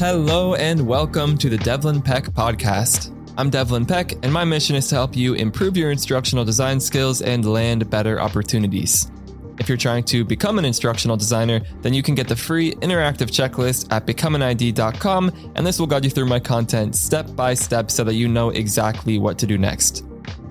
Hello 0.00 0.54
and 0.54 0.86
welcome 0.86 1.36
to 1.36 1.50
the 1.50 1.58
Devlin 1.58 2.00
Peck 2.00 2.24
podcast. 2.24 3.14
I'm 3.36 3.50
Devlin 3.50 3.84
Peck, 3.84 4.12
and 4.24 4.32
my 4.32 4.46
mission 4.46 4.74
is 4.74 4.88
to 4.88 4.94
help 4.94 5.14
you 5.14 5.34
improve 5.34 5.76
your 5.76 5.90
instructional 5.90 6.42
design 6.42 6.80
skills 6.80 7.20
and 7.20 7.44
land 7.44 7.90
better 7.90 8.18
opportunities. 8.18 9.12
If 9.58 9.68
you're 9.68 9.76
trying 9.76 10.04
to 10.04 10.24
become 10.24 10.58
an 10.58 10.64
instructional 10.64 11.18
designer, 11.18 11.60
then 11.82 11.92
you 11.92 12.02
can 12.02 12.14
get 12.14 12.28
the 12.28 12.34
free 12.34 12.72
interactive 12.76 13.28
checklist 13.28 13.92
at 13.92 14.06
becomeanid.com, 14.06 15.52
and 15.54 15.66
this 15.66 15.78
will 15.78 15.86
guide 15.86 16.06
you 16.06 16.10
through 16.10 16.24
my 16.24 16.40
content 16.40 16.96
step 16.96 17.36
by 17.36 17.52
step 17.52 17.90
so 17.90 18.02
that 18.02 18.14
you 18.14 18.26
know 18.26 18.48
exactly 18.48 19.18
what 19.18 19.36
to 19.36 19.46
do 19.46 19.58
next. 19.58 20.06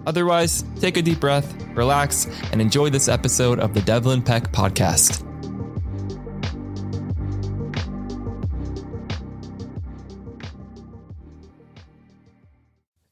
Otherwise, 0.05 0.63
take 0.79 0.95
a 0.95 1.01
deep 1.01 1.19
breath, 1.19 1.59
relax, 1.73 2.27
and 2.51 2.61
enjoy 2.61 2.91
this 2.91 3.07
episode 3.07 3.57
of 3.57 3.73
the 3.73 3.81
Devlin 3.81 4.21
Peck 4.21 4.51
podcast. 4.51 5.25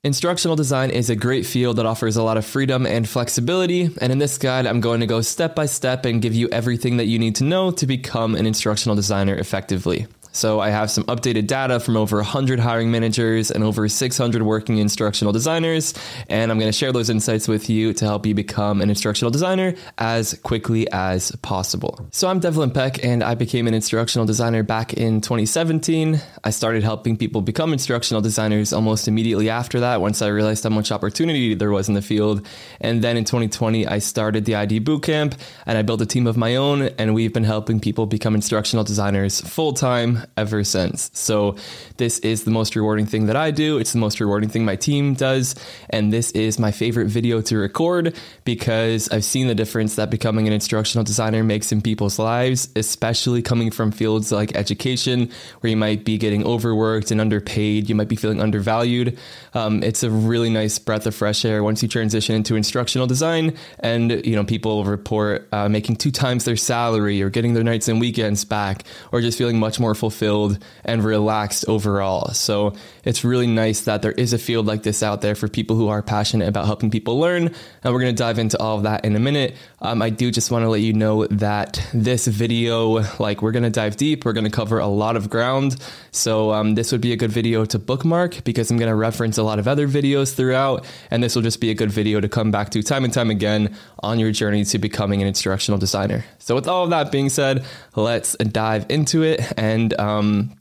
Instructional 0.07 0.55
design 0.55 0.89
is 0.89 1.09
a 1.09 1.17
great 1.17 1.45
field 1.45 1.75
that 1.75 1.85
offers 1.85 2.15
a 2.15 2.23
lot 2.23 2.37
of 2.37 2.45
freedom 2.45 2.85
and 2.85 3.09
flexibility. 3.09 3.89
And 3.99 4.09
in 4.09 4.19
this 4.19 4.37
guide, 4.37 4.65
I'm 4.65 4.79
going 4.79 5.01
to 5.01 5.05
go 5.05 5.19
step 5.19 5.53
by 5.53 5.65
step 5.65 6.05
and 6.05 6.21
give 6.21 6.33
you 6.33 6.47
everything 6.49 6.95
that 6.95 7.07
you 7.07 7.19
need 7.19 7.35
to 7.35 7.43
know 7.43 7.71
to 7.71 7.85
become 7.85 8.33
an 8.33 8.47
instructional 8.47 8.95
designer 8.95 9.35
effectively. 9.35 10.07
So 10.37 10.59
I 10.59 10.69
have 10.69 10.91
some 10.91 11.03
updated 11.05 11.47
data 11.47 11.79
from 11.79 11.97
over 11.97 12.17
100 12.17 12.59
hiring 12.59 12.91
managers 12.91 13.49
and 13.49 13.63
over 13.63 13.89
600 13.89 14.43
working 14.43 14.77
instructional 14.77 15.33
designers, 15.33 15.95
and 16.29 16.51
I'm 16.51 16.59
going 16.59 16.71
to 16.71 16.77
share 16.77 16.91
those 16.91 17.09
insights 17.09 17.47
with 17.47 17.71
you 17.71 17.91
to 17.93 18.05
help 18.05 18.23
you 18.27 18.35
become 18.35 18.79
an 18.81 18.89
instructional 18.91 19.31
designer 19.31 19.73
as 19.97 20.35
quickly 20.43 20.87
as 20.91 21.31
possible. 21.37 22.07
So 22.11 22.27
I'm 22.27 22.39
Devlin 22.39 22.69
Peck, 22.69 23.03
and 23.03 23.23
I 23.23 23.33
became 23.33 23.65
an 23.65 23.73
instructional 23.73 24.27
designer 24.27 24.61
back 24.61 24.93
in 24.93 25.21
2017. 25.21 26.21
I 26.43 26.51
started 26.51 26.83
helping 26.83 27.17
people 27.17 27.41
become 27.41 27.73
instructional 27.73 28.21
designers 28.21 28.73
almost 28.73 29.07
immediately 29.07 29.49
after 29.49 29.79
that, 29.79 30.01
once 30.01 30.21
I 30.21 30.27
realized 30.27 30.63
how 30.63 30.69
much 30.69 30.91
opportunity 30.91 31.55
there 31.55 31.71
was 31.71 31.87
in 31.87 31.95
the 31.95 32.03
field. 32.03 32.45
And 32.79 33.03
then 33.03 33.17
in 33.17 33.25
2020, 33.25 33.87
I 33.87 33.97
started 33.97 34.45
the 34.45 34.53
ID 34.53 34.81
Bootcamp, 34.81 35.35
and 35.65 35.79
I 35.79 35.81
built 35.81 36.01
a 36.01 36.05
team 36.05 36.27
of 36.27 36.37
my 36.37 36.57
own, 36.57 36.83
and 36.99 37.15
we've 37.15 37.33
been 37.33 37.43
helping 37.43 37.79
people 37.79 38.05
become 38.05 38.35
instructional 38.35 38.83
designers 38.83 39.41
full 39.41 39.73
time 39.73 40.26
ever 40.35 40.63
since. 40.63 41.09
So, 41.13 41.55
this 41.97 42.19
is 42.19 42.43
the 42.43 42.51
most 42.51 42.75
rewarding 42.75 43.05
thing 43.05 43.25
that 43.27 43.35
I 43.35 43.51
do. 43.51 43.77
It's 43.77 43.93
the 43.93 43.99
most 43.99 44.19
rewarding 44.19 44.49
thing 44.49 44.65
my 44.65 44.75
team 44.75 45.13
does. 45.13 45.55
And 45.89 46.13
this 46.13 46.31
is 46.31 46.59
my 46.59 46.71
favorite 46.71 47.07
video 47.07 47.41
to 47.41 47.57
record 47.57 48.15
because 48.43 49.09
I've 49.09 49.23
seen 49.23 49.47
the 49.47 49.55
difference 49.55 49.95
that 49.95 50.09
becoming 50.09 50.47
an 50.47 50.53
instructional 50.53 51.03
designer 51.03 51.43
makes 51.43 51.71
in 51.71 51.81
people's 51.81 52.19
lives, 52.19 52.69
especially 52.75 53.41
coming 53.41 53.71
from 53.71 53.91
fields 53.91 54.31
like 54.31 54.55
education, 54.55 55.31
where 55.61 55.69
you 55.69 55.77
might 55.77 56.05
be 56.05 56.17
getting 56.17 56.45
overworked 56.45 57.11
and 57.11 57.21
underpaid. 57.21 57.89
You 57.89 57.95
might 57.95 58.09
be 58.09 58.15
feeling 58.15 58.41
undervalued. 58.41 59.17
Um, 59.53 59.81
it's 59.83 60.03
a 60.03 60.11
really 60.11 60.49
nice 60.49 60.77
breath 60.77 61.07
of 61.07 61.15
fresh 61.15 61.45
air 61.45 61.63
once 61.63 61.81
you 61.81 61.87
transition 61.87 62.35
into 62.35 62.55
instructional 62.55 63.07
design. 63.07 63.55
And, 63.79 64.25
you 64.25 64.35
know, 64.35 64.43
people 64.43 64.83
report 64.83 65.47
uh, 65.51 65.69
making 65.69 65.95
two 65.95 66.11
times 66.11 66.45
their 66.45 66.57
salary 66.57 67.21
or 67.21 67.29
getting 67.29 67.53
their 67.53 67.63
nights 67.63 67.87
and 67.87 67.99
weekends 67.99 68.45
back 68.45 68.83
or 69.11 69.21
just 69.21 69.37
feeling 69.37 69.59
much 69.59 69.79
more 69.79 69.95
fulfilled 69.95 70.16
fulfilled 70.17 70.57
and 70.83 71.03
relaxed 71.03 71.65
overall. 71.67 72.33
So 72.33 72.73
it's 73.03 73.23
really 73.23 73.47
nice 73.47 73.81
that 73.81 74.01
there 74.01 74.13
is 74.13 74.33
a 74.33 74.37
field 74.37 74.65
like 74.65 74.83
this 74.83 75.03
out 75.03 75.21
there 75.21 75.35
for 75.35 75.47
people 75.47 75.75
who 75.75 75.89
are 75.89 76.01
passionate 76.01 76.47
about 76.47 76.65
helping 76.65 76.89
people 76.89 77.19
learn. 77.19 77.53
And 77.83 77.93
we're 77.93 78.01
going 78.01 78.15
to 78.15 78.23
dive 78.23 78.39
into 78.39 78.59
all 78.59 78.77
of 78.77 78.83
that 78.83 79.05
in 79.05 79.15
a 79.15 79.19
minute. 79.19 79.55
Um, 79.79 80.01
I 80.01 80.09
do 80.09 80.31
just 80.31 80.49
want 80.49 80.63
to 80.63 80.69
let 80.69 80.81
you 80.81 80.93
know 80.93 81.27
that 81.27 81.79
this 81.93 82.25
video, 82.25 83.03
like 83.19 83.41
we're 83.41 83.51
going 83.51 83.63
to 83.63 83.69
dive 83.69 83.95
deep, 83.95 84.25
we're 84.25 84.33
going 84.33 84.45
to 84.45 84.51
cover 84.51 84.79
a 84.79 84.87
lot 84.87 85.15
of 85.15 85.29
ground. 85.29 85.75
So 86.11 86.51
um, 86.51 86.75
this 86.75 86.91
would 86.91 87.01
be 87.01 87.13
a 87.13 87.17
good 87.17 87.31
video 87.31 87.63
to 87.65 87.77
bookmark 87.77 88.43
because 88.43 88.71
I'm 88.71 88.77
going 88.77 88.89
to 88.89 88.95
reference 88.95 89.37
a 89.37 89.43
lot 89.43 89.59
of 89.59 89.67
other 89.67 89.87
videos 89.87 90.33
throughout. 90.33 90.85
And 91.11 91.23
this 91.23 91.35
will 91.35 91.43
just 91.43 91.61
be 91.61 91.69
a 91.69 91.75
good 91.75 91.91
video 91.91 92.19
to 92.19 92.29
come 92.29 92.49
back 92.49 92.71
to 92.71 92.81
time 92.81 93.03
and 93.03 93.13
time 93.13 93.29
again 93.29 93.75
on 93.99 94.19
your 94.19 94.31
journey 94.31 94.65
to 94.65 94.79
becoming 94.79 95.21
an 95.21 95.27
instructional 95.27 95.77
designer. 95.77 96.25
So 96.47 96.55
with 96.55 96.69
all 96.69 96.85
of 96.85 96.91
that 96.91 97.11
being 97.11 97.27
said, 97.27 97.65
let's 97.97 98.37
dive 98.37 98.85
into 98.87 99.21
it 99.21 99.41
and 99.57 99.93
um, 99.99 100.57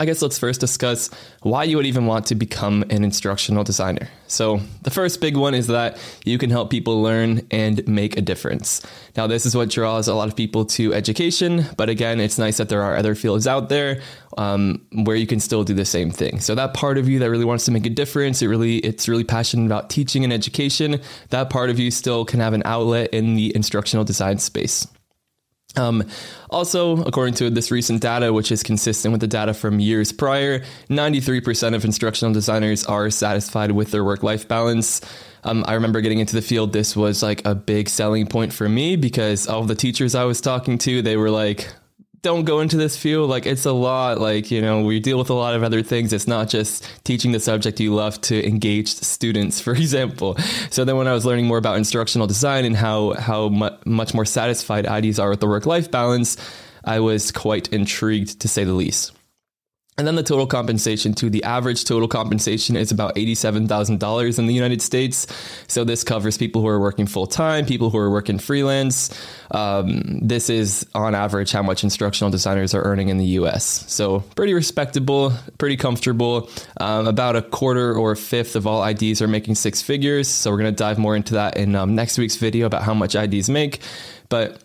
I 0.00 0.06
guess 0.06 0.22
let's 0.22 0.38
first 0.38 0.58
discuss 0.58 1.10
why 1.42 1.64
you 1.64 1.76
would 1.76 1.84
even 1.84 2.06
want 2.06 2.24
to 2.28 2.34
become 2.34 2.82
an 2.88 3.04
instructional 3.04 3.62
designer. 3.62 4.08
So, 4.26 4.60
the 4.80 4.90
first 4.90 5.20
big 5.20 5.36
one 5.36 5.52
is 5.52 5.66
that 5.66 5.98
you 6.24 6.38
can 6.38 6.48
help 6.48 6.70
people 6.70 7.02
learn 7.02 7.46
and 7.50 7.86
make 7.86 8.16
a 8.16 8.22
difference. 8.22 8.80
Now, 9.14 9.26
this 9.26 9.44
is 9.44 9.54
what 9.54 9.68
draws 9.68 10.08
a 10.08 10.14
lot 10.14 10.28
of 10.28 10.34
people 10.34 10.64
to 10.64 10.94
education, 10.94 11.66
but 11.76 11.90
again, 11.90 12.18
it's 12.18 12.38
nice 12.38 12.56
that 12.56 12.70
there 12.70 12.82
are 12.82 12.96
other 12.96 13.14
fields 13.14 13.46
out 13.46 13.68
there 13.68 14.00
um, 14.38 14.80
where 15.04 15.16
you 15.16 15.26
can 15.26 15.40
still 15.40 15.62
do 15.62 15.74
the 15.74 15.84
same 15.84 16.10
thing. 16.10 16.40
So, 16.40 16.54
that 16.54 16.72
part 16.72 16.96
of 16.96 17.06
you 17.06 17.18
that 17.18 17.28
really 17.28 17.44
wants 17.44 17.66
to 17.66 17.70
make 17.70 17.84
a 17.84 17.90
difference, 17.90 18.40
it 18.40 18.46
really 18.46 18.78
it's 18.78 19.10
really 19.10 19.24
passionate 19.24 19.66
about 19.66 19.90
teaching 19.90 20.24
and 20.24 20.32
education. 20.32 21.02
That 21.28 21.50
part 21.50 21.68
of 21.68 21.78
you 21.78 21.90
still 21.90 22.24
can 22.24 22.40
have 22.40 22.54
an 22.54 22.62
outlet 22.64 23.10
in 23.12 23.34
the 23.34 23.54
instructional 23.54 24.06
design 24.06 24.38
space. 24.38 24.86
Um, 25.76 26.04
also, 26.50 27.02
according 27.02 27.34
to 27.34 27.50
this 27.50 27.70
recent 27.70 28.02
data, 28.02 28.32
which 28.32 28.52
is 28.52 28.62
consistent 28.62 29.12
with 29.12 29.20
the 29.20 29.26
data 29.26 29.54
from 29.54 29.80
years 29.80 30.12
prior, 30.12 30.60
93% 30.90 31.74
of 31.74 31.84
instructional 31.84 32.34
designers 32.34 32.84
are 32.84 33.10
satisfied 33.10 33.72
with 33.72 33.90
their 33.90 34.04
work 34.04 34.22
life 34.22 34.46
balance. 34.46 35.00
Um, 35.44 35.64
I 35.66 35.74
remember 35.74 36.00
getting 36.00 36.20
into 36.20 36.34
the 36.34 36.42
field, 36.42 36.72
this 36.72 36.94
was 36.94 37.22
like 37.22 37.44
a 37.44 37.54
big 37.54 37.88
selling 37.88 38.26
point 38.26 38.52
for 38.52 38.68
me 38.68 38.96
because 38.96 39.48
all 39.48 39.64
the 39.64 39.74
teachers 39.74 40.14
I 40.14 40.24
was 40.24 40.40
talking 40.40 40.78
to, 40.78 41.02
they 41.02 41.16
were 41.16 41.30
like, 41.30 41.68
don't 42.22 42.44
go 42.44 42.60
into 42.60 42.76
this 42.76 42.96
field. 42.96 43.28
Like 43.28 43.46
it's 43.46 43.66
a 43.66 43.72
lot. 43.72 44.20
Like 44.20 44.50
you 44.50 44.62
know, 44.62 44.82
we 44.82 45.00
deal 45.00 45.18
with 45.18 45.30
a 45.30 45.34
lot 45.34 45.54
of 45.54 45.62
other 45.62 45.82
things. 45.82 46.12
It's 46.12 46.28
not 46.28 46.48
just 46.48 46.88
teaching 47.04 47.32
the 47.32 47.40
subject 47.40 47.80
you 47.80 47.94
love 47.94 48.20
to 48.22 48.46
engaged 48.46 49.04
students, 49.04 49.60
for 49.66 49.72
example. 49.72 50.36
So 50.70 50.84
then, 50.84 50.96
when 50.96 51.08
I 51.08 51.12
was 51.12 51.26
learning 51.26 51.46
more 51.46 51.58
about 51.58 51.76
instructional 51.76 52.26
design 52.26 52.64
and 52.64 52.76
how 52.76 53.12
how 53.14 53.48
mu- 53.48 53.76
much 53.84 54.14
more 54.14 54.24
satisfied 54.24 54.86
IDs 54.86 55.18
are 55.18 55.30
with 55.30 55.40
the 55.40 55.48
work 55.48 55.66
life 55.66 55.90
balance, 55.90 56.36
I 56.84 57.00
was 57.00 57.32
quite 57.32 57.68
intrigued 57.72 58.40
to 58.40 58.48
say 58.48 58.64
the 58.64 58.72
least. 58.72 59.12
And 59.98 60.06
then 60.06 60.14
the 60.14 60.22
total 60.22 60.46
compensation 60.46 61.12
to 61.14 61.28
the 61.28 61.44
average 61.44 61.84
total 61.84 62.08
compensation 62.08 62.76
is 62.76 62.90
about 62.90 63.14
$87,000 63.14 64.38
in 64.38 64.46
the 64.46 64.54
United 64.54 64.80
States. 64.80 65.26
So 65.68 65.84
this 65.84 66.02
covers 66.02 66.38
people 66.38 66.62
who 66.62 66.68
are 66.68 66.80
working 66.80 67.06
full 67.06 67.26
time, 67.26 67.66
people 67.66 67.90
who 67.90 67.98
are 67.98 68.10
working 68.10 68.38
freelance. 68.38 69.10
Um, 69.50 70.18
this 70.22 70.48
is 70.48 70.86
on 70.94 71.14
average 71.14 71.52
how 71.52 71.62
much 71.62 71.84
instructional 71.84 72.30
designers 72.30 72.74
are 72.74 72.82
earning 72.82 73.10
in 73.10 73.18
the 73.18 73.26
US. 73.38 73.84
So 73.92 74.20
pretty 74.34 74.54
respectable, 74.54 75.34
pretty 75.58 75.76
comfortable. 75.76 76.48
Um, 76.80 77.06
about 77.06 77.36
a 77.36 77.42
quarter 77.42 77.94
or 77.94 78.12
a 78.12 78.16
fifth 78.16 78.56
of 78.56 78.66
all 78.66 78.82
IDs 78.82 79.20
are 79.20 79.28
making 79.28 79.56
six 79.56 79.82
figures. 79.82 80.26
So 80.26 80.50
we're 80.50 80.58
going 80.58 80.72
to 80.72 80.76
dive 80.76 80.98
more 80.98 81.14
into 81.14 81.34
that 81.34 81.58
in 81.58 81.74
um, 81.74 81.94
next 81.94 82.16
week's 82.16 82.36
video 82.36 82.64
about 82.64 82.82
how 82.82 82.94
much 82.94 83.14
IDs 83.14 83.50
make. 83.50 83.80
But 84.30 84.62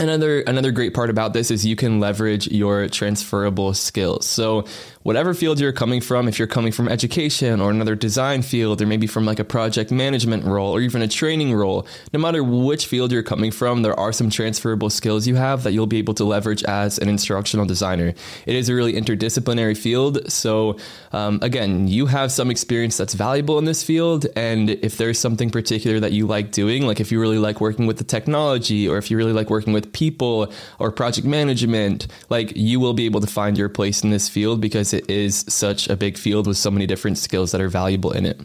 Another 0.00 0.40
another 0.40 0.70
great 0.70 0.94
part 0.94 1.10
about 1.10 1.34
this 1.34 1.50
is 1.50 1.66
you 1.66 1.76
can 1.76 2.00
leverage 2.00 2.48
your 2.48 2.88
transferable 2.88 3.74
skills. 3.74 4.24
So 4.26 4.64
whatever 5.02 5.34
field 5.34 5.60
you're 5.60 5.72
coming 5.72 6.00
from, 6.00 6.26
if 6.26 6.38
you're 6.38 6.48
coming 6.48 6.72
from 6.72 6.88
education 6.88 7.60
or 7.60 7.70
another 7.70 7.94
design 7.94 8.40
field, 8.40 8.80
or 8.80 8.86
maybe 8.86 9.06
from 9.06 9.26
like 9.26 9.38
a 9.38 9.44
project 9.44 9.90
management 9.90 10.44
role 10.44 10.74
or 10.74 10.80
even 10.80 11.02
a 11.02 11.08
training 11.08 11.52
role, 11.54 11.86
no 12.14 12.18
matter 12.18 12.42
which 12.42 12.86
field 12.86 13.12
you're 13.12 13.22
coming 13.22 13.50
from, 13.50 13.82
there 13.82 13.98
are 14.00 14.10
some 14.10 14.30
transferable 14.30 14.88
skills 14.88 15.26
you 15.26 15.34
have 15.34 15.64
that 15.64 15.72
you'll 15.72 15.86
be 15.86 15.98
able 15.98 16.14
to 16.14 16.24
leverage 16.24 16.64
as 16.64 16.98
an 16.98 17.10
instructional 17.10 17.66
designer. 17.66 18.14
It 18.46 18.56
is 18.56 18.70
a 18.70 18.74
really 18.74 18.94
interdisciplinary 18.94 19.76
field. 19.76 20.32
So, 20.32 20.78
um, 21.12 21.40
again, 21.42 21.88
you 21.88 22.06
have 22.06 22.32
some 22.32 22.50
experience 22.50 22.96
that's 22.96 23.12
valuable 23.12 23.58
in 23.58 23.66
this 23.66 23.82
field. 23.82 24.26
And 24.34 24.70
if 24.70 24.96
there's 24.96 25.18
something 25.18 25.50
particular 25.50 26.00
that 26.00 26.12
you 26.12 26.26
like 26.26 26.52
doing, 26.52 26.86
like 26.86 27.00
if 27.00 27.12
you 27.12 27.20
really 27.20 27.38
like 27.38 27.60
working 27.60 27.86
with 27.86 27.98
the 27.98 28.04
technology 28.04 28.88
or 28.88 28.96
if 28.96 29.10
you 29.10 29.18
really 29.18 29.34
like 29.34 29.50
working 29.50 29.74
with 29.74 29.89
people 29.92 30.52
or 30.78 30.90
project 30.90 31.26
management, 31.26 32.06
like 32.28 32.52
you 32.56 32.80
will 32.80 32.94
be 32.94 33.06
able 33.06 33.20
to 33.20 33.26
find 33.26 33.56
your 33.56 33.68
place 33.68 34.02
in 34.02 34.10
this 34.10 34.28
field 34.28 34.60
because 34.60 34.92
it 34.92 35.08
is 35.08 35.44
such 35.48 35.88
a 35.88 35.96
big 35.96 36.18
field 36.18 36.46
with 36.46 36.56
so 36.56 36.70
many 36.70 36.86
different 36.86 37.18
skills 37.18 37.52
that 37.52 37.60
are 37.60 37.68
valuable 37.68 38.12
in 38.12 38.26
it. 38.26 38.40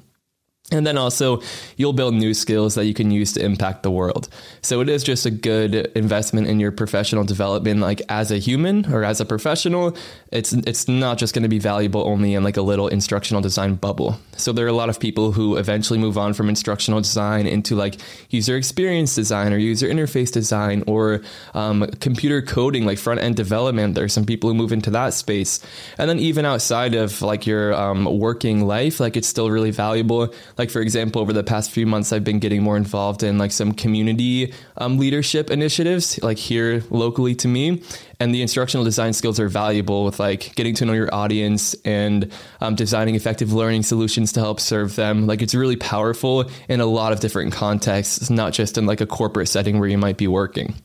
And 0.71 0.85
then 0.85 0.97
also, 0.97 1.43
you'll 1.77 1.93
build 1.93 2.15
new 2.15 2.33
skills 2.33 2.73
that 2.73 2.85
you 2.85 2.95
can 2.95 3.11
use 3.11 3.33
to 3.33 3.45
impact 3.45 3.83
the 3.83 3.91
world. 3.91 4.27
So 4.63 4.81
it 4.81 4.89
is 4.89 5.03
just 5.03 5.27
a 5.27 5.29
good 5.29 5.75
investment 5.95 6.47
in 6.47 6.59
your 6.59 6.71
professional 6.71 7.23
development, 7.23 7.81
like 7.81 8.01
as 8.09 8.31
a 8.31 8.39
human 8.39 8.91
or 8.91 9.03
as 9.03 9.21
a 9.21 9.25
professional. 9.25 9.95
It's 10.31 10.53
it's 10.53 10.87
not 10.87 11.19
just 11.19 11.35
going 11.35 11.43
to 11.43 11.49
be 11.49 11.59
valuable 11.59 12.01
only 12.07 12.33
in 12.33 12.43
like 12.43 12.57
a 12.57 12.63
little 12.63 12.87
instructional 12.87 13.43
design 13.43 13.75
bubble. 13.75 14.17
So 14.37 14.51
there 14.51 14.65
are 14.65 14.69
a 14.69 14.73
lot 14.73 14.89
of 14.89 14.99
people 14.99 15.33
who 15.33 15.55
eventually 15.57 15.99
move 15.99 16.17
on 16.17 16.33
from 16.33 16.49
instructional 16.49 16.99
design 16.99 17.45
into 17.45 17.75
like 17.75 17.97
user 18.31 18.57
experience 18.57 19.13
design 19.13 19.53
or 19.53 19.57
user 19.57 19.87
interface 19.87 20.31
design 20.31 20.83
or 20.87 21.21
um, 21.53 21.85
computer 21.99 22.41
coding, 22.41 22.87
like 22.87 22.97
front 22.97 23.21
end 23.21 23.35
development. 23.35 23.93
There 23.93 24.03
are 24.03 24.09
some 24.09 24.25
people 24.25 24.49
who 24.49 24.55
move 24.55 24.71
into 24.71 24.89
that 24.89 25.13
space, 25.13 25.59
and 25.99 26.09
then 26.09 26.17
even 26.17 26.43
outside 26.43 26.95
of 26.95 27.21
like 27.21 27.45
your 27.45 27.75
um, 27.75 28.05
working 28.19 28.65
life, 28.65 28.99
like 28.99 29.15
it's 29.15 29.27
still 29.27 29.51
really 29.51 29.71
valuable 29.71 30.33
Like, 30.57 30.69
for 30.69 30.81
example, 30.81 31.21
over 31.21 31.33
the 31.33 31.43
past 31.43 31.71
few 31.71 31.85
months, 31.85 32.13
I've 32.13 32.23
been 32.23 32.39
getting 32.39 32.63
more 32.63 32.77
involved 32.77 33.23
in 33.23 33.37
like 33.37 33.51
some 33.51 33.73
community 33.73 34.53
um, 34.77 34.97
leadership 34.97 35.49
initiatives, 35.49 36.21
like 36.23 36.37
here 36.37 36.83
locally 36.89 37.35
to 37.35 37.47
me. 37.47 37.81
And 38.19 38.33
the 38.33 38.41
instructional 38.41 38.85
design 38.85 39.13
skills 39.13 39.39
are 39.39 39.49
valuable 39.49 40.05
with 40.05 40.19
like 40.19 40.55
getting 40.55 40.73
to 40.75 40.85
know 40.85 40.93
your 40.93 41.13
audience 41.13 41.75
and 41.83 42.31
um, 42.61 42.75
designing 42.75 43.15
effective 43.15 43.51
learning 43.51 43.83
solutions 43.83 44.31
to 44.33 44.39
help 44.39 44.59
serve 44.59 44.95
them. 44.95 45.27
Like, 45.27 45.41
it's 45.41 45.53
really 45.55 45.75
powerful 45.75 46.49
in 46.69 46.79
a 46.79 46.85
lot 46.85 47.11
of 47.11 47.19
different 47.19 47.53
contexts, 47.53 48.29
not 48.29 48.53
just 48.53 48.77
in 48.77 48.85
like 48.85 49.01
a 49.01 49.05
corporate 49.05 49.49
setting 49.49 49.79
where 49.79 49.89
you 49.89 49.97
might 49.97 50.17
be 50.17 50.27
working. 50.27 50.75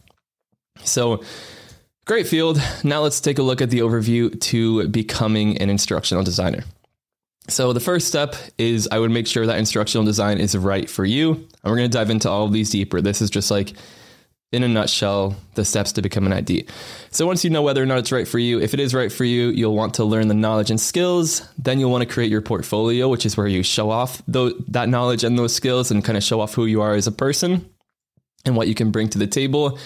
So, 0.83 1.23
Great 2.07 2.27
field. 2.27 2.61
Now 2.83 3.03
let's 3.03 3.21
take 3.21 3.39
a 3.39 3.43
look 3.43 3.61
at 3.61 3.71
the 3.71 3.81
overview 3.81 4.41
to 4.41 4.89
becoming 4.89 5.59
an 5.59 5.71
instructional 5.71 6.25
designer. 6.25 6.65
So, 7.51 7.73
the 7.73 7.81
first 7.81 8.07
step 8.07 8.37
is 8.59 8.89
I 8.91 8.99
would 8.99 9.11
make 9.11 9.27
sure 9.27 9.47
that 9.47 9.59
instructional 9.59 10.05
design 10.05 10.39
is 10.39 10.57
right 10.57 10.89
for 10.89 11.05
you. 11.05 11.33
And 11.33 11.49
we're 11.65 11.77
going 11.77 11.91
to 11.91 11.97
dive 11.97 12.11
into 12.11 12.31
all 12.31 12.45
of 12.45 12.53
these 12.53 12.71
deeper. 12.71 13.01
This 13.01 13.21
is 13.21 13.29
just 13.29 13.51
like, 13.51 13.73
in 14.53 14.65
a 14.65 14.69
nutshell, 14.69 15.37
the 15.55 15.65
steps 15.65 15.93
to 15.93 16.03
become 16.03 16.27
an 16.27 16.33
ID. 16.33 16.67
So, 17.11 17.27
once 17.27 17.45
you 17.45 17.51
know 17.51 17.63
whether 17.63 17.83
or 17.83 17.87
not 17.87 17.99
it's 17.99 18.13
right 18.13 18.27
for 18.27 18.39
you, 18.39 18.61
if 18.61 18.75
it 18.75 18.81
is 18.81 18.95
right 18.95 19.11
for 19.11 19.25
you, 19.25 19.49
you'll 19.49 19.75
want 19.75 19.95
to 19.95 20.05
learn 20.05 20.29
the 20.29 20.35
knowledge 20.35 20.71
and 20.71 20.81
skills. 20.81 21.49
Then 21.59 21.81
you'll 21.81 21.91
want 21.91 22.03
to 22.03 22.13
create 22.13 22.31
your 22.31 22.41
portfolio, 22.41 23.09
which 23.09 23.27
is 23.27 23.37
where 23.37 23.47
you 23.47 23.63
show 23.63 23.91
off 23.91 24.23
that 24.27 24.89
knowledge 24.89 25.25
and 25.25 25.39
those 25.39 25.55
skills 25.55 25.91
and 25.91 26.05
kind 26.05 26.17
of 26.17 26.25
show 26.25 26.41
off 26.41 26.55
who 26.55 26.67
you 26.67 26.81
are 26.81 26.95
as 26.95 27.07
a 27.07 27.13
person 27.13 27.69
and 28.45 28.57
what 28.57 28.69
you 28.69 28.75
can 28.75 28.91
bring 28.91 29.09
to 29.11 29.19
the 29.19 29.27
table. 29.27 29.79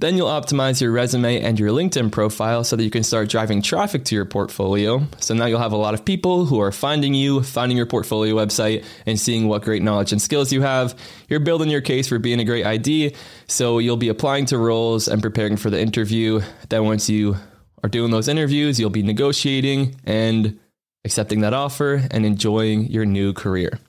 Then 0.00 0.16
you'll 0.16 0.28
optimize 0.28 0.80
your 0.80 0.92
resume 0.92 1.40
and 1.40 1.58
your 1.58 1.70
LinkedIn 1.70 2.12
profile 2.12 2.62
so 2.62 2.76
that 2.76 2.84
you 2.84 2.90
can 2.90 3.02
start 3.02 3.28
driving 3.28 3.60
traffic 3.60 4.04
to 4.04 4.14
your 4.14 4.24
portfolio. 4.24 5.02
So 5.18 5.34
now 5.34 5.46
you'll 5.46 5.58
have 5.58 5.72
a 5.72 5.76
lot 5.76 5.92
of 5.92 6.04
people 6.04 6.44
who 6.44 6.60
are 6.60 6.70
finding 6.70 7.14
you, 7.14 7.42
finding 7.42 7.76
your 7.76 7.86
portfolio 7.86 8.36
website, 8.36 8.84
and 9.06 9.18
seeing 9.18 9.48
what 9.48 9.62
great 9.62 9.82
knowledge 9.82 10.12
and 10.12 10.22
skills 10.22 10.52
you 10.52 10.62
have. 10.62 10.94
You're 11.28 11.40
building 11.40 11.68
your 11.68 11.80
case 11.80 12.06
for 12.06 12.20
being 12.20 12.38
a 12.38 12.44
great 12.44 12.64
ID. 12.64 13.16
So 13.48 13.80
you'll 13.80 13.96
be 13.96 14.08
applying 14.08 14.46
to 14.46 14.58
roles 14.58 15.08
and 15.08 15.20
preparing 15.20 15.56
for 15.56 15.68
the 15.68 15.80
interview. 15.80 16.42
Then 16.68 16.84
once 16.84 17.10
you 17.10 17.34
are 17.82 17.88
doing 17.88 18.12
those 18.12 18.28
interviews, 18.28 18.78
you'll 18.78 18.90
be 18.90 19.02
negotiating 19.02 19.96
and 20.04 20.60
accepting 21.04 21.40
that 21.40 21.54
offer 21.54 22.06
and 22.12 22.24
enjoying 22.24 22.86
your 22.86 23.04
new 23.04 23.32
career. 23.32 23.80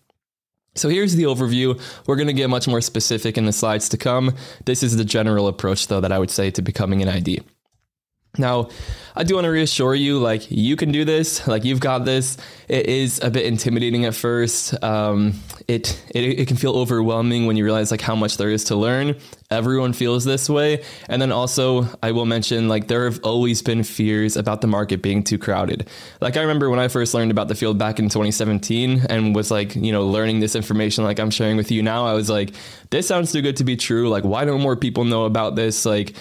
So 0.75 0.89
here's 0.89 1.15
the 1.15 1.23
overview. 1.23 1.79
We're 2.07 2.15
going 2.15 2.27
to 2.27 2.33
get 2.33 2.49
much 2.49 2.67
more 2.67 2.81
specific 2.81 3.37
in 3.37 3.45
the 3.45 3.51
slides 3.51 3.89
to 3.89 3.97
come. 3.97 4.35
This 4.65 4.83
is 4.83 4.97
the 4.97 5.05
general 5.05 5.47
approach, 5.47 5.87
though, 5.87 6.01
that 6.01 6.11
I 6.11 6.19
would 6.19 6.31
say 6.31 6.51
to 6.51 6.61
becoming 6.61 7.01
an 7.01 7.09
ID. 7.09 7.41
Now, 8.37 8.69
I 9.15 9.23
do 9.23 9.35
want 9.35 9.45
to 9.45 9.49
reassure 9.49 9.95
you, 9.95 10.19
like, 10.19 10.49
you 10.51 10.75
can 10.75 10.91
do 10.91 11.03
this, 11.03 11.47
like, 11.47 11.65
you've 11.65 11.79
got 11.79 12.05
this. 12.05 12.37
It 12.67 12.85
is 12.85 13.19
a 13.23 13.31
bit 13.31 13.45
intimidating 13.45 14.05
at 14.05 14.13
first. 14.13 14.81
Um, 14.83 15.33
it, 15.67 16.01
it, 16.11 16.23
it 16.23 16.47
can 16.47 16.55
feel 16.55 16.77
overwhelming 16.77 17.47
when 17.47 17.57
you 17.57 17.63
realize, 17.65 17.89
like, 17.89 18.01
how 18.01 18.15
much 18.15 18.37
there 18.37 18.49
is 18.49 18.65
to 18.65 18.75
learn. 18.75 19.15
Everyone 19.49 19.93
feels 19.93 20.25
this 20.25 20.47
way. 20.47 20.83
And 21.09 21.19
then 21.19 21.31
also, 21.31 21.87
I 22.03 22.11
will 22.11 22.27
mention, 22.27 22.69
like, 22.69 22.87
there 22.87 23.05
have 23.05 23.19
always 23.23 23.63
been 23.63 23.83
fears 23.83 24.37
about 24.37 24.61
the 24.61 24.67
market 24.67 25.01
being 25.01 25.23
too 25.23 25.39
crowded. 25.39 25.89
Like, 26.21 26.37
I 26.37 26.41
remember 26.41 26.69
when 26.69 26.79
I 26.79 26.87
first 26.87 27.15
learned 27.15 27.31
about 27.31 27.47
the 27.47 27.55
field 27.55 27.79
back 27.79 27.97
in 27.97 28.09
2017 28.09 29.07
and 29.09 29.35
was, 29.35 29.49
like, 29.49 29.75
you 29.75 29.91
know, 29.91 30.05
learning 30.05 30.39
this 30.39 30.55
information 30.55 31.03
like 31.03 31.19
I'm 31.19 31.31
sharing 31.31 31.57
with 31.57 31.71
you 31.71 31.81
now, 31.81 32.05
I 32.05 32.13
was 32.13 32.29
like, 32.29 32.53
this 32.91 33.07
sounds 33.07 33.31
too 33.31 33.41
good 33.41 33.57
to 33.57 33.63
be 33.63 33.75
true. 33.75 34.07
Like, 34.07 34.23
why 34.23 34.45
don't 34.45 34.61
more 34.61 34.75
people 34.75 35.03
know 35.03 35.25
about 35.25 35.55
this? 35.55 35.83
Like, 35.83 36.13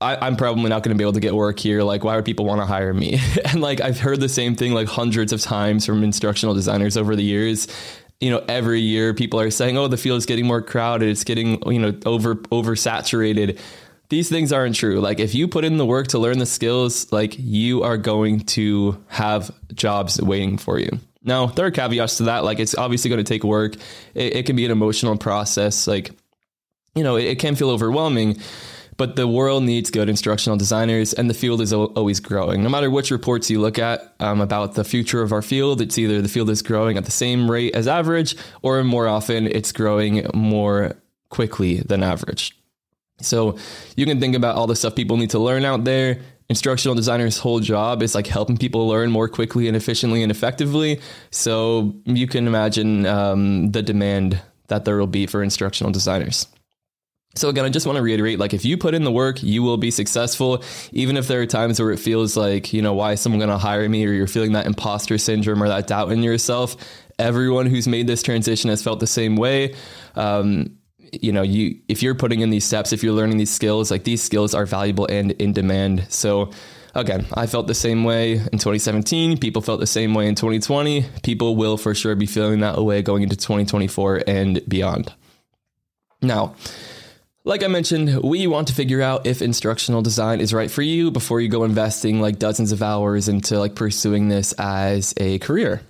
I, 0.00 0.26
am 0.26 0.36
probably 0.36 0.68
not 0.68 0.82
going 0.82 0.94
to 0.94 0.98
be 0.98 1.04
able 1.04 1.12
to 1.14 1.20
get 1.20 1.34
work 1.34 1.58
here. 1.58 1.82
Like, 1.82 2.04
why 2.04 2.16
would 2.16 2.24
people 2.24 2.44
want 2.44 2.60
to 2.60 2.66
hire 2.66 2.92
me? 2.92 3.18
and 3.44 3.60
like, 3.60 3.80
I've 3.80 3.98
heard 3.98 4.20
the 4.20 4.28
same 4.28 4.54
thing 4.54 4.72
like 4.72 4.88
hundreds 4.88 5.32
of 5.32 5.40
times 5.40 5.86
from 5.86 6.02
instructional 6.02 6.54
designers 6.54 6.96
over 6.96 7.16
the 7.16 7.24
years. 7.24 7.68
You 8.20 8.30
know, 8.30 8.44
every 8.48 8.80
year 8.80 9.12
people 9.12 9.40
are 9.40 9.50
saying, 9.50 9.76
"Oh, 9.76 9.88
the 9.88 9.96
field 9.96 10.18
is 10.18 10.26
getting 10.26 10.46
more 10.46 10.62
crowded. 10.62 11.08
It's 11.08 11.24
getting 11.24 11.60
you 11.70 11.78
know 11.78 11.98
over 12.06 12.36
oversaturated." 12.36 13.58
These 14.08 14.28
things 14.28 14.52
aren't 14.52 14.76
true. 14.76 15.00
Like, 15.00 15.18
if 15.18 15.34
you 15.34 15.48
put 15.48 15.64
in 15.64 15.78
the 15.78 15.86
work 15.86 16.08
to 16.08 16.18
learn 16.18 16.38
the 16.38 16.46
skills, 16.46 17.10
like 17.12 17.34
you 17.38 17.82
are 17.82 17.96
going 17.96 18.40
to 18.40 19.02
have 19.08 19.50
jobs 19.74 20.20
waiting 20.22 20.58
for 20.58 20.78
you. 20.78 21.00
Now, 21.22 21.46
there 21.46 21.66
are 21.66 21.70
caveats 21.70 22.18
to 22.18 22.24
that. 22.24 22.44
Like, 22.44 22.60
it's 22.60 22.76
obviously 22.76 23.08
going 23.08 23.24
to 23.24 23.28
take 23.28 23.42
work. 23.42 23.74
It, 24.14 24.36
it, 24.36 24.46
can 24.46 24.56
be 24.56 24.66
an 24.66 24.70
emotional 24.70 25.16
process. 25.16 25.86
Like, 25.86 26.10
you 26.94 27.02
know, 27.02 27.16
it, 27.16 27.24
it 27.24 27.38
can 27.38 27.56
feel 27.56 27.70
overwhelming 27.70 28.38
but 28.96 29.16
the 29.16 29.26
world 29.26 29.62
needs 29.62 29.90
good 29.90 30.08
instructional 30.08 30.56
designers, 30.56 31.12
and 31.12 31.28
the 31.28 31.34
field 31.34 31.60
is 31.60 31.72
always 31.72 32.20
growing. 32.20 32.62
No 32.62 32.68
matter 32.68 32.90
which 32.90 33.10
reports 33.10 33.50
you 33.50 33.60
look 33.60 33.78
at 33.78 34.14
um, 34.20 34.40
about 34.40 34.74
the 34.74 34.84
future 34.84 35.22
of 35.22 35.32
our 35.32 35.42
field, 35.42 35.80
it's 35.80 35.98
either 35.98 36.22
the 36.22 36.28
field 36.28 36.50
is 36.50 36.62
growing 36.62 36.96
at 36.96 37.04
the 37.04 37.10
same 37.10 37.50
rate 37.50 37.74
as 37.74 37.88
average, 37.88 38.36
or 38.62 38.82
more 38.84 39.08
often, 39.08 39.46
it's 39.46 39.72
growing 39.72 40.26
more 40.34 40.96
quickly 41.30 41.78
than 41.78 42.02
average. 42.02 42.56
So 43.20 43.56
you 43.96 44.06
can 44.06 44.20
think 44.20 44.34
about 44.34 44.56
all 44.56 44.66
the 44.66 44.76
stuff 44.76 44.94
people 44.94 45.16
need 45.16 45.30
to 45.30 45.38
learn 45.38 45.64
out 45.64 45.84
there. 45.84 46.20
Instructional 46.48 46.94
designers' 46.94 47.38
whole 47.38 47.60
job 47.60 48.02
is 48.02 48.14
like 48.14 48.26
helping 48.26 48.58
people 48.58 48.86
learn 48.86 49.10
more 49.10 49.28
quickly 49.28 49.66
and 49.66 49.76
efficiently 49.76 50.22
and 50.22 50.30
effectively. 50.30 51.00
So 51.30 51.94
you 52.04 52.26
can 52.26 52.46
imagine 52.46 53.06
um, 53.06 53.72
the 53.72 53.82
demand 53.82 54.42
that 54.68 54.84
there 54.84 54.96
will 54.98 55.06
be 55.06 55.26
for 55.26 55.42
instructional 55.42 55.92
designers. 55.92 56.46
So 57.36 57.48
again, 57.48 57.64
I 57.64 57.68
just 57.68 57.86
want 57.86 57.96
to 57.96 58.02
reiterate, 58.02 58.38
like 58.38 58.54
if 58.54 58.64
you 58.64 58.78
put 58.78 58.94
in 58.94 59.04
the 59.04 59.10
work, 59.10 59.42
you 59.42 59.62
will 59.62 59.76
be 59.76 59.90
successful. 59.90 60.62
Even 60.92 61.16
if 61.16 61.26
there 61.26 61.40
are 61.40 61.46
times 61.46 61.80
where 61.80 61.90
it 61.90 61.98
feels 61.98 62.36
like, 62.36 62.72
you 62.72 62.80
know, 62.80 62.94
why 62.94 63.12
is 63.12 63.20
someone 63.20 63.40
going 63.40 63.50
to 63.50 63.58
hire 63.58 63.88
me 63.88 64.06
or 64.06 64.12
you're 64.12 64.26
feeling 64.26 64.52
that 64.52 64.66
imposter 64.66 65.18
syndrome 65.18 65.62
or 65.62 65.68
that 65.68 65.86
doubt 65.86 66.12
in 66.12 66.22
yourself. 66.22 66.76
Everyone 67.18 67.66
who's 67.66 67.88
made 67.88 68.06
this 68.06 68.22
transition 68.22 68.70
has 68.70 68.82
felt 68.82 69.00
the 69.00 69.06
same 69.06 69.36
way. 69.36 69.74
Um, 70.14 70.78
you 71.20 71.32
know, 71.32 71.42
you 71.42 71.80
if 71.88 72.02
you're 72.02 72.14
putting 72.14 72.40
in 72.40 72.50
these 72.50 72.64
steps, 72.64 72.92
if 72.92 73.02
you're 73.02 73.12
learning 73.12 73.36
these 73.36 73.52
skills, 73.52 73.90
like 73.90 74.04
these 74.04 74.22
skills 74.22 74.54
are 74.54 74.66
valuable 74.66 75.06
and 75.06 75.32
in 75.32 75.52
demand. 75.52 76.06
So 76.08 76.50
again, 76.94 77.26
I 77.34 77.46
felt 77.46 77.66
the 77.66 77.74
same 77.74 78.04
way 78.04 78.32
in 78.32 78.58
2017. 78.58 79.38
People 79.38 79.62
felt 79.62 79.80
the 79.80 79.86
same 79.86 80.14
way 80.14 80.26
in 80.26 80.34
2020. 80.34 81.06
People 81.22 81.56
will 81.56 81.76
for 81.76 81.94
sure 81.94 82.14
be 82.14 82.26
feeling 82.26 82.60
that 82.60 82.82
way 82.82 83.02
going 83.02 83.22
into 83.22 83.36
2024 83.36 84.22
and 84.26 84.60
beyond. 84.68 85.12
Now, 86.22 86.54
like 87.44 87.62
I 87.62 87.68
mentioned, 87.68 88.22
we 88.22 88.46
want 88.46 88.68
to 88.68 88.74
figure 88.74 89.02
out 89.02 89.26
if 89.26 89.42
instructional 89.42 90.00
design 90.00 90.40
is 90.40 90.54
right 90.54 90.70
for 90.70 90.82
you 90.82 91.10
before 91.10 91.40
you 91.40 91.48
go 91.48 91.64
investing 91.64 92.20
like 92.20 92.38
dozens 92.38 92.72
of 92.72 92.82
hours 92.82 93.28
into 93.28 93.58
like 93.58 93.74
pursuing 93.74 94.28
this 94.28 94.52
as 94.54 95.12
a 95.18 95.38
career. 95.40 95.82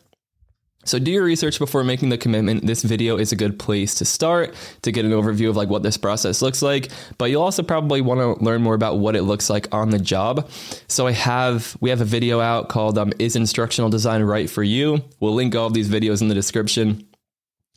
So 0.86 0.98
do 0.98 1.10
your 1.10 1.24
research 1.24 1.58
before 1.58 1.82
making 1.82 2.10
the 2.10 2.18
commitment. 2.18 2.66
This 2.66 2.82
video 2.82 3.16
is 3.16 3.32
a 3.32 3.36
good 3.36 3.58
place 3.58 3.94
to 3.96 4.04
start 4.04 4.54
to 4.82 4.92
get 4.92 5.04
an 5.04 5.12
overview 5.12 5.49
of 5.49 5.56
like 5.56 5.70
what 5.70 5.82
this 5.82 5.96
process 5.96 6.42
looks 6.42 6.61
like, 6.61 6.90
but 7.16 7.26
you'll 7.26 7.42
also 7.42 7.62
probably 7.62 8.02
want 8.02 8.20
to 8.20 8.44
learn 8.44 8.61
more 8.61 8.75
about 8.75 8.99
what 8.99 9.16
it 9.16 9.23
looks 9.23 9.49
like 9.49 9.73
on 9.73 9.90
the 9.90 9.99
job. 9.99 10.50
So 10.88 11.06
I 11.06 11.12
have 11.12 11.76
we 11.80 11.88
have 11.90 12.00
a 12.00 12.04
video 12.04 12.40
out 12.40 12.68
called 12.68 12.99
um, 12.99 13.12
is 13.18 13.37
instructional 13.37 13.88
design 13.88 14.23
right 14.25 14.50
for 14.50 14.62
you? 14.62 15.02
We'll 15.20 15.34
link 15.34 15.54
all 15.54 15.68
of 15.68 15.73
these 15.73 15.88
videos 15.88 16.20
in 16.20 16.28
the 16.28 16.34
description. 16.34 17.06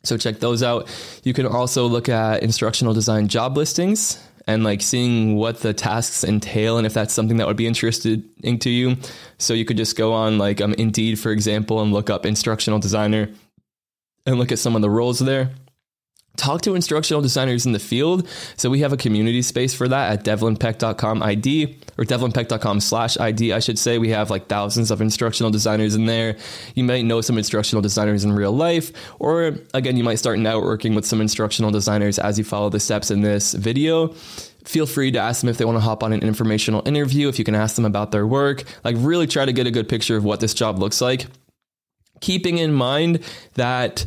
So 0.04 0.16
check 0.16 0.38
those 0.38 0.62
out. 0.62 0.88
You 1.24 1.34
can 1.34 1.46
also 1.46 1.86
look 1.86 2.08
at 2.08 2.42
instructional 2.42 2.94
design 2.94 3.28
job 3.28 3.56
listings 3.56 4.22
and 4.46 4.64
like 4.64 4.80
seeing 4.80 5.36
what 5.36 5.60
the 5.60 5.74
tasks 5.74 6.24
entail 6.24 6.78
and 6.78 6.86
if 6.86 6.94
that's 6.94 7.12
something 7.12 7.36
that 7.36 7.46
would 7.46 7.56
be 7.56 7.66
interested 7.66 8.24
into 8.42 8.70
you. 8.70 8.96
So 9.38 9.54
you 9.54 9.64
could 9.64 9.76
just 9.76 9.96
go 9.96 10.12
on 10.12 10.38
like 10.38 10.60
um, 10.60 10.72
Indeed, 10.74 11.18
for 11.18 11.30
example, 11.30 11.82
and 11.82 11.92
look 11.92 12.10
up 12.10 12.24
instructional 12.24 12.78
designer 12.78 13.28
and 14.24 14.38
look 14.38 14.52
at 14.52 14.58
some 14.58 14.76
of 14.76 14.82
the 14.82 14.90
roles 14.90 15.18
there 15.18 15.50
talk 16.38 16.62
to 16.62 16.74
instructional 16.74 17.20
designers 17.20 17.66
in 17.66 17.72
the 17.72 17.78
field. 17.78 18.26
So 18.56 18.70
we 18.70 18.80
have 18.80 18.92
a 18.92 18.96
community 18.96 19.42
space 19.42 19.74
for 19.74 19.88
that 19.88 20.12
at 20.12 20.24
devlinpeck.com 20.24 21.22
ID 21.22 21.76
or 21.98 22.04
devlinpeck.com 22.04 22.80
slash 22.80 23.18
ID, 23.18 23.52
I 23.52 23.58
should 23.58 23.78
say. 23.78 23.98
We 23.98 24.10
have 24.10 24.30
like 24.30 24.46
thousands 24.46 24.90
of 24.90 25.00
instructional 25.00 25.50
designers 25.50 25.94
in 25.94 26.06
there. 26.06 26.36
You 26.74 26.84
might 26.84 27.04
know 27.04 27.20
some 27.20 27.36
instructional 27.36 27.82
designers 27.82 28.24
in 28.24 28.32
real 28.32 28.52
life, 28.52 28.92
or 29.18 29.58
again, 29.74 29.96
you 29.96 30.04
might 30.04 30.16
start 30.16 30.38
networking 30.38 30.94
with 30.94 31.04
some 31.04 31.20
instructional 31.20 31.70
designers 31.70 32.18
as 32.18 32.38
you 32.38 32.44
follow 32.44 32.70
the 32.70 32.80
steps 32.80 33.10
in 33.10 33.20
this 33.22 33.54
video 33.54 34.14
feel 34.68 34.86
free 34.86 35.10
to 35.10 35.18
ask 35.18 35.40
them 35.40 35.48
if 35.48 35.56
they 35.56 35.64
want 35.64 35.76
to 35.76 35.80
hop 35.80 36.02
on 36.02 36.12
an 36.12 36.20
informational 36.20 36.82
interview, 36.86 37.28
if 37.28 37.38
you 37.38 37.44
can 37.44 37.54
ask 37.54 37.74
them 37.74 37.86
about 37.86 38.12
their 38.12 38.26
work. 38.26 38.64
Like, 38.84 38.96
really 38.98 39.26
try 39.26 39.46
to 39.46 39.52
get 39.52 39.66
a 39.66 39.70
good 39.70 39.88
picture 39.88 40.16
of 40.16 40.24
what 40.24 40.40
this 40.40 40.52
job 40.52 40.78
looks 40.78 41.00
like. 41.00 41.26
Keeping 42.20 42.58
in 42.58 42.74
mind 42.74 43.20
that 43.54 44.04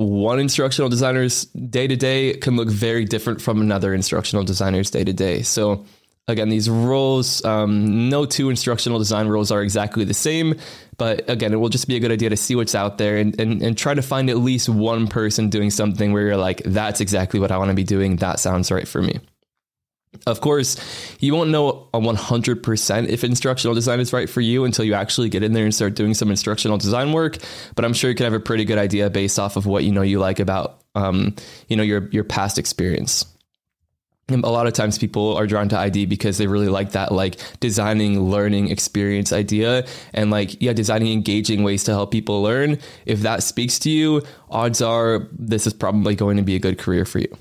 one 0.00 0.40
instructional 0.40 0.88
designer's 0.88 1.44
day 1.44 1.86
to 1.86 1.96
day 1.96 2.34
can 2.34 2.56
look 2.56 2.68
very 2.68 3.04
different 3.04 3.42
from 3.42 3.60
another 3.60 3.92
instructional 3.92 4.44
designer's 4.44 4.90
day 4.90 5.04
to 5.04 5.12
day. 5.12 5.42
So, 5.42 5.84
again, 6.26 6.48
these 6.48 6.70
roles, 6.70 7.44
um, 7.44 8.08
no 8.08 8.24
two 8.24 8.48
instructional 8.48 8.98
design 8.98 9.28
roles 9.28 9.50
are 9.50 9.62
exactly 9.62 10.04
the 10.04 10.14
same. 10.14 10.54
But 10.96 11.28
again, 11.28 11.52
it 11.52 11.56
will 11.56 11.68
just 11.68 11.86
be 11.86 11.96
a 11.96 12.00
good 12.00 12.12
idea 12.12 12.30
to 12.30 12.36
see 12.36 12.54
what's 12.54 12.74
out 12.74 12.98
there 12.98 13.18
and, 13.18 13.38
and, 13.38 13.62
and 13.62 13.76
try 13.76 13.94
to 13.94 14.02
find 14.02 14.30
at 14.30 14.38
least 14.38 14.68
one 14.68 15.06
person 15.06 15.50
doing 15.50 15.70
something 15.70 16.12
where 16.12 16.26
you're 16.26 16.36
like, 16.36 16.62
that's 16.64 17.00
exactly 17.00 17.38
what 17.38 17.50
I 17.50 17.58
want 17.58 17.68
to 17.68 17.74
be 17.74 17.84
doing. 17.84 18.16
That 18.16 18.40
sounds 18.40 18.70
right 18.70 18.88
for 18.88 19.02
me. 19.02 19.20
Of 20.26 20.40
course, 20.40 20.76
you 21.20 21.34
won't 21.34 21.50
know 21.50 21.88
a 21.94 22.00
100% 22.00 23.08
if 23.08 23.24
instructional 23.24 23.74
design 23.74 24.00
is 24.00 24.12
right 24.12 24.28
for 24.28 24.40
you 24.40 24.64
until 24.64 24.84
you 24.84 24.94
actually 24.94 25.28
get 25.28 25.42
in 25.42 25.52
there 25.52 25.64
and 25.64 25.74
start 25.74 25.94
doing 25.94 26.14
some 26.14 26.30
instructional 26.30 26.78
design 26.78 27.12
work. 27.12 27.38
But 27.74 27.84
I'm 27.84 27.92
sure 27.92 28.10
you 28.10 28.16
can 28.16 28.24
have 28.24 28.34
a 28.34 28.40
pretty 28.40 28.64
good 28.64 28.78
idea 28.78 29.08
based 29.08 29.38
off 29.38 29.56
of 29.56 29.66
what 29.66 29.84
you 29.84 29.92
know 29.92 30.02
you 30.02 30.18
like 30.18 30.40
about, 30.40 30.82
um, 30.94 31.36
you 31.68 31.76
know, 31.76 31.82
your 31.82 32.08
your 32.10 32.24
past 32.24 32.58
experience. 32.58 33.24
And 34.28 34.44
a 34.44 34.48
lot 34.48 34.66
of 34.66 34.72
times 34.72 34.98
people 34.98 35.36
are 35.36 35.46
drawn 35.46 35.68
to 35.70 35.78
ID 35.78 36.06
because 36.06 36.38
they 36.38 36.46
really 36.46 36.68
like 36.68 36.92
that 36.92 37.12
like 37.12 37.40
designing 37.60 38.20
learning 38.20 38.68
experience 38.68 39.32
idea 39.32 39.86
and 40.12 40.30
like 40.30 40.60
yeah 40.62 40.72
designing 40.72 41.12
engaging 41.12 41.64
ways 41.64 41.82
to 41.84 41.92
help 41.92 42.12
people 42.12 42.40
learn 42.40 42.78
if 43.06 43.20
that 43.20 43.42
speaks 43.42 43.80
to 43.80 43.90
you 43.90 44.22
odds 44.48 44.80
are 44.80 45.26
this 45.32 45.66
is 45.66 45.72
probably 45.72 46.14
going 46.14 46.36
to 46.36 46.44
be 46.44 46.54
a 46.54 46.60
good 46.60 46.78
career 46.78 47.04
for 47.04 47.18
you 47.18 47.36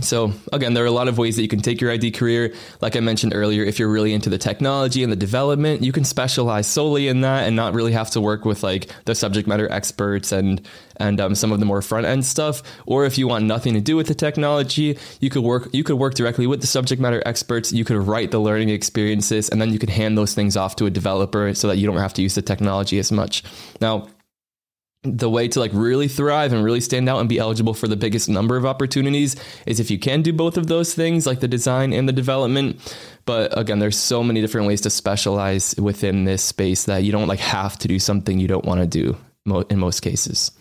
so 0.00 0.32
again, 0.52 0.72
there 0.72 0.82
are 0.84 0.86
a 0.86 0.92
lot 0.92 1.08
of 1.08 1.18
ways 1.18 1.36
that 1.36 1.42
you 1.42 1.48
can 1.48 1.60
take 1.60 1.82
your 1.82 1.90
ID 1.90 2.12
career. 2.12 2.54
Like 2.80 2.96
I 2.96 3.00
mentioned 3.00 3.34
earlier, 3.34 3.62
if 3.62 3.78
you're 3.78 3.90
really 3.90 4.14
into 4.14 4.30
the 4.30 4.38
technology 4.38 5.02
and 5.02 5.12
the 5.12 5.16
development, 5.16 5.82
you 5.82 5.92
can 5.92 6.04
specialize 6.04 6.66
solely 6.66 7.08
in 7.08 7.20
that 7.20 7.46
and 7.46 7.54
not 7.54 7.74
really 7.74 7.92
have 7.92 8.10
to 8.12 8.20
work 8.20 8.46
with 8.46 8.62
like 8.62 8.90
the 9.04 9.14
subject 9.14 9.46
matter 9.46 9.70
experts 9.70 10.32
and 10.32 10.66
and 10.96 11.20
um, 11.20 11.34
some 11.34 11.52
of 11.52 11.60
the 11.60 11.66
more 11.66 11.82
front 11.82 12.06
end 12.06 12.24
stuff. 12.24 12.62
Or 12.86 13.04
if 13.04 13.18
you 13.18 13.28
want 13.28 13.44
nothing 13.44 13.74
to 13.74 13.82
do 13.82 13.94
with 13.94 14.06
the 14.06 14.14
technology, 14.14 14.98
you 15.20 15.28
could 15.28 15.42
work 15.42 15.68
you 15.74 15.84
could 15.84 15.96
work 15.96 16.14
directly 16.14 16.46
with 16.46 16.62
the 16.62 16.66
subject 16.66 17.00
matter 17.00 17.22
experts. 17.26 17.70
You 17.70 17.84
could 17.84 17.98
write 17.98 18.30
the 18.30 18.40
learning 18.40 18.70
experiences, 18.70 19.50
and 19.50 19.60
then 19.60 19.74
you 19.74 19.78
could 19.78 19.90
hand 19.90 20.16
those 20.16 20.32
things 20.34 20.56
off 20.56 20.74
to 20.76 20.86
a 20.86 20.90
developer 20.90 21.52
so 21.52 21.68
that 21.68 21.76
you 21.76 21.86
don't 21.86 21.98
have 21.98 22.14
to 22.14 22.22
use 22.22 22.34
the 22.34 22.42
technology 22.42 22.98
as 22.98 23.12
much. 23.12 23.44
Now 23.82 24.08
the 25.04 25.28
way 25.28 25.48
to 25.48 25.58
like 25.58 25.72
really 25.74 26.06
thrive 26.06 26.52
and 26.52 26.64
really 26.64 26.80
stand 26.80 27.08
out 27.08 27.18
and 27.18 27.28
be 27.28 27.38
eligible 27.38 27.74
for 27.74 27.88
the 27.88 27.96
biggest 27.96 28.28
number 28.28 28.56
of 28.56 28.64
opportunities 28.64 29.34
is 29.66 29.80
if 29.80 29.90
you 29.90 29.98
can 29.98 30.22
do 30.22 30.32
both 30.32 30.56
of 30.56 30.68
those 30.68 30.94
things 30.94 31.26
like 31.26 31.40
the 31.40 31.48
design 31.48 31.92
and 31.92 32.08
the 32.08 32.12
development. 32.12 32.96
But 33.24 33.56
again 33.58 33.80
there's 33.80 33.98
so 33.98 34.22
many 34.22 34.40
different 34.40 34.68
ways 34.68 34.80
to 34.82 34.90
specialize 34.90 35.74
within 35.76 36.24
this 36.24 36.42
space 36.42 36.84
that 36.84 37.02
you 37.02 37.10
don't 37.10 37.28
like 37.28 37.40
have 37.40 37.76
to 37.78 37.88
do 37.88 37.98
something 37.98 38.38
you 38.38 38.48
don't 38.48 38.64
want 38.64 38.80
to 38.80 38.86
do 38.86 39.16
in 39.68 39.78
most 39.78 40.00
cases 40.00 40.52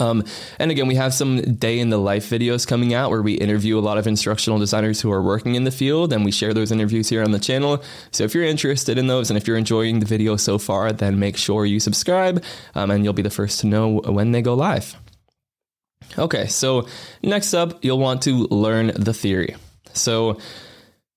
um, 0.00 0.24
and 0.58 0.70
again, 0.70 0.86
we 0.86 0.94
have 0.94 1.12
some 1.12 1.56
day 1.56 1.78
in 1.78 1.90
the 1.90 1.98
life 1.98 2.28
videos 2.28 2.66
coming 2.66 2.94
out 2.94 3.10
where 3.10 3.22
we 3.22 3.34
interview 3.34 3.78
a 3.78 3.80
lot 3.80 3.98
of 3.98 4.06
instructional 4.06 4.58
designers 4.58 5.00
who 5.00 5.10
are 5.10 5.22
working 5.22 5.54
in 5.54 5.64
the 5.64 5.70
field, 5.70 6.12
and 6.12 6.24
we 6.24 6.30
share 6.30 6.54
those 6.54 6.72
interviews 6.72 7.08
here 7.08 7.22
on 7.22 7.32
the 7.32 7.38
channel. 7.38 7.82
So 8.12 8.24
if 8.24 8.34
you're 8.34 8.44
interested 8.44 8.98
in 8.98 9.06
those 9.06 9.30
and 9.30 9.36
if 9.36 9.46
you're 9.46 9.56
enjoying 9.56 10.00
the 10.00 10.06
video 10.06 10.36
so 10.36 10.58
far, 10.58 10.92
then 10.92 11.18
make 11.18 11.36
sure 11.36 11.66
you 11.66 11.80
subscribe, 11.80 12.42
um, 12.74 12.90
and 12.90 13.04
you'll 13.04 13.12
be 13.12 13.22
the 13.22 13.30
first 13.30 13.60
to 13.60 13.66
know 13.66 14.00
when 14.00 14.32
they 14.32 14.42
go 14.42 14.54
live. 14.54 14.96
Okay, 16.18 16.46
so 16.46 16.86
next 17.22 17.52
up, 17.54 17.84
you'll 17.84 17.98
want 17.98 18.22
to 18.22 18.46
learn 18.50 18.92
the 18.94 19.12
theory. 19.12 19.56
So 19.92 20.38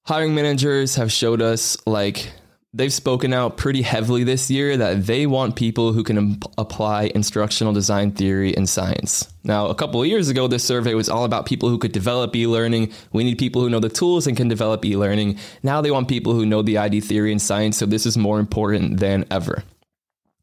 hiring 0.06 0.34
managers 0.34 0.96
have 0.96 1.12
showed 1.12 1.42
us 1.42 1.78
like 1.86 2.32
they've 2.74 2.94
spoken 2.94 3.34
out 3.34 3.58
pretty 3.58 3.82
heavily 3.82 4.24
this 4.24 4.52
year 4.52 4.78
that 4.78 5.06
they 5.06 5.26
want 5.26 5.56
people 5.56 5.94
who 5.94 6.04
can 6.04 6.18
imp- 6.18 6.46
apply 6.58 7.12
instructional 7.16 7.74
design 7.74 8.12
theory 8.12 8.56
and 8.56 8.70
science. 8.70 9.28
Now, 9.44 9.68
a 9.68 9.76
couple 9.76 10.02
of 10.02 10.08
years 10.08 10.30
ago, 10.30 10.48
this 10.48 10.64
survey 10.64 10.94
was 10.94 11.10
all 11.10 11.26
about 11.26 11.46
people 11.46 11.70
who 11.70 11.80
could 11.80 11.92
develop 11.92 12.36
e 12.36 12.46
learning. 12.46 12.92
We 13.12 13.24
need 13.24 13.38
people 13.38 13.62
who 13.62 13.70
know 13.70 13.80
the 13.80 13.90
tools 13.90 14.28
and 14.28 14.38
can 14.38 14.48
develop 14.48 14.86
e 14.86 14.96
learning. 14.96 15.40
Now 15.64 15.82
they 15.82 15.92
want 15.92 16.08
people 16.08 16.34
who 16.34 16.46
know 16.46 16.62
the 16.62 16.78
ID 16.78 17.02
theory 17.02 17.32
and 17.32 17.42
science, 17.42 17.78
so 17.78 17.86
this 17.86 18.06
is 18.06 18.18
more 18.18 18.40
important 18.40 19.00
than 19.00 19.26
ever. 19.32 19.64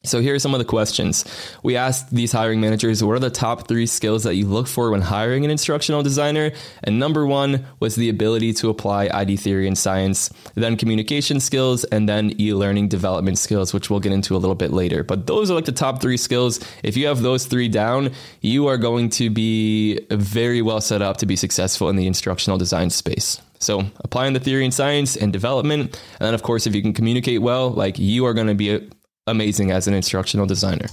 So 0.04 0.20
here 0.20 0.36
are 0.36 0.38
some 0.38 0.54
of 0.54 0.58
the 0.58 0.64
questions. 0.64 1.24
We 1.64 1.76
asked 1.76 2.14
these 2.14 2.30
hiring 2.30 2.60
managers, 2.60 3.02
what 3.02 3.16
are 3.16 3.18
the 3.18 3.28
top 3.28 3.66
three 3.66 3.86
skills 3.86 4.22
that 4.22 4.36
you 4.36 4.46
look 4.46 4.68
for 4.68 4.90
when 4.90 5.00
hiring 5.00 5.44
an 5.44 5.50
instructional 5.50 6.02
designer? 6.02 6.52
And 6.84 7.00
number 7.00 7.26
one 7.26 7.66
was 7.80 7.96
the 7.96 8.08
ability 8.08 8.52
to 8.54 8.70
apply 8.70 9.10
ID 9.12 9.36
theory 9.36 9.66
and 9.66 9.76
science, 9.76 10.30
then 10.54 10.76
communication 10.76 11.40
skills, 11.40 11.82
and 11.84 12.08
then 12.08 12.40
e-learning 12.40 12.88
development 12.88 13.38
skills, 13.38 13.74
which 13.74 13.90
we'll 13.90 14.00
get 14.00 14.12
into 14.12 14.36
a 14.36 14.38
little 14.38 14.54
bit 14.54 14.72
later. 14.72 15.02
But 15.02 15.26
those 15.26 15.50
are 15.50 15.54
like 15.54 15.64
the 15.64 15.72
top 15.72 16.00
three 16.00 16.16
skills. 16.16 16.60
If 16.84 16.96
you 16.96 17.08
have 17.08 17.22
those 17.22 17.46
three 17.46 17.68
down, 17.68 18.12
you 18.40 18.68
are 18.68 18.78
going 18.78 19.08
to 19.10 19.28
be 19.28 20.00
very 20.10 20.62
well 20.62 20.80
set 20.80 21.02
up 21.02 21.16
to 21.16 21.26
be 21.26 21.34
successful 21.34 21.88
in 21.88 21.96
the 21.96 22.06
instructional 22.06 22.58
design 22.58 22.90
space. 22.90 23.40
So 23.58 23.86
applying 24.00 24.34
the 24.34 24.40
theory 24.40 24.64
and 24.64 24.74
science 24.74 25.16
and 25.16 25.32
development. 25.32 26.00
And 26.20 26.26
then 26.26 26.34
of 26.34 26.42
course, 26.42 26.66
if 26.66 26.74
you 26.74 26.82
can 26.82 26.92
communicate 26.92 27.40
well, 27.40 27.70
like 27.70 27.98
you 27.98 28.26
are 28.26 28.34
going 28.34 28.48
to 28.48 28.54
be 28.54 28.88
amazing 29.26 29.70
as 29.70 29.88
an 29.88 29.94
instructional 29.94 30.46
designer. 30.46 30.86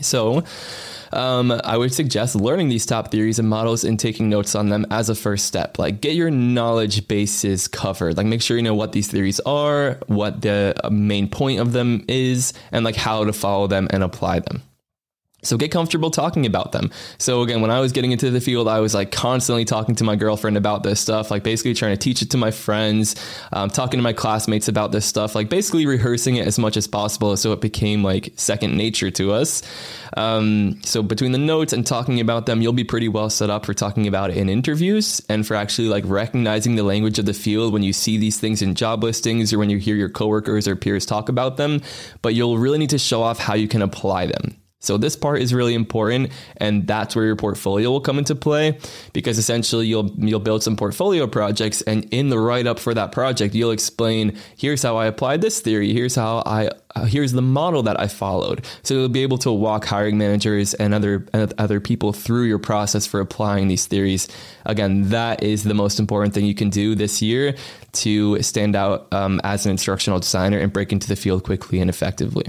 So, 0.00 0.44
um, 1.12 1.52
I 1.64 1.76
would 1.76 1.92
suggest 1.92 2.34
learning 2.34 2.68
these 2.68 2.86
top 2.86 3.10
theories 3.10 3.38
and 3.38 3.48
models 3.48 3.84
and 3.84 3.98
taking 3.98 4.28
notes 4.28 4.54
on 4.54 4.68
them 4.68 4.86
as 4.90 5.08
a 5.08 5.14
first 5.14 5.46
step. 5.46 5.78
Like, 5.78 6.00
get 6.00 6.14
your 6.14 6.30
knowledge 6.30 7.08
bases 7.08 7.68
covered. 7.68 8.16
Like, 8.16 8.26
make 8.26 8.42
sure 8.42 8.56
you 8.56 8.62
know 8.62 8.74
what 8.74 8.92
these 8.92 9.08
theories 9.08 9.40
are, 9.40 9.98
what 10.06 10.40
the 10.40 10.74
main 10.90 11.28
point 11.28 11.60
of 11.60 11.72
them 11.72 12.04
is, 12.08 12.52
and 12.72 12.84
like 12.84 12.96
how 12.96 13.24
to 13.24 13.32
follow 13.32 13.66
them 13.66 13.88
and 13.90 14.02
apply 14.02 14.40
them. 14.40 14.62
So 15.42 15.56
get 15.56 15.70
comfortable 15.70 16.10
talking 16.10 16.46
about 16.46 16.72
them. 16.72 16.90
So 17.18 17.42
again, 17.42 17.60
when 17.60 17.70
I 17.70 17.80
was 17.80 17.92
getting 17.92 18.12
into 18.12 18.30
the 18.30 18.40
field, 18.40 18.68
I 18.68 18.80
was 18.80 18.94
like 18.94 19.10
constantly 19.10 19.64
talking 19.64 19.94
to 19.96 20.04
my 20.04 20.16
girlfriend 20.16 20.56
about 20.56 20.82
this 20.82 21.00
stuff, 21.00 21.30
like 21.30 21.42
basically 21.42 21.74
trying 21.74 21.92
to 21.92 21.98
teach 21.98 22.22
it 22.22 22.30
to 22.30 22.36
my 22.36 22.50
friends, 22.50 23.16
um, 23.52 23.70
talking 23.70 23.98
to 23.98 24.02
my 24.02 24.12
classmates 24.12 24.68
about 24.68 24.92
this 24.92 25.06
stuff, 25.06 25.34
like 25.34 25.48
basically 25.48 25.86
rehearsing 25.86 26.36
it 26.36 26.46
as 26.46 26.58
much 26.58 26.76
as 26.76 26.86
possible, 26.86 27.36
so 27.36 27.52
it 27.52 27.60
became 27.60 28.02
like 28.02 28.32
second 28.36 28.76
nature 28.76 29.10
to 29.12 29.32
us. 29.32 29.62
Um, 30.16 30.80
so 30.82 31.02
between 31.02 31.32
the 31.32 31.38
notes 31.38 31.72
and 31.72 31.86
talking 31.86 32.20
about 32.20 32.46
them, 32.46 32.62
you'll 32.62 32.72
be 32.72 32.84
pretty 32.84 33.08
well 33.08 33.30
set 33.30 33.48
up 33.50 33.64
for 33.64 33.74
talking 33.74 34.06
about 34.06 34.30
it 34.30 34.36
in 34.36 34.48
interviews 34.48 35.22
and 35.28 35.46
for 35.46 35.54
actually 35.54 35.88
like 35.88 36.04
recognizing 36.06 36.76
the 36.76 36.82
language 36.82 37.18
of 37.18 37.26
the 37.26 37.34
field 37.34 37.72
when 37.72 37.82
you 37.82 37.92
see 37.92 38.18
these 38.18 38.38
things 38.38 38.62
in 38.62 38.74
job 38.74 39.02
listings 39.02 39.52
or 39.52 39.58
when 39.58 39.70
you 39.70 39.78
hear 39.78 39.96
your 39.96 40.08
coworkers 40.08 40.66
or 40.66 40.76
peers 40.76 41.06
talk 41.06 41.28
about 41.28 41.56
them. 41.56 41.80
But 42.22 42.34
you'll 42.34 42.58
really 42.58 42.78
need 42.78 42.90
to 42.90 42.98
show 42.98 43.22
off 43.22 43.38
how 43.38 43.54
you 43.54 43.68
can 43.68 43.82
apply 43.82 44.26
them. 44.26 44.59
So 44.80 44.96
this 44.96 45.14
part 45.14 45.40
is 45.40 45.54
really 45.54 45.74
important 45.74 46.32
and 46.56 46.86
that's 46.86 47.14
where 47.14 47.26
your 47.26 47.36
portfolio 47.36 47.90
will 47.90 48.00
come 48.00 48.18
into 48.18 48.34
play 48.34 48.78
because 49.12 49.38
essentially 49.38 49.86
you'll 49.86 50.10
you'll 50.18 50.40
build 50.40 50.62
some 50.62 50.76
portfolio 50.76 51.26
projects 51.26 51.82
and 51.82 52.06
in 52.10 52.30
the 52.30 52.38
write 52.38 52.66
up 52.66 52.78
for 52.78 52.94
that 52.94 53.12
project 53.12 53.54
you'll 53.54 53.70
explain 53.70 54.36
here's 54.56 54.82
how 54.82 54.96
I 54.96 55.06
applied 55.06 55.42
this 55.42 55.60
theory 55.60 55.92
here's 55.92 56.14
how 56.14 56.42
I 56.46 56.70
uh, 56.94 57.04
here's 57.04 57.32
the 57.32 57.42
model 57.42 57.82
that 57.84 58.00
I 58.00 58.08
followed. 58.08 58.66
So 58.82 58.94
you'll 58.94 59.08
be 59.08 59.22
able 59.22 59.38
to 59.38 59.52
walk 59.52 59.84
hiring 59.84 60.18
managers 60.18 60.74
and 60.74 60.94
other 60.94 61.26
other 61.32 61.80
people 61.80 62.12
through 62.12 62.44
your 62.44 62.58
process 62.58 63.06
for 63.06 63.20
applying 63.20 63.68
these 63.68 63.86
theories. 63.86 64.28
Again, 64.66 65.10
that 65.10 65.42
is 65.42 65.62
the 65.62 65.74
most 65.74 66.00
important 66.00 66.34
thing 66.34 66.46
you 66.46 66.54
can 66.54 66.70
do 66.70 66.94
this 66.94 67.22
year 67.22 67.54
to 67.92 68.42
stand 68.42 68.76
out 68.76 69.12
um, 69.12 69.40
as 69.44 69.66
an 69.66 69.70
instructional 69.70 70.18
designer 70.18 70.58
and 70.58 70.72
break 70.72 70.92
into 70.92 71.08
the 71.08 71.16
field 71.16 71.44
quickly 71.44 71.80
and 71.80 71.90
effectively. 71.90 72.46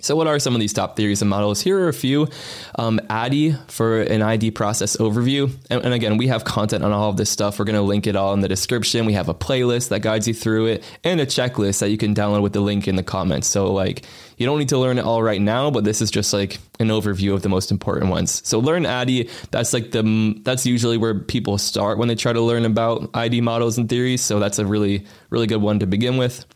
So, 0.00 0.14
what 0.14 0.28
are 0.28 0.38
some 0.38 0.54
of 0.54 0.60
these 0.60 0.72
top 0.72 0.96
theories 0.96 1.22
and 1.22 1.28
models? 1.28 1.60
Here 1.60 1.76
are 1.80 1.88
a 1.88 1.92
few. 1.92 2.28
Um, 2.76 3.00
ADDIE 3.10 3.56
for 3.66 4.00
an 4.00 4.22
ID 4.22 4.52
process 4.52 4.96
overview. 4.98 5.52
And, 5.70 5.84
and 5.84 5.92
again, 5.92 6.18
we 6.18 6.28
have 6.28 6.44
content 6.44 6.84
on 6.84 6.92
all 6.92 7.10
of 7.10 7.16
this 7.16 7.30
stuff. 7.30 7.58
We're 7.58 7.64
going 7.64 7.74
to 7.74 7.82
link 7.82 8.06
it 8.06 8.14
all 8.14 8.32
in 8.32 8.38
the 8.38 8.46
description. 8.46 9.06
We 9.06 9.14
have 9.14 9.28
a 9.28 9.34
playlist 9.34 9.88
that 9.88 10.02
guides 10.02 10.28
you 10.28 10.34
through 10.34 10.66
it 10.66 10.84
and 11.02 11.20
a 11.20 11.26
checklist 11.26 11.80
that 11.80 11.90
you 11.90 11.98
can 11.98 12.14
download 12.14 12.42
with 12.42 12.52
the 12.52 12.60
link 12.60 12.86
in 12.86 12.94
the 12.94 13.02
comments. 13.02 13.48
So, 13.48 13.72
like, 13.72 14.04
you 14.36 14.46
don't 14.46 14.60
need 14.60 14.68
to 14.68 14.78
learn 14.78 14.98
it 14.98 15.04
all 15.04 15.20
right 15.20 15.40
now, 15.40 15.68
but 15.68 15.82
this 15.82 16.00
is 16.00 16.12
just 16.12 16.32
like 16.32 16.58
an 16.78 16.88
overview 16.88 17.34
of 17.34 17.42
the 17.42 17.48
most 17.48 17.72
important 17.72 18.08
ones. 18.08 18.46
So, 18.46 18.60
learn 18.60 18.86
ADDIE. 18.86 19.28
That's 19.50 19.72
like 19.72 19.90
the, 19.90 20.40
that's 20.44 20.64
usually 20.64 20.96
where 20.96 21.18
people 21.18 21.58
start 21.58 21.98
when 21.98 22.06
they 22.06 22.14
try 22.14 22.32
to 22.32 22.40
learn 22.40 22.64
about 22.64 23.10
ID 23.14 23.40
models 23.40 23.76
and 23.78 23.88
theories. 23.88 24.20
So, 24.20 24.38
that's 24.38 24.60
a 24.60 24.66
really, 24.66 25.06
really 25.30 25.48
good 25.48 25.60
one 25.60 25.80
to 25.80 25.88
begin 25.88 26.18
with. 26.18 26.46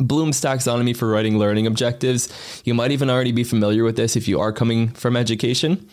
Bloom's 0.00 0.40
taxonomy 0.40 0.96
for 0.96 1.08
writing 1.08 1.38
learning 1.38 1.66
objectives. 1.66 2.28
You 2.64 2.74
might 2.74 2.90
even 2.90 3.10
already 3.10 3.32
be 3.32 3.44
familiar 3.44 3.84
with 3.84 3.96
this 3.96 4.16
if 4.16 4.26
you 4.28 4.40
are 4.40 4.52
coming 4.52 4.88
from 4.88 5.16
education. 5.16 5.88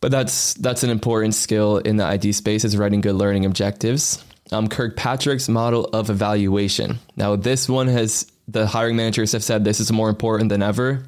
But 0.00 0.10
that's 0.10 0.54
that's 0.54 0.82
an 0.82 0.90
important 0.90 1.34
skill 1.34 1.78
in 1.78 1.96
the 1.96 2.04
ID 2.04 2.32
space 2.32 2.64
is 2.64 2.76
writing 2.76 3.00
good 3.00 3.14
learning 3.14 3.44
objectives. 3.44 4.22
Um, 4.52 4.68
Kirkpatrick's 4.68 5.48
model 5.48 5.86
of 5.86 6.10
evaluation. 6.10 6.98
Now, 7.16 7.34
this 7.34 7.68
one 7.68 7.88
has 7.88 8.30
the 8.46 8.66
hiring 8.66 8.96
managers 8.96 9.32
have 9.32 9.42
said 9.42 9.64
this 9.64 9.80
is 9.80 9.90
more 9.90 10.08
important 10.08 10.50
than 10.50 10.62
ever. 10.62 11.02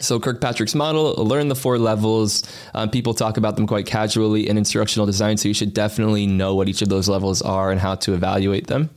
So 0.00 0.18
Kirkpatrick's 0.18 0.74
model, 0.74 1.14
learn 1.16 1.48
the 1.48 1.54
four 1.54 1.78
levels. 1.78 2.42
Um, 2.74 2.90
people 2.90 3.12
talk 3.12 3.36
about 3.36 3.56
them 3.56 3.66
quite 3.66 3.86
casually 3.86 4.48
in 4.48 4.56
instructional 4.56 5.04
design, 5.06 5.36
so 5.36 5.46
you 5.48 5.54
should 5.54 5.74
definitely 5.74 6.26
know 6.26 6.54
what 6.54 6.68
each 6.68 6.80
of 6.80 6.88
those 6.88 7.08
levels 7.08 7.42
are 7.42 7.70
and 7.70 7.78
how 7.78 7.96
to 7.96 8.14
evaluate 8.14 8.66
them. 8.66 8.88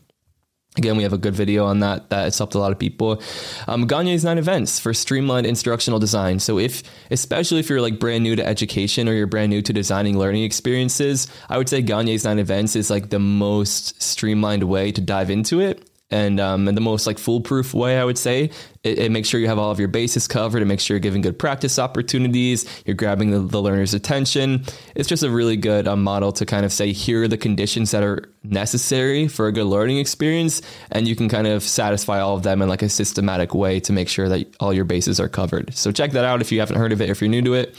Again, 0.75 0.97
we 0.97 1.03
have 1.03 1.13
a 1.13 1.19
good 1.19 1.35
video 1.35 1.65
on 1.65 1.81
that. 1.81 2.09
That 2.09 2.23
has 2.23 2.37
helped 2.37 2.55
a 2.55 2.59
lot 2.59 2.71
of 2.71 2.79
people. 2.79 3.21
Um, 3.67 3.85
Gagne's 3.87 4.23
nine 4.23 4.39
events 4.39 4.79
for 4.79 4.91
streamlined 4.91 5.45
instructional 5.45 5.99
design. 5.99 6.39
So, 6.39 6.57
if 6.57 6.81
especially 7.11 7.59
if 7.59 7.69
you're 7.69 7.81
like 7.81 7.99
brand 7.99 8.23
new 8.23 8.35
to 8.35 8.45
education 8.45 9.07
or 9.07 9.13
you're 9.13 9.27
brand 9.27 9.51
new 9.51 9.61
to 9.61 9.71
designing 9.71 10.17
learning 10.17 10.43
experiences, 10.43 11.27
I 11.47 11.59
would 11.59 11.69
say 11.69 11.83
Gagne's 11.83 12.23
nine 12.23 12.39
events 12.39 12.75
is 12.75 12.89
like 12.89 13.11
the 13.11 13.19
most 13.19 14.01
streamlined 14.01 14.63
way 14.63 14.91
to 14.91 14.99
dive 14.99 15.29
into 15.29 15.59
it 15.59 15.87
and 16.13 16.39
um, 16.39 16.67
in 16.67 16.75
the 16.75 16.81
most 16.81 17.07
like 17.07 17.17
foolproof 17.17 17.73
way, 17.73 17.99
I 17.99 18.05
would 18.05 18.19
say. 18.19 18.51
It, 18.83 18.99
it, 18.99 19.11
makes 19.11 19.27
sure 19.27 19.39
you 19.39 19.47
have 19.47 19.57
all 19.57 19.71
of 19.71 19.79
your 19.79 19.87
bases 19.87 20.27
covered. 20.27 20.61
It 20.61 20.65
makes 20.65 20.83
sure 20.83 20.95
you're 20.95 20.99
giving 20.99 21.23
good 21.23 21.39
practice 21.39 21.79
opportunities. 21.79 22.65
You're 22.85 22.95
grabbing 22.95 23.31
the, 23.31 23.39
the 23.39 23.59
learner's 23.59 23.95
attention. 23.95 24.63
It's 24.93 25.09
just 25.09 25.23
a 25.23 25.31
really 25.31 25.57
good 25.57 25.87
um, 25.87 26.03
model 26.03 26.31
to 26.33 26.45
kind 26.45 26.65
of 26.65 26.71
say 26.71 26.91
here 26.91 27.23
are 27.23 27.27
the 27.27 27.37
conditions 27.37 27.89
that 27.91 28.03
are 28.03 28.29
necessary 28.43 29.27
for 29.27 29.47
a 29.47 29.51
good 29.51 29.65
learning 29.65 29.97
experience, 29.97 30.61
and 30.91 31.07
you 31.07 31.15
can 31.15 31.29
kind 31.29 31.47
of 31.47 31.63
satisfy 31.63 32.19
all 32.19 32.35
of 32.35 32.43
them 32.43 32.61
in 32.61 32.69
like 32.69 32.83
a 32.83 32.89
systematic 32.89 33.55
way 33.55 33.79
to 33.79 33.91
make 33.91 34.07
sure 34.07 34.29
that 34.29 34.55
all 34.59 34.71
your 34.71 34.85
bases 34.85 35.19
are 35.19 35.29
covered. 35.29 35.73
So 35.73 35.91
check 35.91 36.11
that 36.11 36.25
out 36.25 36.41
if 36.41 36.51
you 36.51 36.59
haven't 36.59 36.77
heard 36.77 36.91
of 36.91 37.01
it, 37.01 37.09
if 37.09 37.21
you're 37.21 37.29
new 37.29 37.41
to 37.41 37.55
it. 37.55 37.75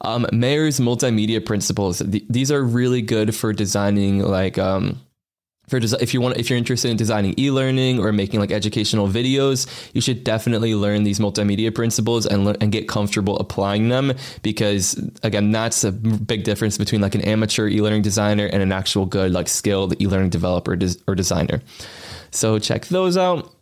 Um, 0.00 0.26
Mayer's 0.32 0.80
multimedia 0.80 1.44
principles. 1.44 1.98
Th- 1.98 2.24
these 2.28 2.50
are 2.50 2.62
really 2.62 3.02
good 3.02 3.36
for 3.36 3.52
designing 3.52 4.20
like 4.20 4.58
um, 4.58 5.00
for 5.68 5.80
desi- 5.80 6.00
if 6.00 6.14
you 6.14 6.20
want 6.20 6.36
if 6.36 6.48
you're 6.50 6.58
interested 6.58 6.90
in 6.90 6.96
designing 6.96 7.34
e-learning 7.38 7.98
or 8.00 8.12
making 8.12 8.40
like 8.40 8.50
educational 8.50 9.08
videos 9.08 9.66
you 9.94 10.00
should 10.00 10.24
definitely 10.24 10.74
learn 10.74 11.04
these 11.04 11.18
multimedia 11.18 11.74
principles 11.74 12.26
and 12.26 12.44
le- 12.44 12.56
and 12.60 12.72
get 12.72 12.88
comfortable 12.88 13.36
applying 13.38 13.88
them 13.88 14.12
because 14.42 14.98
again 15.22 15.50
that's 15.52 15.84
a 15.84 15.92
big 15.92 16.44
difference 16.44 16.78
between 16.78 17.00
like 17.00 17.14
an 17.14 17.20
amateur 17.22 17.68
e-learning 17.68 18.02
designer 18.02 18.46
and 18.46 18.62
an 18.62 18.72
actual 18.72 19.06
good 19.06 19.32
like 19.32 19.48
skilled 19.48 20.00
e-learning 20.00 20.30
developer 20.30 20.76
des- 20.76 20.96
or 21.06 21.14
designer. 21.14 21.60
So 22.30 22.58
check 22.58 22.86
those 22.86 23.16
out 23.16 23.54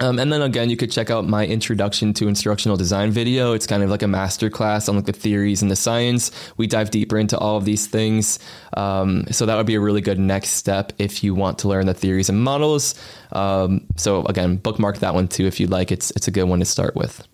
um, 0.00 0.18
and 0.18 0.32
then 0.32 0.42
again, 0.42 0.70
you 0.70 0.76
could 0.76 0.90
check 0.90 1.10
out 1.10 1.26
my 1.26 1.46
introduction 1.46 2.12
to 2.14 2.26
instructional 2.26 2.76
design 2.76 3.12
video. 3.12 3.52
It's 3.52 3.66
kind 3.66 3.82
of 3.82 3.90
like 3.90 4.02
a 4.02 4.06
masterclass 4.06 4.88
on 4.88 4.96
like 4.96 5.06
the 5.06 5.12
theories 5.12 5.62
and 5.62 5.70
the 5.70 5.76
science. 5.76 6.30
We 6.56 6.66
dive 6.66 6.90
deeper 6.90 7.16
into 7.16 7.38
all 7.38 7.56
of 7.56 7.64
these 7.64 7.86
things. 7.86 8.40
Um, 8.76 9.26
so 9.30 9.46
that 9.46 9.56
would 9.56 9.66
be 9.66 9.76
a 9.76 9.80
really 9.80 10.00
good 10.00 10.18
next 10.18 10.50
step 10.50 10.92
if 10.98 11.22
you 11.22 11.34
want 11.34 11.58
to 11.60 11.68
learn 11.68 11.86
the 11.86 11.94
theories 11.94 12.28
and 12.28 12.42
models. 12.42 12.94
Um, 13.32 13.86
so 13.96 14.24
again, 14.24 14.56
bookmark 14.56 14.98
that 14.98 15.14
one 15.14 15.28
too 15.28 15.46
if 15.46 15.60
you'd 15.60 15.70
like. 15.70 15.92
It's 15.92 16.10
it's 16.12 16.26
a 16.26 16.32
good 16.32 16.44
one 16.44 16.58
to 16.58 16.64
start 16.64 16.96
with. 16.96 17.26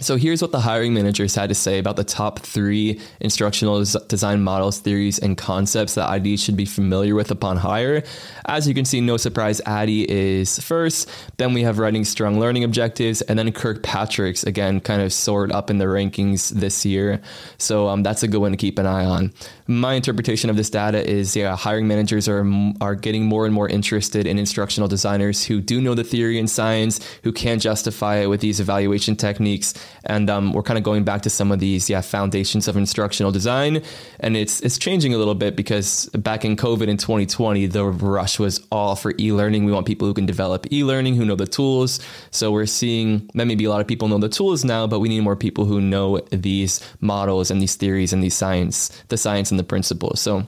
So 0.00 0.14
here's 0.14 0.40
what 0.40 0.52
the 0.52 0.60
hiring 0.60 0.94
managers 0.94 1.34
had 1.34 1.48
to 1.48 1.56
say 1.56 1.80
about 1.80 1.96
the 1.96 2.04
top 2.04 2.38
three 2.38 3.00
instructional 3.18 3.84
design 4.06 4.42
models, 4.42 4.78
theories, 4.78 5.18
and 5.18 5.36
concepts 5.36 5.96
that 5.96 6.08
IDs 6.14 6.40
should 6.40 6.56
be 6.56 6.66
familiar 6.66 7.16
with 7.16 7.32
upon 7.32 7.56
hire. 7.56 8.04
As 8.46 8.68
you 8.68 8.74
can 8.74 8.84
see, 8.84 9.00
no 9.00 9.16
surprise, 9.16 9.60
ADDIE 9.66 10.08
is 10.08 10.60
first. 10.60 11.10
Then 11.38 11.52
we 11.52 11.62
have 11.62 11.80
writing 11.80 12.04
strong 12.04 12.38
learning 12.38 12.62
objectives, 12.62 13.22
and 13.22 13.36
then 13.36 13.50
Kirkpatrick's 13.50 14.44
again, 14.44 14.78
kind 14.78 15.02
of 15.02 15.12
soared 15.12 15.50
up 15.50 15.68
in 15.68 15.78
the 15.78 15.86
rankings 15.86 16.50
this 16.50 16.86
year. 16.86 17.20
So 17.58 17.88
um, 17.88 18.04
that's 18.04 18.22
a 18.22 18.28
good 18.28 18.40
one 18.40 18.52
to 18.52 18.56
keep 18.56 18.78
an 18.78 18.86
eye 18.86 19.04
on. 19.04 19.32
My 19.66 19.94
interpretation 19.94 20.48
of 20.48 20.54
this 20.54 20.70
data 20.70 21.04
is, 21.04 21.34
yeah, 21.34 21.56
hiring 21.56 21.88
managers 21.88 22.28
are 22.28 22.46
are 22.80 22.94
getting 22.94 23.24
more 23.24 23.46
and 23.46 23.54
more 23.54 23.68
interested 23.68 24.28
in 24.28 24.38
instructional 24.38 24.88
designers 24.88 25.44
who 25.44 25.60
do 25.60 25.80
know 25.80 25.94
the 25.94 26.04
theory 26.04 26.38
and 26.38 26.48
science, 26.48 27.00
who 27.24 27.32
can 27.32 27.58
justify 27.58 28.18
it 28.18 28.26
with 28.28 28.40
these 28.40 28.60
evaluation 28.60 29.16
techniques 29.16 29.74
and 30.04 30.28
um, 30.30 30.52
we're 30.52 30.62
kind 30.62 30.78
of 30.78 30.84
going 30.84 31.04
back 31.04 31.22
to 31.22 31.30
some 31.30 31.52
of 31.52 31.58
these 31.58 31.88
yeah 31.90 32.00
foundations 32.00 32.68
of 32.68 32.76
instructional 32.76 33.32
design, 33.32 33.82
and 34.20 34.36
it's 34.36 34.60
it's 34.60 34.78
changing 34.78 35.14
a 35.14 35.18
little 35.18 35.34
bit 35.34 35.56
because 35.56 36.06
back 36.10 36.44
in 36.44 36.56
COVID 36.56 36.88
in 36.88 36.96
2020, 36.96 37.66
the 37.66 37.84
rush 37.84 38.38
was 38.38 38.66
all 38.70 38.96
for 38.96 39.12
e-learning. 39.18 39.64
We 39.64 39.72
want 39.72 39.86
people 39.86 40.06
who 40.06 40.14
can 40.14 40.26
develop 40.26 40.72
e-learning, 40.72 41.16
who 41.16 41.24
know 41.24 41.36
the 41.36 41.46
tools. 41.46 42.00
So 42.30 42.52
we're 42.52 42.66
seeing 42.66 43.30
that 43.34 43.46
maybe 43.46 43.64
a 43.64 43.70
lot 43.70 43.80
of 43.80 43.86
people 43.86 44.08
know 44.08 44.18
the 44.18 44.28
tools 44.28 44.64
now, 44.64 44.86
but 44.86 45.00
we 45.00 45.08
need 45.08 45.20
more 45.20 45.36
people 45.36 45.64
who 45.64 45.80
know 45.80 46.20
these 46.30 46.80
models 47.00 47.50
and 47.50 47.60
these 47.60 47.74
theories 47.74 48.12
and 48.12 48.22
these 48.22 48.34
science, 48.34 48.88
the 49.08 49.16
science 49.16 49.50
and 49.50 49.58
the 49.58 49.64
principles. 49.64 50.20
So 50.20 50.46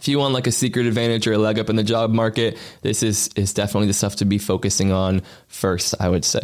if 0.00 0.08
you 0.08 0.18
want 0.18 0.32
like 0.32 0.46
a 0.46 0.52
secret 0.52 0.86
advantage 0.86 1.26
or 1.26 1.34
a 1.34 1.38
leg 1.38 1.58
up 1.58 1.68
in 1.68 1.76
the 1.76 1.84
job 1.84 2.10
market, 2.10 2.56
this 2.80 3.02
is 3.02 3.28
is 3.36 3.52
definitely 3.52 3.86
the 3.86 3.92
stuff 3.92 4.16
to 4.16 4.24
be 4.24 4.38
focusing 4.38 4.92
on 4.92 5.20
first, 5.46 5.94
I 6.00 6.08
would 6.08 6.24
say. 6.24 6.40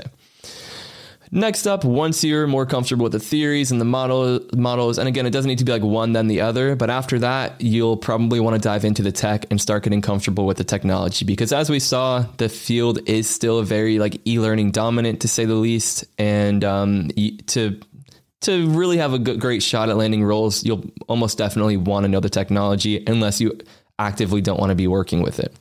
Next 1.31 1.67
up, 1.67 1.85
once 1.85 2.23
you're 2.23 2.47
more 2.47 2.67
comfortable 2.67 3.05
with 3.05 3.13
the 3.13 3.21
theories 3.21 3.71
and 3.71 3.81
the 3.81 3.85
model 3.85 4.41
models, 4.55 4.99
and 4.99 5.09
again, 5.09 5.27
it 5.27 5.31
doesn't 5.31 5.49
need 5.49 5.59
to 5.59 5.65
be 5.65 5.73
like 5.73 5.83
one 5.83 6.13
then 6.13 6.29
the 6.29 6.41
other, 6.41 6.77
but 6.77 6.91
after 6.91 7.19
that, 7.19 7.61
you'll 7.61 7.97
probably 7.97 8.41
want 8.41 8.55
to 8.55 8.61
dive 8.61 8.85
into 8.85 9.03
the 9.03 9.13
tech 9.13 9.47
and 9.51 9.61
start 9.61 9.85
getting 9.85 10.03
comfortable 10.03 10.47
with 10.47 10.57
the 10.57 10.65
technology 10.65 11.25
because 11.25 11.53
as 11.53 11.69
we 11.69 11.81
saw, 11.81 12.25
the 12.39 12.49
field 12.49 12.99
is 13.09 13.29
still 13.29 13.63
very 13.63 13.99
like 13.99 14.21
e-learning 14.27 14.71
dominant 14.71 15.21
to 15.21 15.29
say 15.29 15.45
the 15.45 15.55
least, 15.55 16.05
and 16.19 16.65
um, 16.65 17.09
to 17.47 17.81
to 18.43 18.69
really 18.69 18.99
have 18.99 19.13
a 19.13 19.19
great 19.19 19.63
shot 19.63 19.89
at 19.89 19.97
landing 19.97 20.23
roles, 20.23 20.65
you'll 20.65 20.85
almost 21.09 21.39
definitely 21.39 21.77
want 21.77 22.05
to 22.05 22.09
know 22.09 22.21
the 22.21 22.31
technology 22.31 23.03
unless 23.07 23.41
you 23.41 23.59
actively 23.99 24.41
don't 24.41 24.61
want 24.61 24.71
to 24.71 24.75
be 24.75 24.87
working 24.87 25.23
with 25.23 25.41
it. 25.41 25.55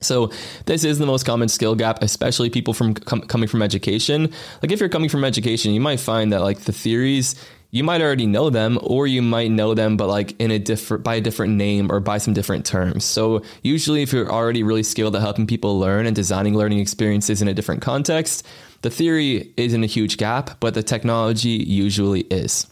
So 0.00 0.30
this 0.66 0.84
is 0.84 0.98
the 0.98 1.06
most 1.06 1.26
common 1.26 1.48
skill 1.48 1.74
gap, 1.74 2.02
especially 2.02 2.50
people 2.50 2.74
from 2.74 2.94
com- 2.94 3.22
coming 3.22 3.48
from 3.48 3.62
education. 3.62 4.32
Like 4.62 4.70
if 4.70 4.80
you're 4.80 4.88
coming 4.88 5.08
from 5.08 5.24
education, 5.24 5.72
you 5.72 5.80
might 5.80 6.00
find 6.00 6.32
that 6.32 6.42
like 6.42 6.60
the 6.60 6.72
theories 6.72 7.34
you 7.70 7.84
might 7.84 8.00
already 8.00 8.26
know 8.26 8.48
them 8.48 8.78
or 8.82 9.06
you 9.06 9.20
might 9.20 9.50
know 9.50 9.74
them 9.74 9.96
but 9.96 10.08
like 10.08 10.34
in 10.40 10.50
a 10.50 10.58
different 10.58 11.04
by 11.04 11.16
a 11.16 11.20
different 11.20 11.54
name 11.54 11.90
or 11.92 12.00
by 12.00 12.18
some 12.18 12.34
different 12.34 12.64
terms. 12.64 13.04
So 13.04 13.42
usually 13.62 14.02
if 14.02 14.12
you're 14.12 14.30
already 14.30 14.62
really 14.62 14.82
skilled 14.82 15.16
at 15.16 15.22
helping 15.22 15.46
people 15.46 15.78
learn 15.78 16.06
and 16.06 16.16
designing 16.16 16.56
learning 16.56 16.78
experiences 16.78 17.42
in 17.42 17.48
a 17.48 17.54
different 17.54 17.82
context, 17.82 18.46
the 18.82 18.90
theory 18.90 19.52
isn't 19.56 19.82
a 19.84 19.86
huge 19.86 20.16
gap, 20.16 20.58
but 20.60 20.74
the 20.74 20.82
technology 20.82 21.50
usually 21.50 22.20
is. 22.22 22.66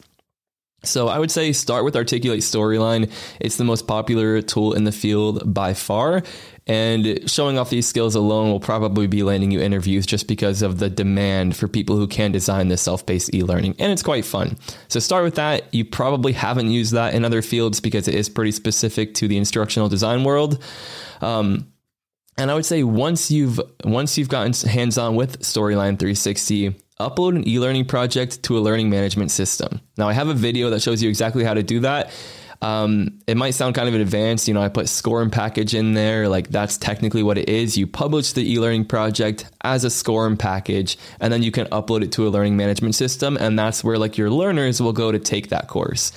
So 0.83 1.09
I 1.09 1.19
would 1.19 1.31
say 1.31 1.53
start 1.53 1.85
with 1.85 1.97
Articulate 1.97 2.41
Storyline. 2.41 3.11
It's 3.41 3.57
the 3.57 3.65
most 3.65 3.89
popular 3.89 4.41
tool 4.41 4.73
in 4.73 4.85
the 4.85 4.93
field 4.93 5.53
by 5.53 5.75
far. 5.75 6.23
And 6.69 7.31
showing 7.31 7.59
off 7.59 7.71
these 7.71 7.87
skills 7.87 8.17
alone 8.17 8.51
will 8.51 8.59
probably 8.59 9.07
be 9.07 9.23
landing 9.23 9.53
you 9.53 9.61
interviews 9.61 10.05
just 10.05 10.27
because 10.27 10.63
of 10.63 10.81
the 10.81 10.91
demand 10.91 11.55
for 11.57 11.69
people 11.69 11.97
who 11.97 12.09
can 12.09 12.33
design 12.33 12.69
this 12.69 12.83
self 12.83 13.07
paced 13.07 13.33
e 13.33 13.43
learning. 13.45 13.77
And 13.79 13.93
it's 13.93 14.03
quite 14.03 14.25
fun. 14.25 14.59
So 14.89 14.99
start 14.99 15.23
with 15.23 15.37
that. 15.37 15.73
You 15.73 15.85
probably 15.85 16.33
haven't 16.33 16.71
used 16.71 16.93
that 16.93 17.15
in 17.15 17.25
other 17.25 17.41
fields 17.41 17.79
because 17.79 18.09
it 18.09 18.17
is 18.17 18.29
pretty 18.29 18.51
specific 18.51 19.15
to 19.15 19.29
the 19.29 19.37
instructional 19.37 19.89
design 19.89 20.25
world. 20.25 20.61
Um, 21.21 21.73
and 22.37 22.51
I 22.51 22.55
would 22.55 22.67
say 22.67 22.83
once 22.83 23.31
you've 23.31 23.61
once 23.85 24.19
you've 24.19 24.29
gotten 24.29 24.53
hands 24.69 24.99
on 24.99 25.15
with 25.15 25.41
Storyline 25.41 25.99
360, 25.99 26.75
upload 27.01 27.37
an 27.37 27.49
e-learning 27.49 27.85
project 27.87 28.43
to 28.45 28.59
a 28.59 28.61
learning 28.61 28.91
management 28.91 29.31
system. 29.31 29.81
Now 29.97 30.09
I 30.09 30.13
have 30.13 30.29
a 30.29 30.35
video 30.35 30.71
that 30.71 30.83
shows 30.83 31.03
you 31.03 31.09
exactly 31.09 31.45
how 31.45 31.55
to 31.55 31.63
do 31.63 31.81
that. 31.81 32.11
Um, 32.63 33.19
it 33.27 33.37
might 33.37 33.51
sound 33.51 33.75
kind 33.75 33.89
of 33.89 33.95
advanced. 33.95 34.49
You 34.49 34.55
know, 34.55 34.63
I 34.63 34.69
put 34.69 34.89
SCORM 34.89 35.31
package 35.31 35.75
in 35.75 35.95
there. 35.95 36.29
Like 36.29 36.49
that's 36.49 36.79
technically 36.79 37.23
what 37.23 37.39
it 37.39 37.49
is. 37.49 37.77
You 37.77 37.87
publish 37.87 38.33
the 38.33 38.51
e-learning 38.51 38.87
project 38.87 39.51
as 39.63 39.85
a 39.85 39.91
SCORM 39.91 40.37
package, 40.39 40.99
and 41.21 41.33
then 41.33 41.43
you 41.43 41.51
can 41.51 41.67
upload 41.67 42.03
it 42.03 42.13
to 42.13 42.27
a 42.27 42.31
learning 42.31 42.57
management 42.57 42.95
system. 42.95 43.37
And 43.39 43.59
that's 43.59 43.85
where 43.85 43.99
like 43.99 44.19
your 44.19 44.31
learners 44.31 44.81
will 44.81 44.93
go 44.93 45.13
to 45.13 45.19
take 45.19 45.49
that 45.51 45.69
course. 45.69 46.13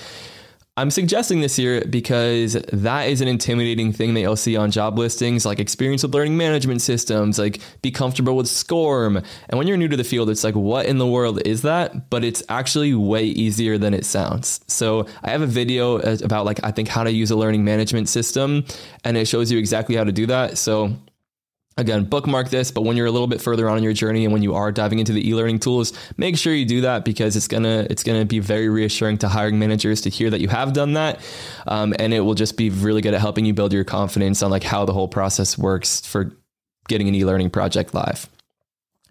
I'm 0.80 0.92
suggesting 0.92 1.42
this 1.42 1.58
here 1.58 1.84
because 1.84 2.54
that 2.54 3.10
is 3.10 3.20
an 3.20 3.28
intimidating 3.28 3.92
thing 3.92 4.14
that 4.14 4.22
you'll 4.22 4.38
see 4.38 4.56
on 4.56 4.72
job 4.72 4.98
listings, 4.98 5.46
like 5.46 5.60
experience 5.60 6.04
with 6.04 6.14
learning 6.14 6.38
management 6.38 6.82
systems, 6.82 7.38
like 7.38 7.60
be 7.82 7.92
comfortable 7.92 8.38
with 8.38 8.48
SCORM. 8.48 9.22
And 9.50 9.58
when 9.58 9.68
you're 9.68 9.76
new 9.76 9.90
to 9.90 9.98
the 9.98 10.06
field, 10.06 10.30
it's 10.30 10.46
like, 10.46 10.56
what 10.56 10.86
in 10.86 10.98
the 10.98 11.06
world 11.06 11.42
is 11.46 11.64
that? 11.64 12.10
But 12.10 12.24
it's 12.24 12.42
actually 12.48 12.94
way 12.94 13.26
easier 13.26 13.78
than 13.78 13.94
it 13.94 14.06
sounds. 14.06 14.62
So 14.68 15.06
I 15.22 15.32
have 15.32 15.42
a 15.42 15.48
video 15.48 15.98
about 15.98 16.46
like, 16.46 16.64
I 16.64 16.72
think 16.72 16.88
how 16.88 17.04
to 17.04 17.12
use 17.12 17.30
a 17.30 17.36
learning 17.36 17.66
management 17.66 18.08
system 18.08 18.64
and 19.04 19.18
it 19.18 19.28
shows 19.28 19.52
you 19.52 19.60
exactly 19.60 19.98
how 19.98 20.06
to 20.06 20.14
do 20.14 20.28
that. 20.28 20.58
So 20.58 20.96
Again, 21.78 22.04
bookmark 22.04 22.50
this, 22.50 22.72
but 22.72 22.82
when 22.82 22.98
you're 22.98 23.06
a 23.06 23.12
little 23.12 23.28
bit 23.28 23.40
further 23.40 23.70
on 23.70 23.78
in 23.78 23.84
your 23.84 23.94
journey 23.94 24.26
and 24.26 24.34
when 24.34 24.44
you 24.44 24.54
are 24.54 24.70
diving 24.70 25.00
into 25.00 25.14
the 25.14 25.30
e-learning 25.30 25.60
tools, 25.60 25.94
make 26.18 26.38
sure 26.38 26.54
you 26.54 26.66
do 26.66 26.82
that 26.82 27.06
because 27.06 27.38
it's 27.38 27.48
gonna 27.48 27.88
it's 27.90 28.04
gonna 28.04 28.26
be 28.26 28.40
very 28.40 28.68
reassuring 28.68 29.18
to 29.20 29.30
hiring 29.30 29.58
managers 29.58 30.02
to 30.02 30.10
hear 30.10 30.30
that 30.30 30.42
you 30.42 30.50
have 30.50 30.74
done 30.74 30.94
that, 30.94 31.22
um, 31.68 31.94
and 31.98 32.14
it 32.14 32.20
will 32.20 32.34
just 32.34 32.58
be 32.58 32.70
really 32.70 33.02
good 33.02 33.14
at 33.14 33.22
helping 33.22 33.46
you 33.46 33.54
build 33.54 33.72
your 33.72 33.86
confidence 33.86 34.44
on 34.44 34.52
like 34.52 34.64
how 34.64 34.84
the 34.84 34.92
whole 34.92 35.08
process 35.08 35.58
works 35.58 36.06
for 36.06 36.36
getting 36.90 37.08
an 37.08 37.16
e-learning 37.16 37.50
project 37.50 37.94
live. 37.94 38.30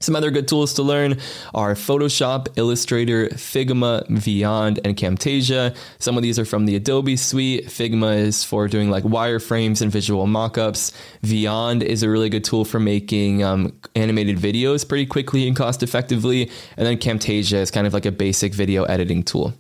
Some 0.01 0.15
other 0.15 0.31
good 0.31 0.47
tools 0.47 0.75
to 0.75 0.83
learn 0.83 1.19
are 1.55 1.75
Photoshop, 1.75 2.49
Illustrator, 2.57 3.29
Figma, 3.31 4.09
Vyond, 4.09 4.79
and 4.85 4.97
Camtasia. 4.97 5.77
Some 5.99 6.17
of 6.17 6.23
these 6.23 6.39
are 6.39 6.45
from 6.45 6.67
the 6.67 6.77
Adobe 6.77 7.17
suite. 7.17 7.67
Figma 7.67 8.17
is 8.17 8.45
for 8.45 8.69
doing 8.69 8.91
like 8.91 9.03
wireframes 9.03 9.83
and 9.83 9.91
visual 9.91 10.27
mockups. 10.27 10.93
Vyond 11.23 11.83
is 11.83 12.03
a 12.05 12.09
really 12.09 12.29
good 12.29 12.45
tool 12.45 12.65
for 12.65 12.79
making 12.79 13.43
um, 13.43 13.77
animated 13.97 14.39
videos 14.39 14.89
pretty 14.89 15.07
quickly 15.07 15.49
and 15.49 15.57
cost 15.57 15.83
effectively. 15.83 16.51
And 16.77 16.87
then 16.87 16.99
Camtasia 16.99 17.55
is 17.55 17.71
kind 17.71 17.87
of 17.87 17.93
like 17.93 18.07
a 18.07 18.13
basic 18.13 18.55
video 18.55 18.85
editing 18.85 19.25
tool. 19.25 19.55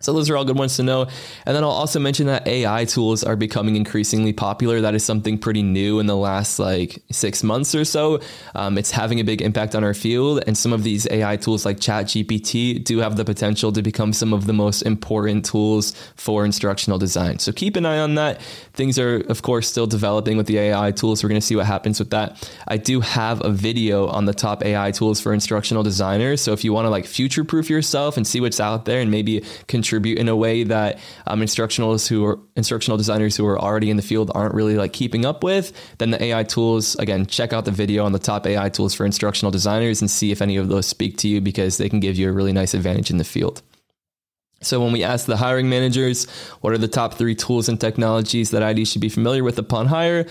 So 0.00 0.12
those 0.12 0.30
are 0.30 0.36
all 0.36 0.44
good 0.44 0.56
ones 0.56 0.76
to 0.76 0.84
know. 0.84 1.08
And 1.44 1.56
then 1.56 1.64
I'll 1.64 1.70
also 1.70 1.98
mention 1.98 2.28
that 2.28 2.46
AI 2.46 2.84
tools 2.84 3.24
are 3.24 3.34
becoming 3.34 3.74
increasingly 3.74 4.32
popular. 4.32 4.80
That 4.80 4.94
is 4.94 5.04
something 5.04 5.38
pretty 5.38 5.64
new 5.64 5.98
in 5.98 6.06
the 6.06 6.14
last 6.14 6.60
like 6.60 7.02
six 7.10 7.42
months 7.42 7.74
or 7.74 7.84
so. 7.84 8.20
Um, 8.54 8.78
it's 8.78 8.92
having 8.92 9.18
a 9.18 9.24
big 9.24 9.42
impact 9.42 9.74
on 9.74 9.82
our 9.82 9.94
field. 9.94 10.44
And 10.46 10.56
some 10.56 10.72
of 10.72 10.84
these 10.84 11.08
AI 11.10 11.36
tools 11.36 11.66
like 11.66 11.78
ChatGPT 11.78 12.84
do 12.84 12.98
have 12.98 13.16
the 13.16 13.24
potential 13.24 13.72
to 13.72 13.82
become 13.82 14.12
some 14.12 14.32
of 14.32 14.46
the 14.46 14.52
most 14.52 14.82
important 14.82 15.44
tools 15.44 15.96
for 16.14 16.44
instructional 16.44 17.00
design. 17.00 17.40
So 17.40 17.50
keep 17.50 17.74
an 17.74 17.84
eye 17.84 17.98
on 17.98 18.14
that. 18.14 18.40
Things 18.74 19.00
are, 19.00 19.16
of 19.28 19.42
course, 19.42 19.68
still 19.68 19.88
developing 19.88 20.36
with 20.36 20.46
the 20.46 20.58
AI 20.58 20.92
tools. 20.92 21.24
We're 21.24 21.28
going 21.28 21.40
to 21.40 21.46
see 21.46 21.56
what 21.56 21.66
happens 21.66 21.98
with 21.98 22.10
that. 22.10 22.48
I 22.68 22.76
do 22.76 23.00
have 23.00 23.44
a 23.44 23.50
video 23.50 24.06
on 24.06 24.26
the 24.26 24.34
top 24.34 24.64
AI 24.64 24.92
tools 24.92 25.20
for 25.20 25.34
instructional 25.34 25.82
designers. 25.82 26.40
So 26.40 26.52
if 26.52 26.62
you 26.62 26.72
want 26.72 26.84
to 26.86 26.90
like 26.90 27.04
future 27.04 27.42
proof 27.42 27.68
yourself 27.68 28.16
and 28.16 28.24
see 28.24 28.40
what's 28.40 28.60
out 28.60 28.84
there 28.84 29.00
and 29.00 29.10
maybe 29.10 29.42
contribute 29.66 29.87
contribute 29.88 30.18
in 30.18 30.28
a 30.28 30.36
way 30.36 30.64
that 30.64 30.98
um, 31.26 31.40
instructionalists 31.40 32.06
who 32.08 32.22
are 32.26 32.38
instructional 32.56 32.98
designers 32.98 33.36
who 33.36 33.46
are 33.46 33.58
already 33.58 33.88
in 33.88 33.96
the 33.96 34.02
field 34.02 34.30
aren't 34.34 34.54
really 34.54 34.74
like 34.76 34.92
keeping 34.92 35.24
up 35.24 35.42
with, 35.42 35.72
then 35.96 36.10
the 36.10 36.22
AI 36.22 36.44
tools, 36.44 36.94
again, 36.96 37.24
check 37.24 37.54
out 37.54 37.64
the 37.64 37.70
video 37.70 38.04
on 38.04 38.12
the 38.12 38.18
top 38.18 38.46
AI 38.46 38.68
tools 38.68 38.92
for 38.92 39.06
instructional 39.06 39.50
designers 39.50 40.02
and 40.02 40.10
see 40.10 40.30
if 40.30 40.42
any 40.42 40.58
of 40.58 40.68
those 40.68 40.86
speak 40.86 41.16
to 41.16 41.26
you 41.26 41.40
because 41.40 41.78
they 41.78 41.88
can 41.88 42.00
give 42.00 42.16
you 42.16 42.28
a 42.28 42.32
really 42.32 42.52
nice 42.52 42.74
advantage 42.74 43.10
in 43.10 43.16
the 43.16 43.24
field. 43.24 43.62
So 44.60 44.78
when 44.82 44.92
we 44.92 45.04
ask 45.04 45.24
the 45.24 45.38
hiring 45.38 45.70
managers, 45.70 46.28
what 46.60 46.74
are 46.74 46.78
the 46.78 46.88
top 46.88 47.14
three 47.14 47.34
tools 47.34 47.68
and 47.70 47.80
technologies 47.80 48.50
that 48.50 48.62
ID 48.62 48.84
should 48.84 49.00
be 49.00 49.08
familiar 49.08 49.42
with 49.42 49.58
upon 49.58 49.86
hire? 49.86 50.26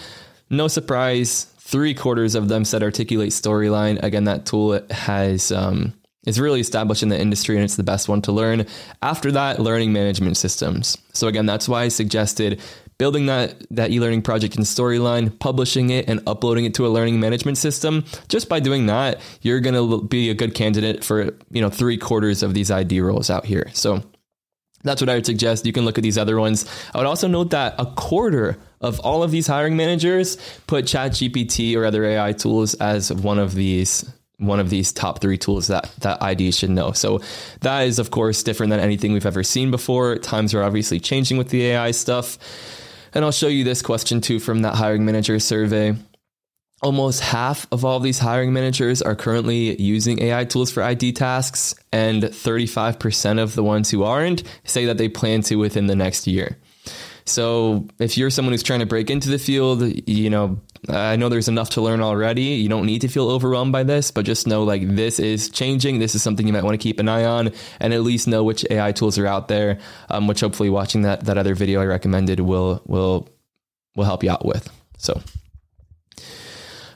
No 0.51 0.67
surprise, 0.67 1.45
three 1.59 1.95
quarters 1.95 2.35
of 2.35 2.47
them 2.47 2.63
said 2.63 2.83
articulate 2.83 3.31
storyline. 3.31 4.03
Again, 4.03 4.25
that 4.25 4.45
tool 4.45 4.79
has 4.91 5.51
um, 5.51 5.93
is 6.27 6.39
really 6.39 6.59
established 6.59 7.01
in 7.01 7.09
the 7.09 7.19
industry 7.19 7.55
and 7.55 7.63
it's 7.63 7.77
the 7.77 7.83
best 7.83 8.07
one 8.07 8.21
to 8.21 8.31
learn. 8.31 8.67
After 9.01 9.31
that, 9.31 9.59
learning 9.59 9.93
management 9.93 10.37
systems. 10.37 10.97
So 11.13 11.27
again, 11.27 11.47
that's 11.47 11.67
why 11.67 11.83
I 11.83 11.87
suggested 11.87 12.61
building 12.99 13.27
that 13.27 13.55
that 13.71 13.91
e-learning 13.91 14.23
project 14.23 14.55
in 14.55 14.63
Storyline, 14.63 15.37
publishing 15.39 15.91
it 15.91 16.09
and 16.09 16.19
uploading 16.27 16.65
it 16.65 16.73
to 16.75 16.85
a 16.85 16.89
learning 16.89 17.19
management 17.19 17.57
system. 17.57 18.03
Just 18.27 18.49
by 18.49 18.59
doing 18.59 18.87
that, 18.87 19.21
you're 19.41 19.59
going 19.59 19.75
to 19.75 20.03
be 20.03 20.29
a 20.29 20.33
good 20.33 20.53
candidate 20.53 21.03
for, 21.03 21.31
you 21.51 21.61
know, 21.61 21.69
3 21.69 21.97
quarters 21.97 22.43
of 22.43 22.53
these 22.53 22.71
ID 22.71 23.01
roles 23.01 23.29
out 23.29 23.45
here. 23.45 23.69
So 23.73 24.03
that's 24.83 25.01
what 25.01 25.09
I 25.09 25.15
would 25.15 25.25
suggest. 25.25 25.65
You 25.65 25.73
can 25.73 25.85
look 25.85 25.97
at 25.97 26.03
these 26.03 26.17
other 26.17 26.39
ones. 26.39 26.65
I 26.93 26.97
would 26.97 27.07
also 27.07 27.27
note 27.27 27.51
that 27.51 27.75
a 27.77 27.85
quarter 27.85 28.57
of 28.81 28.99
all 28.99 29.23
of 29.23 29.31
these 29.31 29.47
hiring 29.47 29.77
managers 29.77 30.37
put 30.67 30.85
ChatGPT 30.85 31.75
or 31.75 31.85
other 31.85 32.03
AI 32.03 32.33
tools 32.33 32.73
as 32.75 33.13
one 33.13 33.39
of 33.39 33.53
these 33.55 34.11
one 34.37 34.59
of 34.59 34.69
these 34.69 34.91
top 34.91 35.19
three 35.19 35.37
tools 35.37 35.67
that 35.67 35.91
that 35.99 36.21
ID 36.21 36.51
should 36.51 36.69
know. 36.69 36.91
So 36.91 37.21
that 37.61 37.81
is 37.87 37.99
of 37.99 38.11
course 38.11 38.43
different 38.43 38.69
than 38.69 38.79
anything 38.79 39.13
we've 39.13 39.25
ever 39.25 39.43
seen 39.43 39.71
before. 39.71 40.17
Times 40.17 40.53
are 40.53 40.63
obviously 40.63 40.99
changing 40.99 41.37
with 41.37 41.49
the 41.49 41.65
AI 41.67 41.91
stuff. 41.91 42.37
And 43.13 43.25
I'll 43.25 43.31
show 43.31 43.47
you 43.47 43.63
this 43.63 43.81
question 43.81 44.21
too 44.21 44.39
from 44.39 44.61
that 44.61 44.75
hiring 44.75 45.05
manager 45.05 45.39
survey. 45.39 45.95
Almost 46.83 47.21
half 47.21 47.65
of 47.71 47.83
all 47.83 47.97
of 47.97 48.03
these 48.03 48.19
hiring 48.19 48.53
managers 48.53 49.01
are 49.01 49.15
currently 49.15 49.81
using 49.81 50.21
AI 50.21 50.45
tools 50.45 50.69
for 50.69 50.83
ID 50.83 51.13
tasks, 51.13 51.73
and 51.91 52.21
35% 52.21 53.41
of 53.41 53.55
the 53.55 53.63
ones 53.63 53.89
who 53.89 54.03
aren't 54.03 54.43
say 54.63 54.85
that 54.85 54.99
they 54.99 55.09
plan 55.09 55.41
to 55.43 55.55
within 55.55 55.87
the 55.87 55.95
next 55.95 56.27
year. 56.27 56.55
So 57.25 57.87
if 57.99 58.17
you're 58.17 58.29
someone 58.29 58.53
who's 58.53 58.61
trying 58.61 58.79
to 58.79 58.85
break 58.85 59.09
into 59.09 59.29
the 59.29 59.39
field, 59.39 59.81
you 60.07 60.29
know, 60.29 60.59
I 60.89 61.15
know 61.15 61.29
there's 61.29 61.47
enough 61.47 61.71
to 61.71 61.81
learn 61.81 62.01
already. 62.01 62.41
You 62.41 62.69
don't 62.69 62.85
need 62.85 63.01
to 63.01 63.07
feel 63.07 63.29
overwhelmed 63.29 63.71
by 63.71 63.83
this, 63.83 64.11
but 64.11 64.25
just 64.25 64.47
know 64.47 64.63
like 64.63 64.87
this 64.95 65.19
is 65.19 65.49
changing. 65.49 65.99
This 65.99 66.15
is 66.15 66.23
something 66.23 66.45
you 66.45 66.53
might 66.53 66.63
want 66.63 66.75
to 66.75 66.83
keep 66.83 66.99
an 66.99 67.09
eye 67.09 67.25
on 67.25 67.51
and 67.79 67.93
at 67.93 68.03
least 68.03 68.27
know 68.27 68.43
which 68.43 68.65
AI 68.69 68.91
tools 68.91 69.17
are 69.17 69.27
out 69.27 69.47
there, 69.47 69.79
um, 70.09 70.27
which 70.27 70.41
hopefully 70.41 70.69
watching 70.69 71.01
that, 71.01 71.25
that 71.25 71.37
other 71.37 71.55
video 71.55 71.81
I 71.81 71.85
recommended 71.85 72.39
will, 72.39 72.81
will, 72.85 73.27
will 73.95 74.05
help 74.05 74.23
you 74.23 74.31
out 74.31 74.45
with. 74.45 74.69
So 74.97 75.21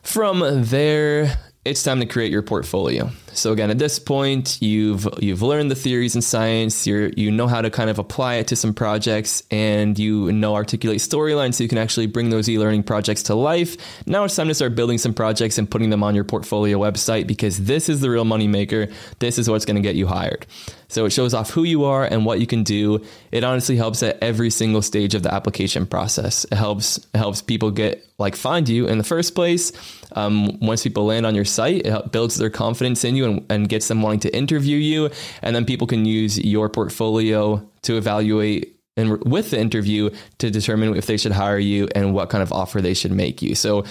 from 0.04 0.64
there, 0.64 1.38
it's 1.64 1.84
time 1.84 2.00
to 2.00 2.08
create 2.08 2.32
your 2.32 2.42
portfolio. 2.42 3.12
So 3.34 3.52
again, 3.52 3.70
at 3.70 3.78
this 3.78 4.00
point, 4.00 4.60
you've 4.62 5.08
you've 5.20 5.44
learned 5.44 5.70
the 5.70 5.76
theories 5.76 6.16
in 6.16 6.22
science. 6.22 6.88
You 6.88 7.14
you 7.16 7.30
know 7.30 7.48
how 7.48 7.62
to 7.62 7.70
kind 7.70 7.90
of 7.90 8.00
apply 8.00 8.36
it 8.36 8.48
to 8.48 8.56
some 8.56 8.74
projects, 8.74 9.44
and 9.52 9.98
you 9.98 10.32
know 10.32 10.56
articulate 10.56 11.00
storylines, 11.00 11.56
so 11.56 11.64
you 11.64 11.70
can 11.70 11.78
actually 11.78 12.08
bring 12.08 12.32
those 12.32 12.50
e-learning 12.50 12.84
projects 12.84 13.24
to 13.24 13.36
life. 13.36 13.78
Now 14.08 14.24
it's 14.24 14.36
time 14.36 14.48
to 14.48 14.56
start 14.56 14.76
building 14.76 14.98
some 14.98 15.14
projects 15.14 15.60
and 15.60 15.70
putting 15.70 15.92
them 15.92 16.04
on 16.04 16.16
your 16.16 16.24
portfolio 16.24 16.80
website 16.80 17.28
because 17.28 17.64
this 17.66 17.90
is 17.90 18.02
the 18.02 18.10
real 18.10 18.26
money 18.26 18.48
maker. 18.48 18.88
This 19.20 19.38
is 19.38 19.48
what's 19.48 19.66
going 19.66 19.76
to 19.76 19.82
get 19.82 19.96
you 19.96 20.08
hired. 20.08 20.48
So 20.92 21.06
it 21.06 21.12
shows 21.12 21.34
off 21.34 21.50
who 21.52 21.64
you 21.64 21.86
are 21.86 22.04
and 22.04 22.26
what 22.26 22.42
you 22.42 22.48
can 22.48 22.64
do. 22.64 23.02
It 23.32 23.46
honestly 23.46 23.78
helps 23.78 24.04
at 24.04 24.18
every 24.22 24.50
single 24.50 24.82
stage 24.82 25.16
of 25.16 25.24
the 25.24 25.34
application 25.34 25.86
process. 25.86 26.44
It 26.46 26.56
helps 26.56 26.98
it 26.98 27.18
helps 27.18 27.42
people 27.42 27.72
get 27.72 28.06
like 28.18 28.36
find 28.36 28.68
you 28.68 28.88
in 28.88 28.98
the 28.98 29.04
first 29.06 29.34
place. 29.34 29.72
Um, 30.12 30.60
once 30.60 30.84
people 30.84 31.06
land 31.06 31.26
on 31.26 31.34
your 31.34 31.46
site, 31.46 31.86
it 31.86 32.12
builds 32.12 32.36
their 32.36 32.50
confidence 32.50 33.06
in 33.06 33.16
you 33.16 33.26
and, 33.26 33.46
and 33.50 33.70
gets 33.70 33.88
them 33.88 34.02
wanting 34.02 34.20
to 34.22 34.36
interview 34.36 34.78
you. 34.78 35.10
And 35.42 35.56
then 35.56 35.66
people 35.66 35.88
can 35.88 36.04
use 36.04 36.38
your 36.38 36.68
portfolio 36.68 37.66
to 37.84 37.98
evaluate 37.98 38.78
and 38.98 39.24
with 39.24 39.52
the 39.52 39.60
interview 39.60 40.10
to 40.40 40.52
determine 40.52 40.96
if 40.98 41.06
they 41.06 41.16
should 41.16 41.32
hire 41.32 41.58
you 41.58 41.88
and 41.96 42.14
what 42.14 42.30
kind 42.30 42.44
of 42.44 42.52
offer 42.52 42.82
they 42.82 42.94
should 42.94 43.14
make 43.14 43.42
you. 43.42 43.56
So 43.56 43.86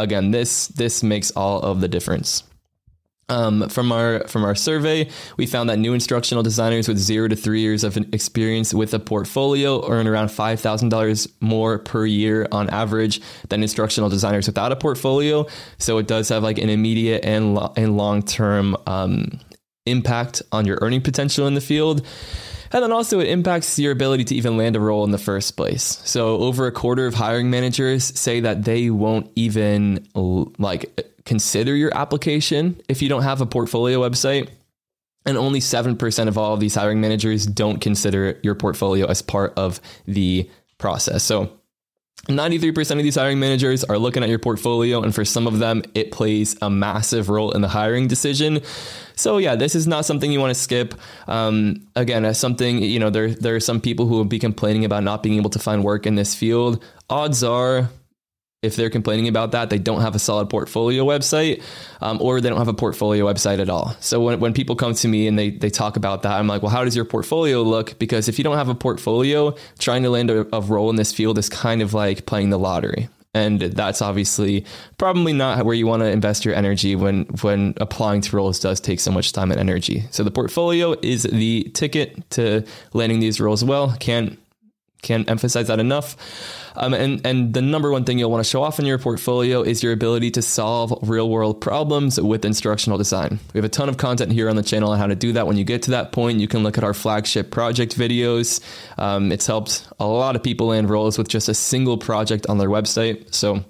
again, 0.00 0.32
this 0.32 0.66
this 0.66 1.04
makes 1.04 1.30
all 1.30 1.60
of 1.60 1.80
the 1.80 1.88
difference. 1.88 2.42
Um, 3.30 3.68
from 3.68 3.92
our 3.92 4.26
from 4.26 4.44
our 4.44 4.56
survey, 4.56 5.08
we 5.36 5.46
found 5.46 5.70
that 5.70 5.78
new 5.78 5.94
instructional 5.94 6.42
designers 6.42 6.88
with 6.88 6.98
zero 6.98 7.28
to 7.28 7.36
three 7.36 7.60
years 7.60 7.84
of 7.84 7.96
experience 8.12 8.74
with 8.74 8.92
a 8.92 8.98
portfolio 8.98 9.88
earn 9.88 10.08
around 10.08 10.32
five 10.32 10.60
thousand 10.60 10.88
dollars 10.88 11.28
more 11.40 11.78
per 11.78 12.04
year 12.04 12.48
on 12.50 12.68
average 12.70 13.20
than 13.48 13.62
instructional 13.62 14.10
designers 14.10 14.46
without 14.48 14.72
a 14.72 14.76
portfolio. 14.76 15.46
So 15.78 15.98
it 15.98 16.08
does 16.08 16.28
have 16.28 16.42
like 16.42 16.58
an 16.58 16.68
immediate 16.68 17.24
and 17.24 17.54
lo- 17.54 17.72
and 17.76 17.96
long 17.96 18.22
term 18.22 18.76
um, 18.86 19.38
impact 19.86 20.42
on 20.50 20.66
your 20.66 20.78
earning 20.82 21.00
potential 21.00 21.46
in 21.46 21.54
the 21.54 21.60
field. 21.60 22.04
And 22.72 22.84
then 22.84 22.92
also, 22.92 23.18
it 23.18 23.28
impacts 23.28 23.78
your 23.80 23.90
ability 23.90 24.24
to 24.26 24.34
even 24.36 24.56
land 24.56 24.76
a 24.76 24.80
role 24.80 25.02
in 25.02 25.10
the 25.10 25.18
first 25.18 25.56
place. 25.56 26.00
So, 26.04 26.38
over 26.38 26.68
a 26.68 26.72
quarter 26.72 27.06
of 27.06 27.14
hiring 27.14 27.50
managers 27.50 28.04
say 28.18 28.40
that 28.40 28.62
they 28.62 28.90
won't 28.90 29.28
even 29.34 30.06
like 30.14 31.04
consider 31.30 31.76
your 31.76 31.96
application 31.96 32.82
if 32.88 33.00
you 33.00 33.08
don't 33.08 33.22
have 33.22 33.40
a 33.40 33.46
portfolio 33.46 34.00
website. 34.00 34.48
And 35.24 35.38
only 35.38 35.60
7% 35.60 36.26
of 36.26 36.36
all 36.36 36.54
of 36.54 36.58
these 36.58 36.74
hiring 36.74 37.00
managers 37.00 37.46
don't 37.46 37.80
consider 37.80 38.40
your 38.42 38.56
portfolio 38.56 39.06
as 39.06 39.22
part 39.22 39.52
of 39.56 39.80
the 40.06 40.50
process. 40.78 41.22
So 41.22 41.52
93% 42.26 42.96
of 42.96 43.04
these 43.04 43.14
hiring 43.14 43.38
managers 43.38 43.84
are 43.84 43.96
looking 43.96 44.24
at 44.24 44.28
your 44.28 44.40
portfolio, 44.40 45.02
and 45.02 45.14
for 45.14 45.24
some 45.24 45.46
of 45.46 45.60
them, 45.60 45.84
it 45.94 46.10
plays 46.10 46.56
a 46.62 46.68
massive 46.68 47.28
role 47.28 47.52
in 47.52 47.60
the 47.62 47.68
hiring 47.68 48.08
decision. 48.08 48.60
So, 49.14 49.38
yeah, 49.38 49.54
this 49.54 49.76
is 49.76 49.86
not 49.86 50.04
something 50.06 50.32
you 50.32 50.40
want 50.40 50.52
to 50.52 50.60
skip. 50.60 50.94
Um, 51.28 51.86
again, 51.94 52.24
as 52.24 52.40
something, 52.40 52.82
you 52.82 52.98
know, 52.98 53.10
there, 53.10 53.30
there 53.30 53.54
are 53.54 53.60
some 53.60 53.80
people 53.80 54.06
who 54.06 54.16
will 54.16 54.24
be 54.24 54.40
complaining 54.40 54.84
about 54.84 55.04
not 55.04 55.22
being 55.22 55.36
able 55.36 55.50
to 55.50 55.60
find 55.60 55.84
work 55.84 56.06
in 56.06 56.16
this 56.16 56.34
field. 56.34 56.82
Odds 57.08 57.44
are 57.44 57.88
if 58.62 58.76
they're 58.76 58.90
complaining 58.90 59.26
about 59.26 59.52
that, 59.52 59.70
they 59.70 59.78
don't 59.78 60.02
have 60.02 60.14
a 60.14 60.18
solid 60.18 60.50
portfolio 60.50 61.04
website 61.04 61.62
um, 62.02 62.20
or 62.20 62.40
they 62.40 62.50
don't 62.50 62.58
have 62.58 62.68
a 62.68 62.74
portfolio 62.74 63.24
website 63.24 63.58
at 63.58 63.70
all. 63.70 63.96
So 64.00 64.20
when, 64.20 64.38
when 64.38 64.52
people 64.52 64.76
come 64.76 64.92
to 64.94 65.08
me 65.08 65.26
and 65.26 65.38
they, 65.38 65.50
they 65.50 65.70
talk 65.70 65.96
about 65.96 66.22
that, 66.22 66.32
I'm 66.32 66.46
like, 66.46 66.62
well, 66.62 66.70
how 66.70 66.84
does 66.84 66.94
your 66.94 67.06
portfolio 67.06 67.62
look? 67.62 67.98
Because 67.98 68.28
if 68.28 68.36
you 68.36 68.44
don't 68.44 68.58
have 68.58 68.68
a 68.68 68.74
portfolio, 68.74 69.54
trying 69.78 70.02
to 70.02 70.10
land 70.10 70.30
a, 70.30 70.54
a 70.54 70.60
role 70.60 70.90
in 70.90 70.96
this 70.96 71.10
field 71.10 71.38
is 71.38 71.48
kind 71.48 71.80
of 71.80 71.94
like 71.94 72.26
playing 72.26 72.50
the 72.50 72.58
lottery. 72.58 73.08
And 73.32 73.60
that's 73.60 74.02
obviously 74.02 74.66
probably 74.98 75.32
not 75.32 75.64
where 75.64 75.74
you 75.74 75.86
want 75.86 76.00
to 76.02 76.10
invest 76.10 76.44
your 76.44 76.54
energy 76.54 76.96
when, 76.96 77.26
when 77.40 77.74
applying 77.78 78.20
to 78.22 78.36
roles 78.36 78.58
does 78.58 78.80
take 78.80 79.00
so 79.00 79.10
much 79.10 79.32
time 79.32 79.50
and 79.52 79.60
energy. 79.60 80.04
So 80.10 80.22
the 80.22 80.32
portfolio 80.32 80.96
is 81.00 81.22
the 81.22 81.70
ticket 81.72 82.28
to 82.32 82.66
landing 82.92 83.20
these 83.20 83.40
roles 83.40 83.64
well. 83.64 83.96
Can't 84.00 84.38
can't 85.02 85.28
emphasize 85.30 85.68
that 85.68 85.80
enough. 85.80 86.16
Um, 86.76 86.94
and, 86.94 87.24
and 87.26 87.52
the 87.52 87.62
number 87.62 87.90
one 87.90 88.04
thing 88.04 88.18
you'll 88.18 88.30
want 88.30 88.44
to 88.44 88.48
show 88.48 88.62
off 88.62 88.78
in 88.78 88.86
your 88.86 88.98
portfolio 88.98 89.62
is 89.62 89.82
your 89.82 89.92
ability 89.92 90.30
to 90.32 90.42
solve 90.42 90.96
real 91.02 91.28
world 91.28 91.60
problems 91.60 92.20
with 92.20 92.44
instructional 92.44 92.98
design. 92.98 93.40
We 93.52 93.58
have 93.58 93.64
a 93.64 93.68
ton 93.68 93.88
of 93.88 93.96
content 93.96 94.32
here 94.32 94.48
on 94.48 94.56
the 94.56 94.62
channel 94.62 94.92
on 94.92 94.98
how 94.98 95.06
to 95.06 95.16
do 95.16 95.32
that. 95.32 95.46
When 95.46 95.56
you 95.56 95.64
get 95.64 95.82
to 95.82 95.92
that 95.92 96.12
point, 96.12 96.40
you 96.40 96.48
can 96.48 96.62
look 96.62 96.78
at 96.78 96.84
our 96.84 96.94
flagship 96.94 97.50
project 97.50 97.96
videos. 97.96 98.60
Um, 98.98 99.32
it's 99.32 99.46
helped 99.46 99.86
a 99.98 100.06
lot 100.06 100.36
of 100.36 100.42
people 100.42 100.68
land 100.68 100.90
roles 100.90 101.18
with 101.18 101.28
just 101.28 101.48
a 101.48 101.54
single 101.54 101.98
project 101.98 102.46
on 102.48 102.58
their 102.58 102.68
website. 102.68 103.34
So 103.34 103.64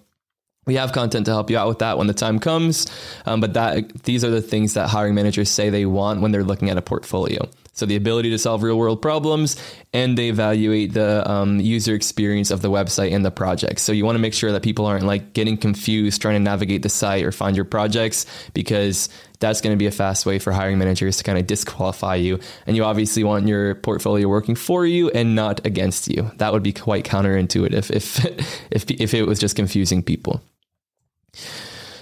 we 0.67 0.75
have 0.75 0.93
content 0.93 1.27
to 1.27 1.33
help 1.33 1.51
you 1.51 1.59
out 1.59 1.69
with 1.69 1.79
that 1.79 1.99
when 1.99 2.07
the 2.07 2.15
time 2.15 2.39
comes. 2.39 2.87
Um, 3.25 3.41
but 3.41 3.55
that 3.55 4.03
these 4.05 4.25
are 4.25 4.31
the 4.31 4.43
things 4.43 4.75
that 4.75 4.89
hiring 4.89 5.15
managers 5.15 5.51
say 5.51 5.71
they 5.71 5.87
want 5.87 6.21
when 6.21 6.33
they're 6.33 6.45
looking 6.45 6.71
at 6.71 6.77
a 6.77 6.83
portfolio. 6.83 7.49
So 7.73 7.87
the 7.87 7.97
ability 7.97 8.31
to 8.31 8.39
solve 8.39 8.63
real 8.63 8.77
world 8.77 9.01
problems, 9.01 9.57
and 9.93 10.19
they 10.19 10.29
evaluate 10.29 10.93
the 10.93 11.29
um, 11.31 11.61
user 11.61 11.95
experience 11.95 12.51
of 12.51 12.63
the 12.63 12.71
website 12.71 13.13
and 13.13 13.25
the 13.25 13.31
project. 13.31 13.81
So 13.81 13.93
you 13.93 14.05
want 14.05 14.17
to 14.17 14.21
make 14.21 14.35
sure 14.35 14.53
that 14.53 14.63
people 14.63 14.87
aren't 14.87 15.05
like 15.05 15.33
getting 15.33 15.57
confused 15.57 16.21
trying 16.21 16.35
to 16.35 16.41
navigate 16.41 16.83
the 16.83 16.89
site 16.89 17.25
or 17.25 17.33
find 17.33 17.57
your 17.57 17.65
projects 17.65 18.27
because 18.55 19.09
that's 19.39 19.61
going 19.61 19.75
to 19.75 19.79
be 19.79 19.87
a 19.87 19.91
fast 19.91 20.27
way 20.27 20.39
for 20.39 20.53
hiring 20.53 20.79
managers 20.79 21.17
to 21.17 21.25
kind 21.25 21.39
of 21.39 21.47
disqualify 21.47 22.17
you. 22.17 22.39
And 22.67 22.77
you 22.77 22.85
obviously 22.85 23.25
want 23.25 23.49
your 23.49 23.75
portfolio 23.77 24.29
working 24.29 24.55
for 24.55 24.85
you 24.85 25.11
and 25.11 25.35
not 25.35 25.65
against 25.67 26.09
you. 26.09 26.31
That 26.37 26.53
would 26.53 26.63
be 26.63 26.73
quite 26.73 27.05
counterintuitive 27.05 27.91
if 27.91 28.25
if 28.71 28.91
if 28.91 29.15
it 29.15 29.27
was 29.27 29.39
just 29.39 29.57
confusing 29.57 30.03
people. 30.03 30.43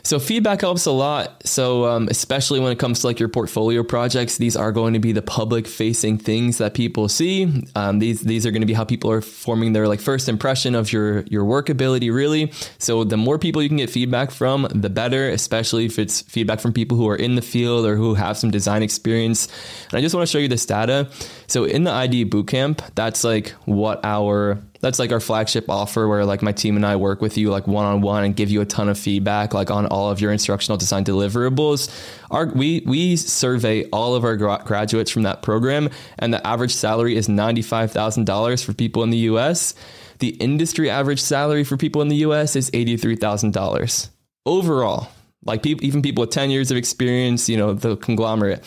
So 0.09 0.18
feedback 0.18 0.62
helps 0.62 0.87
a 0.87 0.90
lot. 0.90 1.47
So 1.47 1.85
um, 1.85 2.09
especially 2.09 2.61
when 2.61 2.73
it 2.73 2.79
comes 2.79 3.01
to 3.01 3.07
like 3.09 3.21
your 3.21 3.29
portfolio 3.29 3.83
projects, 3.85 4.38
these 4.38 4.57
are 4.57 4.73
going 4.73 4.94
to 4.94 4.99
be 4.99 5.12
the 5.12 5.21
public 5.21 5.66
facing 5.66 6.16
things 6.16 6.57
that 6.57 6.73
people 6.73 7.11
see. 7.11 7.62
Um, 7.75 7.99
these 7.99 8.23
these 8.23 8.47
are 8.47 8.51
going 8.51 8.62
to 8.62 8.66
be 8.66 8.73
how 8.73 8.87
people 8.87 9.11
are 9.11 9.21
forming 9.21 9.75
their 9.75 9.87
like 9.87 10.01
first 10.01 10.27
impression 10.27 10.75
of 10.75 10.94
your 10.94 11.25
your 11.25 11.44
work 11.44 11.68
ability. 11.68 12.11
Really. 12.11 12.51
So 12.79 13.05
the 13.05 13.18
more 13.18 13.38
people 13.38 13.62
you 13.62 13.68
can 13.68 13.77
get 13.77 13.90
feedback 13.90 14.31
from, 14.31 14.66
the 14.75 14.88
better. 14.88 15.29
Especially 15.29 15.85
if 15.85 15.99
it's 15.99 16.23
feedback 16.23 16.61
from 16.61 16.73
people 16.73 16.97
who 16.97 17.07
are 17.11 17.16
in 17.16 17.35
the 17.35 17.42
field 17.42 17.85
or 17.85 17.94
who 17.97 18.14
have 18.14 18.38
some 18.38 18.51
design 18.51 18.83
experience. 18.83 19.47
And 19.90 19.99
I 19.99 20.01
just 20.01 20.14
want 20.14 20.27
to 20.27 20.33
show 20.33 20.38
you 20.38 20.49
this 20.49 20.64
data. 20.64 21.11
So 21.49 21.64
in 21.64 21.85
the 21.85 21.92
ID 21.92 22.31
Bootcamp, 22.31 22.81
that's 22.94 23.25
like 23.25 23.51
what 23.66 24.01
our 24.05 24.59
that's 24.81 24.99
like 24.99 25.12
our 25.12 25.21
flagship 25.21 25.69
offer 25.69 26.07
where 26.07 26.25
like 26.25 26.43
my 26.43 26.53
team 26.53 26.77
and 26.77 26.87
I 26.87 26.97
work 26.97 27.21
with 27.21 27.37
you 27.37 27.51
like 27.51 27.67
one 27.67 27.85
on 27.85 28.01
one 28.01 28.25
and 28.25 28.37
give 28.37 28.51
you 28.51 28.61
a 28.61 28.64
ton 28.64 28.88
of 28.88 28.99
feedback 28.99 29.55
like 29.55 29.71
on 29.71 29.87
all 29.87 30.11
of 30.11 30.21
your 30.21 30.33
instructional 30.33 30.77
design 30.77 31.05
deliverables. 31.05 31.91
Our 32.31 32.47
we 32.47 32.83
we 32.87 33.17
survey 33.17 33.85
all 33.91 34.14
of 34.14 34.25
our 34.25 34.37
graduates 34.37 35.11
from 35.11 35.23
that 35.23 35.43
program 35.43 35.91
and 36.19 36.33
the 36.33 36.47
average 36.47 36.75
salary 36.75 37.17
is 37.17 37.29
$95,000 37.29 38.64
for 38.64 38.73
people 38.73 39.03
in 39.03 39.11
the 39.11 39.19
US. 39.19 39.75
The 40.21 40.31
industry 40.31 40.91
average 40.91 41.21
salary 41.21 41.64
for 41.64 41.77
people 41.77 42.03
in 42.03 42.09
the 42.09 42.17
US 42.17 42.57
is 42.57 42.71
$83,000 42.71 44.11
overall. 44.47 45.09
Like 45.45 45.62
people, 45.62 45.85
even 45.85 46.03
people 46.03 46.23
with 46.23 46.31
10 46.31 46.51
years 46.51 46.71
of 46.71 46.77
experience, 46.77 47.49
you 47.49 47.57
know, 47.57 47.73
the 47.73 47.97
conglomerate. 47.97 48.64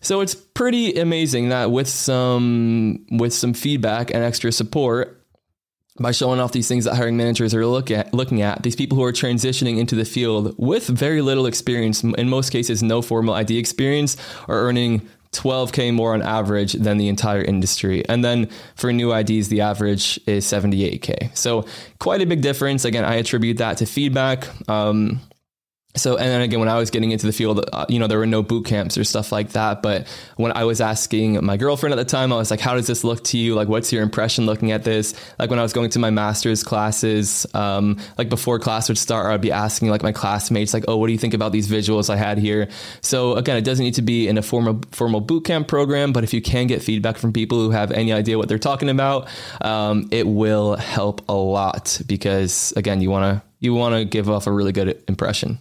So 0.00 0.20
it's 0.20 0.34
pretty 0.34 0.94
amazing 1.00 1.48
that 1.48 1.70
with 1.70 1.88
some 1.88 3.04
with 3.10 3.34
some 3.34 3.54
feedback 3.54 4.12
and 4.12 4.22
extra 4.22 4.52
support, 4.52 5.25
by 5.98 6.12
showing 6.12 6.40
off 6.40 6.52
these 6.52 6.68
things 6.68 6.84
that 6.84 6.94
hiring 6.94 7.16
managers 7.16 7.54
are 7.54 7.66
look 7.66 7.90
at, 7.90 8.12
looking 8.12 8.42
at, 8.42 8.62
these 8.62 8.76
people 8.76 8.96
who 8.96 9.04
are 9.04 9.12
transitioning 9.12 9.78
into 9.78 9.94
the 9.94 10.04
field 10.04 10.54
with 10.58 10.86
very 10.86 11.22
little 11.22 11.46
experience, 11.46 12.02
in 12.02 12.28
most 12.28 12.50
cases, 12.50 12.82
no 12.82 13.02
formal 13.02 13.34
ID 13.34 13.58
experience, 13.58 14.16
are 14.48 14.60
earning 14.60 15.08
12K 15.32 15.92
more 15.92 16.14
on 16.14 16.22
average 16.22 16.72
than 16.72 16.96
the 16.98 17.08
entire 17.08 17.42
industry. 17.42 18.06
And 18.08 18.24
then 18.24 18.48
for 18.74 18.92
new 18.92 19.12
IDs, 19.12 19.48
the 19.48 19.60
average 19.60 20.18
is 20.26 20.44
78K. 20.46 21.36
So 21.36 21.66
quite 21.98 22.22
a 22.22 22.26
big 22.26 22.40
difference. 22.40 22.84
Again, 22.84 23.04
I 23.04 23.16
attribute 23.16 23.58
that 23.58 23.78
to 23.78 23.86
feedback. 23.86 24.48
Um, 24.68 25.20
so 25.96 26.16
and 26.16 26.28
then 26.28 26.40
again 26.42 26.60
when 26.60 26.68
i 26.68 26.76
was 26.76 26.90
getting 26.90 27.10
into 27.10 27.26
the 27.26 27.32
field 27.32 27.68
uh, 27.72 27.86
you 27.88 27.98
know 27.98 28.06
there 28.06 28.18
were 28.18 28.26
no 28.26 28.42
boot 28.42 28.66
camps 28.66 28.96
or 28.96 29.04
stuff 29.04 29.32
like 29.32 29.50
that. 29.50 29.82
But 29.82 30.06
when 30.36 30.52
i 30.52 30.64
was 30.64 30.80
asking 30.80 31.44
my 31.44 31.56
girlfriend 31.56 31.92
at 31.92 31.96
the 31.96 32.04
time 32.04 32.32
i 32.32 32.36
was 32.36 32.50
like 32.50 32.60
how 32.60 32.74
does 32.74 32.86
this 32.86 33.04
look 33.04 33.24
to 33.24 33.38
you? 33.38 33.54
Like 33.54 33.68
what's 33.68 33.92
your 33.92 34.02
impression 34.02 34.46
looking 34.46 34.72
at 34.72 34.84
this? 34.84 35.14
Like 35.38 35.50
when 35.50 35.58
i 35.58 35.62
was 35.62 35.72
going 35.72 35.90
to 35.90 35.98
my 35.98 36.10
master's 36.10 36.62
classes 36.62 37.46
um, 37.54 37.98
like 38.18 38.28
before 38.28 38.58
class 38.58 38.88
would 38.88 38.98
start 38.98 39.26
i'd 39.32 39.40
be 39.40 39.52
asking 39.52 39.88
like 39.88 40.02
my 40.02 40.12
classmates 40.12 40.74
like 40.74 40.84
oh 40.88 40.96
what 40.96 41.06
do 41.06 41.12
you 41.12 41.18
think 41.18 41.34
about 41.34 41.52
these 41.52 41.68
visuals 41.68 42.10
i 42.10 42.16
had 42.16 42.38
here? 42.38 42.68
So 43.00 43.34
again 43.34 43.56
it 43.56 43.64
doesn't 43.64 43.84
need 43.84 43.94
to 43.94 44.02
be 44.02 44.28
in 44.28 44.38
a 44.38 44.42
formal 44.42 44.80
formal 44.92 45.20
boot 45.20 45.44
camp 45.44 45.68
program 45.68 46.12
but 46.12 46.24
if 46.24 46.32
you 46.34 46.42
can 46.42 46.66
get 46.66 46.82
feedback 46.82 47.16
from 47.16 47.32
people 47.32 47.58
who 47.58 47.70
have 47.70 47.90
any 47.92 48.12
idea 48.12 48.38
what 48.38 48.48
they're 48.48 48.58
talking 48.58 48.88
about 48.88 49.28
um, 49.60 50.08
it 50.10 50.26
will 50.26 50.76
help 50.76 51.26
a 51.28 51.34
lot 51.34 52.00
because 52.06 52.72
again 52.76 53.00
you 53.00 53.10
want 53.10 53.24
to 53.24 53.42
you 53.60 53.74
want 53.74 53.94
to 53.94 54.04
give 54.04 54.28
off 54.28 54.46
a 54.46 54.52
really 54.52 54.72
good 54.72 55.02
impression 55.08 55.58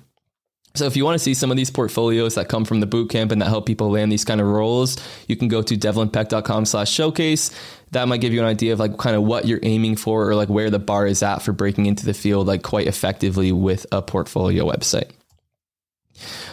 so 0.76 0.86
if 0.86 0.96
you 0.96 1.06
want 1.06 1.16
to 1.16 1.20
see 1.24 1.34
some 1.34 1.52
of 1.52 1.58
these 1.58 1.72
portfolios 1.72 2.36
that 2.36 2.50
come 2.50 2.66
from 2.66 2.80
the 2.80 2.88
bootcamp 2.88 3.32
and 3.32 3.42
that 3.42 3.48
help 3.48 3.66
people 3.66 3.92
land 3.92 4.12
these 4.12 4.26
kind 4.26 4.42
of 4.42 4.48
roles, 4.48 4.98
you 5.28 5.36
can 5.36 5.48
go 5.48 5.62
to 5.62 5.76
devlinpeck.com 5.76 6.66
slash 6.66 6.92
showcase. 6.92 7.52
That 7.92 8.08
might 8.08 8.22
give 8.22 8.34
you 8.34 8.42
an 8.42 8.48
idea 8.48 8.74
of 8.74 8.80
like 8.80 8.98
kind 8.98 9.16
of 9.16 9.24
what 9.24 9.46
you're 9.46 9.60
aiming 9.64 9.96
for 9.96 10.30
or 10.30 10.36
like 10.36 10.50
where 10.50 10.70
the 10.70 10.80
bar 10.80 11.08
is 11.08 11.24
at 11.24 11.42
for 11.42 11.54
breaking 11.54 11.86
into 11.86 12.06
the 12.06 12.14
field 12.14 12.48
like 12.48 12.64
quite 12.64 12.88
effectively 12.88 13.52
with 13.52 13.86
a 13.92 14.02
portfolio 14.02 14.66
website. 14.66 15.12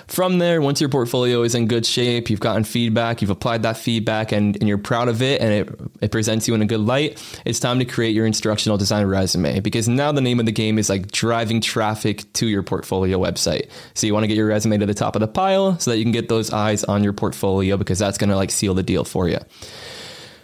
From 0.09 0.38
there, 0.38 0.61
once 0.61 0.81
your 0.81 0.90
portfolio 0.90 1.42
is 1.42 1.55
in 1.55 1.68
good 1.68 1.87
shape, 1.87 2.29
you've 2.29 2.40
gotten 2.40 2.64
feedback, 2.64 3.22
you've 3.22 3.31
applied 3.31 3.62
that 3.62 3.77
feedback, 3.77 4.33
and, 4.33 4.57
and 4.57 4.68
you're 4.68 4.79
proud 4.79 5.09
of 5.09 5.22
it, 5.22 5.40
and 5.40 5.53
it, 5.53 5.81
it 6.01 6.11
presents 6.11 6.48
you 6.48 6.55
in 6.55 6.62
a 6.62 6.66
good 6.66 6.81
light, 6.81 7.22
it's 7.44 7.61
time 7.61 7.79
to 7.79 7.85
create 7.85 8.14
your 8.14 8.27
instructional 8.27 8.77
design 8.77 9.07
resume 9.07 9.61
because 9.61 9.88
now 9.88 10.11
the 10.12 10.20
name 10.20 10.40
of 10.40 10.46
the 10.46 10.53
game 10.53 10.79
is 10.79 10.88
like 10.88 11.11
driving 11.12 11.61
traffic 11.61 12.31
to 12.35 12.46
your 12.46 12.62
portfolio 12.62 13.18
website. 13.18 13.70
So 13.94 14.07
you 14.07 14.12
want 14.12 14.25
to 14.25 14.29
get 14.29 14.37
your 14.37 14.46
resume 14.46 14.79
to 14.79 14.87
the 14.87 14.94
top 14.94 15.14
of 15.16 15.20
the 15.20 15.29
pile 15.29 15.79
so 15.79 15.92
that 15.92 15.98
you 15.98 16.05
can 16.05 16.12
get 16.12 16.29
those 16.29 16.53
eyes 16.53 16.85
on 16.85 17.05
your 17.05 17.12
portfolio 17.12 17.77
because 17.77 17.98
that's 17.98 18.18
going 18.18 18.31
to 18.31 18.37
like 18.37 18.51
seal 18.51 18.75
the 18.75 18.83
deal 18.83 19.05
for 19.05 19.29
you. 19.29 19.38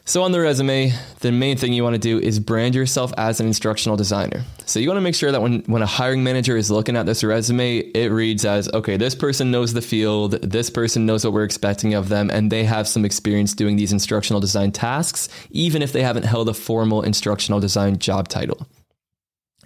So 0.09 0.23
on 0.23 0.33
the 0.33 0.40
resume, 0.40 0.94
the 1.21 1.31
main 1.31 1.59
thing 1.59 1.75
you 1.75 1.85
want 1.85 1.92
to 1.92 1.99
do 1.99 2.18
is 2.18 2.40
brand 2.40 2.75
yourself 2.75 3.12
as 3.18 3.40
an 3.40 3.47
instructional 3.47 3.94
designer. 3.94 4.42
So 4.64 4.81
you 4.81 4.88
want 4.88 4.97
to 4.97 5.03
make 5.03 5.14
sure 5.14 5.31
that 5.31 5.42
when, 5.42 5.61
when 5.66 5.83
a 5.83 5.87
hiring 5.87 6.25
manager 6.25 6.57
is 6.57 6.71
looking 6.71 6.97
at 6.97 7.05
this 7.05 7.23
resume, 7.23 7.81
it 7.81 8.11
reads 8.11 8.47
as, 8.47 8.71
okay, 8.73 8.97
this 8.97 9.14
person 9.14 9.51
knows 9.51 9.75
the 9.75 9.83
field, 9.83 10.40
this 10.40 10.71
person 10.71 11.05
knows 11.05 11.27
what 11.27 11.35
we're 11.35 11.44
expecting 11.44 11.92
of 11.92 12.09
them, 12.09 12.31
and 12.31 12.51
they 12.51 12.64
have 12.64 12.88
some 12.88 13.05
experience 13.05 13.53
doing 13.53 13.77
these 13.77 13.92
instructional 13.92 14.40
design 14.40 14.73
tasks, 14.73 15.29
even 15.51 15.83
if 15.83 15.92
they 15.92 16.03
haven't 16.03 16.25
held 16.25 16.49
a 16.49 16.55
formal 16.55 17.03
instructional 17.03 17.61
design 17.61 17.99
job 17.99 18.29
title. 18.29 18.66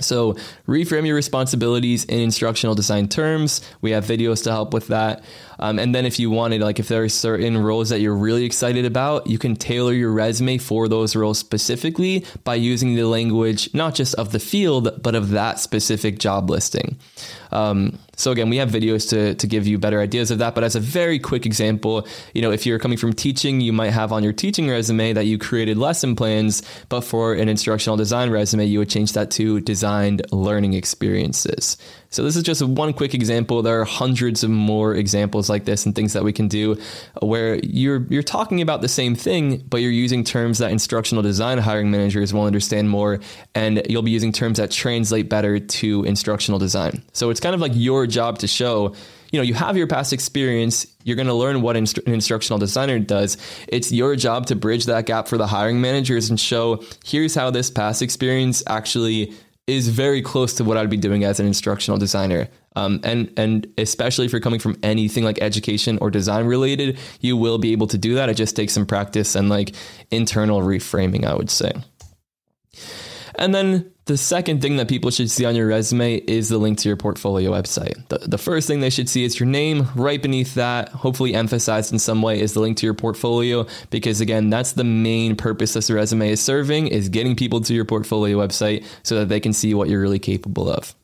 So, 0.00 0.36
reframe 0.66 1.06
your 1.06 1.14
responsibilities 1.14 2.04
in 2.06 2.18
instructional 2.18 2.74
design 2.74 3.08
terms. 3.08 3.60
We 3.82 3.90
have 3.90 4.04
videos 4.04 4.42
to 4.44 4.50
help 4.50 4.72
with 4.72 4.88
that. 4.88 5.22
Um, 5.62 5.78
and 5.78 5.94
then, 5.94 6.04
if 6.04 6.18
you 6.18 6.28
wanted, 6.28 6.60
like 6.60 6.80
if 6.80 6.88
there 6.88 7.04
are 7.04 7.08
certain 7.08 7.56
roles 7.56 7.90
that 7.90 8.00
you're 8.00 8.16
really 8.16 8.44
excited 8.44 8.84
about, 8.84 9.28
you 9.28 9.38
can 9.38 9.54
tailor 9.54 9.92
your 9.92 10.10
resume 10.10 10.58
for 10.58 10.88
those 10.88 11.14
roles 11.14 11.38
specifically 11.38 12.24
by 12.42 12.56
using 12.56 12.96
the 12.96 13.04
language 13.04 13.72
not 13.72 13.94
just 13.94 14.16
of 14.16 14.32
the 14.32 14.40
field, 14.40 15.00
but 15.00 15.14
of 15.14 15.30
that 15.30 15.60
specific 15.60 16.18
job 16.18 16.50
listing. 16.50 16.98
Um, 17.52 17.96
so 18.16 18.32
again, 18.32 18.50
we 18.50 18.56
have 18.56 18.70
videos 18.70 19.08
to, 19.10 19.36
to 19.36 19.46
give 19.46 19.66
you 19.66 19.78
better 19.78 20.00
ideas 20.00 20.32
of 20.32 20.38
that. 20.38 20.56
But 20.56 20.64
as 20.64 20.74
a 20.74 20.80
very 20.80 21.20
quick 21.20 21.46
example, 21.46 22.08
you 22.34 22.42
know, 22.42 22.50
if 22.50 22.66
you're 22.66 22.80
coming 22.80 22.98
from 22.98 23.12
teaching, 23.12 23.60
you 23.60 23.72
might 23.72 23.90
have 23.90 24.10
on 24.10 24.24
your 24.24 24.32
teaching 24.32 24.68
resume 24.68 25.12
that 25.12 25.26
you 25.26 25.38
created 25.38 25.78
lesson 25.78 26.16
plans, 26.16 26.62
but 26.88 27.02
for 27.02 27.34
an 27.34 27.48
instructional 27.48 27.96
design 27.96 28.30
resume, 28.30 28.64
you 28.64 28.80
would 28.80 28.90
change 28.90 29.12
that 29.12 29.30
to 29.32 29.60
designed 29.60 30.22
learning 30.32 30.74
experiences. 30.74 31.76
So 32.12 32.22
this 32.22 32.36
is 32.36 32.42
just 32.42 32.62
one 32.62 32.92
quick 32.92 33.14
example. 33.14 33.62
There 33.62 33.80
are 33.80 33.84
hundreds 33.84 34.44
of 34.44 34.50
more 34.50 34.94
examples 34.94 35.48
like 35.48 35.64
this 35.64 35.86
and 35.86 35.94
things 35.94 36.12
that 36.12 36.22
we 36.22 36.32
can 36.32 36.46
do 36.46 36.76
where 37.20 37.56
you're 37.64 38.06
you're 38.10 38.22
talking 38.22 38.60
about 38.60 38.82
the 38.82 38.88
same 38.88 39.14
thing, 39.14 39.64
but 39.68 39.78
you're 39.78 39.90
using 39.90 40.22
terms 40.22 40.58
that 40.58 40.70
instructional 40.70 41.22
design 41.22 41.58
hiring 41.58 41.90
managers 41.90 42.32
will 42.34 42.44
understand 42.44 42.90
more 42.90 43.18
and 43.54 43.82
you'll 43.88 44.02
be 44.02 44.10
using 44.10 44.30
terms 44.30 44.58
that 44.58 44.70
translate 44.70 45.30
better 45.30 45.58
to 45.58 46.04
instructional 46.04 46.58
design. 46.58 47.02
So 47.12 47.30
it's 47.30 47.40
kind 47.40 47.54
of 47.54 47.60
like 47.62 47.72
your 47.74 48.06
job 48.06 48.38
to 48.40 48.46
show 48.46 48.94
you 49.32 49.38
know, 49.38 49.44
you 49.44 49.54
have 49.54 49.78
your 49.78 49.86
past 49.86 50.12
experience. 50.12 50.86
You're 51.04 51.16
going 51.16 51.26
to 51.26 51.32
learn 51.32 51.62
what 51.62 51.74
instru- 51.74 52.06
an 52.06 52.12
instructional 52.12 52.58
designer 52.58 52.98
does. 52.98 53.38
It's 53.66 53.90
your 53.90 54.14
job 54.14 54.44
to 54.48 54.54
bridge 54.54 54.84
that 54.84 55.06
gap 55.06 55.26
for 55.26 55.38
the 55.38 55.46
hiring 55.46 55.80
managers 55.80 56.28
and 56.28 56.38
show 56.38 56.84
here's 57.02 57.34
how 57.34 57.50
this 57.50 57.70
past 57.70 58.02
experience 58.02 58.62
actually 58.66 59.32
is 59.66 59.88
very 59.88 60.22
close 60.22 60.54
to 60.54 60.64
what 60.64 60.76
I'd 60.76 60.90
be 60.90 60.96
doing 60.96 61.24
as 61.24 61.38
an 61.38 61.46
instructional 61.46 61.98
designer. 61.98 62.48
Um, 62.74 63.00
and 63.04 63.32
and 63.36 63.66
especially 63.78 64.26
if 64.26 64.32
you're 64.32 64.40
coming 64.40 64.58
from 64.58 64.76
anything 64.82 65.24
like 65.24 65.40
education 65.40 65.98
or 66.00 66.10
design 66.10 66.46
related, 66.46 66.98
you 67.20 67.36
will 67.36 67.58
be 67.58 67.72
able 67.72 67.86
to 67.88 67.98
do 67.98 68.14
that. 68.14 68.28
It 68.28 68.34
just 68.34 68.56
takes 68.56 68.72
some 68.72 68.86
practice 68.86 69.34
and 69.34 69.48
like 69.48 69.74
internal 70.10 70.60
reframing, 70.60 71.24
I 71.24 71.34
would 71.34 71.50
say. 71.50 71.72
And 73.36 73.54
then 73.54 73.91
the 74.06 74.16
second 74.16 74.60
thing 74.60 74.76
that 74.78 74.88
people 74.88 75.10
should 75.10 75.30
see 75.30 75.44
on 75.44 75.54
your 75.54 75.68
resume 75.68 76.16
is 76.16 76.48
the 76.48 76.58
link 76.58 76.78
to 76.78 76.88
your 76.88 76.96
portfolio 76.96 77.52
website. 77.52 78.08
The, 78.08 78.18
the 78.18 78.38
first 78.38 78.66
thing 78.66 78.80
they 78.80 78.90
should 78.90 79.08
see 79.08 79.22
is 79.24 79.38
your 79.38 79.48
name. 79.48 79.88
Right 79.94 80.20
beneath 80.20 80.54
that, 80.54 80.88
hopefully 80.88 81.34
emphasized 81.34 81.92
in 81.92 81.98
some 82.00 82.20
way, 82.20 82.40
is 82.40 82.52
the 82.54 82.60
link 82.60 82.78
to 82.78 82.86
your 82.86 82.94
portfolio 82.94 83.66
because 83.90 84.20
again, 84.20 84.50
that's 84.50 84.72
the 84.72 84.84
main 84.84 85.36
purpose 85.36 85.74
this 85.74 85.90
resume 85.90 86.30
is 86.30 86.40
serving 86.40 86.88
is 86.88 87.08
getting 87.08 87.36
people 87.36 87.60
to 87.60 87.74
your 87.74 87.84
portfolio 87.84 88.38
website 88.38 88.84
so 89.04 89.18
that 89.20 89.28
they 89.28 89.38
can 89.38 89.52
see 89.52 89.72
what 89.72 89.88
you're 89.88 90.00
really 90.00 90.18
capable 90.18 90.68
of. 90.68 90.94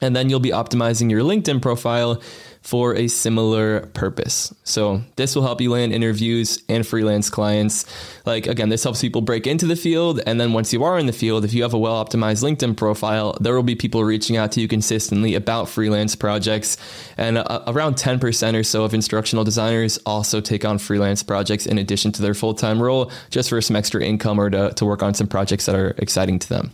And 0.00 0.14
then 0.14 0.28
you'll 0.28 0.40
be 0.40 0.50
optimizing 0.50 1.10
your 1.10 1.22
LinkedIn 1.22 1.62
profile 1.62 2.20
for 2.64 2.96
a 2.96 3.08
similar 3.08 3.80
purpose. 3.88 4.52
So 4.64 5.02
this 5.16 5.36
will 5.36 5.42
help 5.42 5.60
you 5.60 5.70
land 5.70 5.92
interviews 5.92 6.62
and 6.66 6.86
freelance 6.86 7.28
clients. 7.28 7.84
Like 8.24 8.46
again, 8.46 8.70
this 8.70 8.82
helps 8.82 9.02
people 9.02 9.20
break 9.20 9.46
into 9.46 9.66
the 9.66 9.76
field. 9.76 10.20
And 10.26 10.40
then 10.40 10.54
once 10.54 10.72
you 10.72 10.82
are 10.82 10.98
in 10.98 11.04
the 11.04 11.12
field, 11.12 11.44
if 11.44 11.52
you 11.52 11.62
have 11.62 11.74
a 11.74 11.78
well 11.78 12.02
optimized 12.02 12.42
LinkedIn 12.42 12.74
profile, 12.74 13.36
there 13.38 13.54
will 13.54 13.62
be 13.62 13.74
people 13.74 14.02
reaching 14.02 14.38
out 14.38 14.50
to 14.52 14.62
you 14.62 14.66
consistently 14.66 15.34
about 15.34 15.68
freelance 15.68 16.16
projects. 16.16 16.78
And 17.18 17.36
uh, 17.36 17.64
around 17.66 17.96
10% 17.96 18.58
or 18.58 18.64
so 18.64 18.84
of 18.84 18.94
instructional 18.94 19.44
designers 19.44 19.98
also 20.06 20.40
take 20.40 20.64
on 20.64 20.78
freelance 20.78 21.22
projects 21.22 21.66
in 21.66 21.76
addition 21.76 22.12
to 22.12 22.22
their 22.22 22.34
full 22.34 22.54
time 22.54 22.82
role, 22.82 23.12
just 23.28 23.50
for 23.50 23.60
some 23.60 23.76
extra 23.76 24.02
income 24.02 24.40
or 24.40 24.48
to, 24.48 24.72
to 24.72 24.86
work 24.86 25.02
on 25.02 25.12
some 25.12 25.26
projects 25.26 25.66
that 25.66 25.76
are 25.76 25.94
exciting 25.98 26.38
to 26.38 26.48
them. 26.48 26.72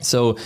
So 0.00 0.36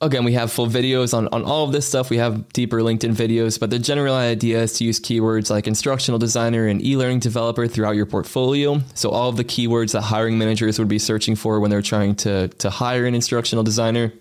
again, 0.00 0.24
we 0.24 0.32
have 0.32 0.50
full 0.50 0.66
videos 0.66 1.16
on, 1.16 1.28
on 1.28 1.44
all 1.44 1.64
of 1.64 1.72
this 1.72 1.86
stuff. 1.86 2.10
We 2.10 2.16
have 2.16 2.48
deeper 2.52 2.80
LinkedIn 2.80 3.14
videos, 3.14 3.60
but 3.60 3.70
the 3.70 3.78
general 3.78 4.14
idea 4.14 4.62
is 4.62 4.74
to 4.74 4.84
use 4.84 4.98
keywords 4.98 5.50
like 5.50 5.66
instructional 5.66 6.18
designer 6.18 6.66
and 6.66 6.84
e 6.84 6.96
learning 6.96 7.20
developer 7.20 7.66
throughout 7.66 7.96
your 7.96 8.06
portfolio. 8.06 8.80
So, 8.94 9.10
all 9.10 9.28
of 9.28 9.36
the 9.36 9.44
keywords 9.44 9.92
that 9.92 10.02
hiring 10.02 10.38
managers 10.38 10.78
would 10.78 10.88
be 10.88 10.98
searching 10.98 11.36
for 11.36 11.60
when 11.60 11.70
they're 11.70 11.82
trying 11.82 12.16
to, 12.16 12.48
to 12.48 12.70
hire 12.70 13.06
an 13.06 13.14
instructional 13.14 13.64
designer. 13.64 14.12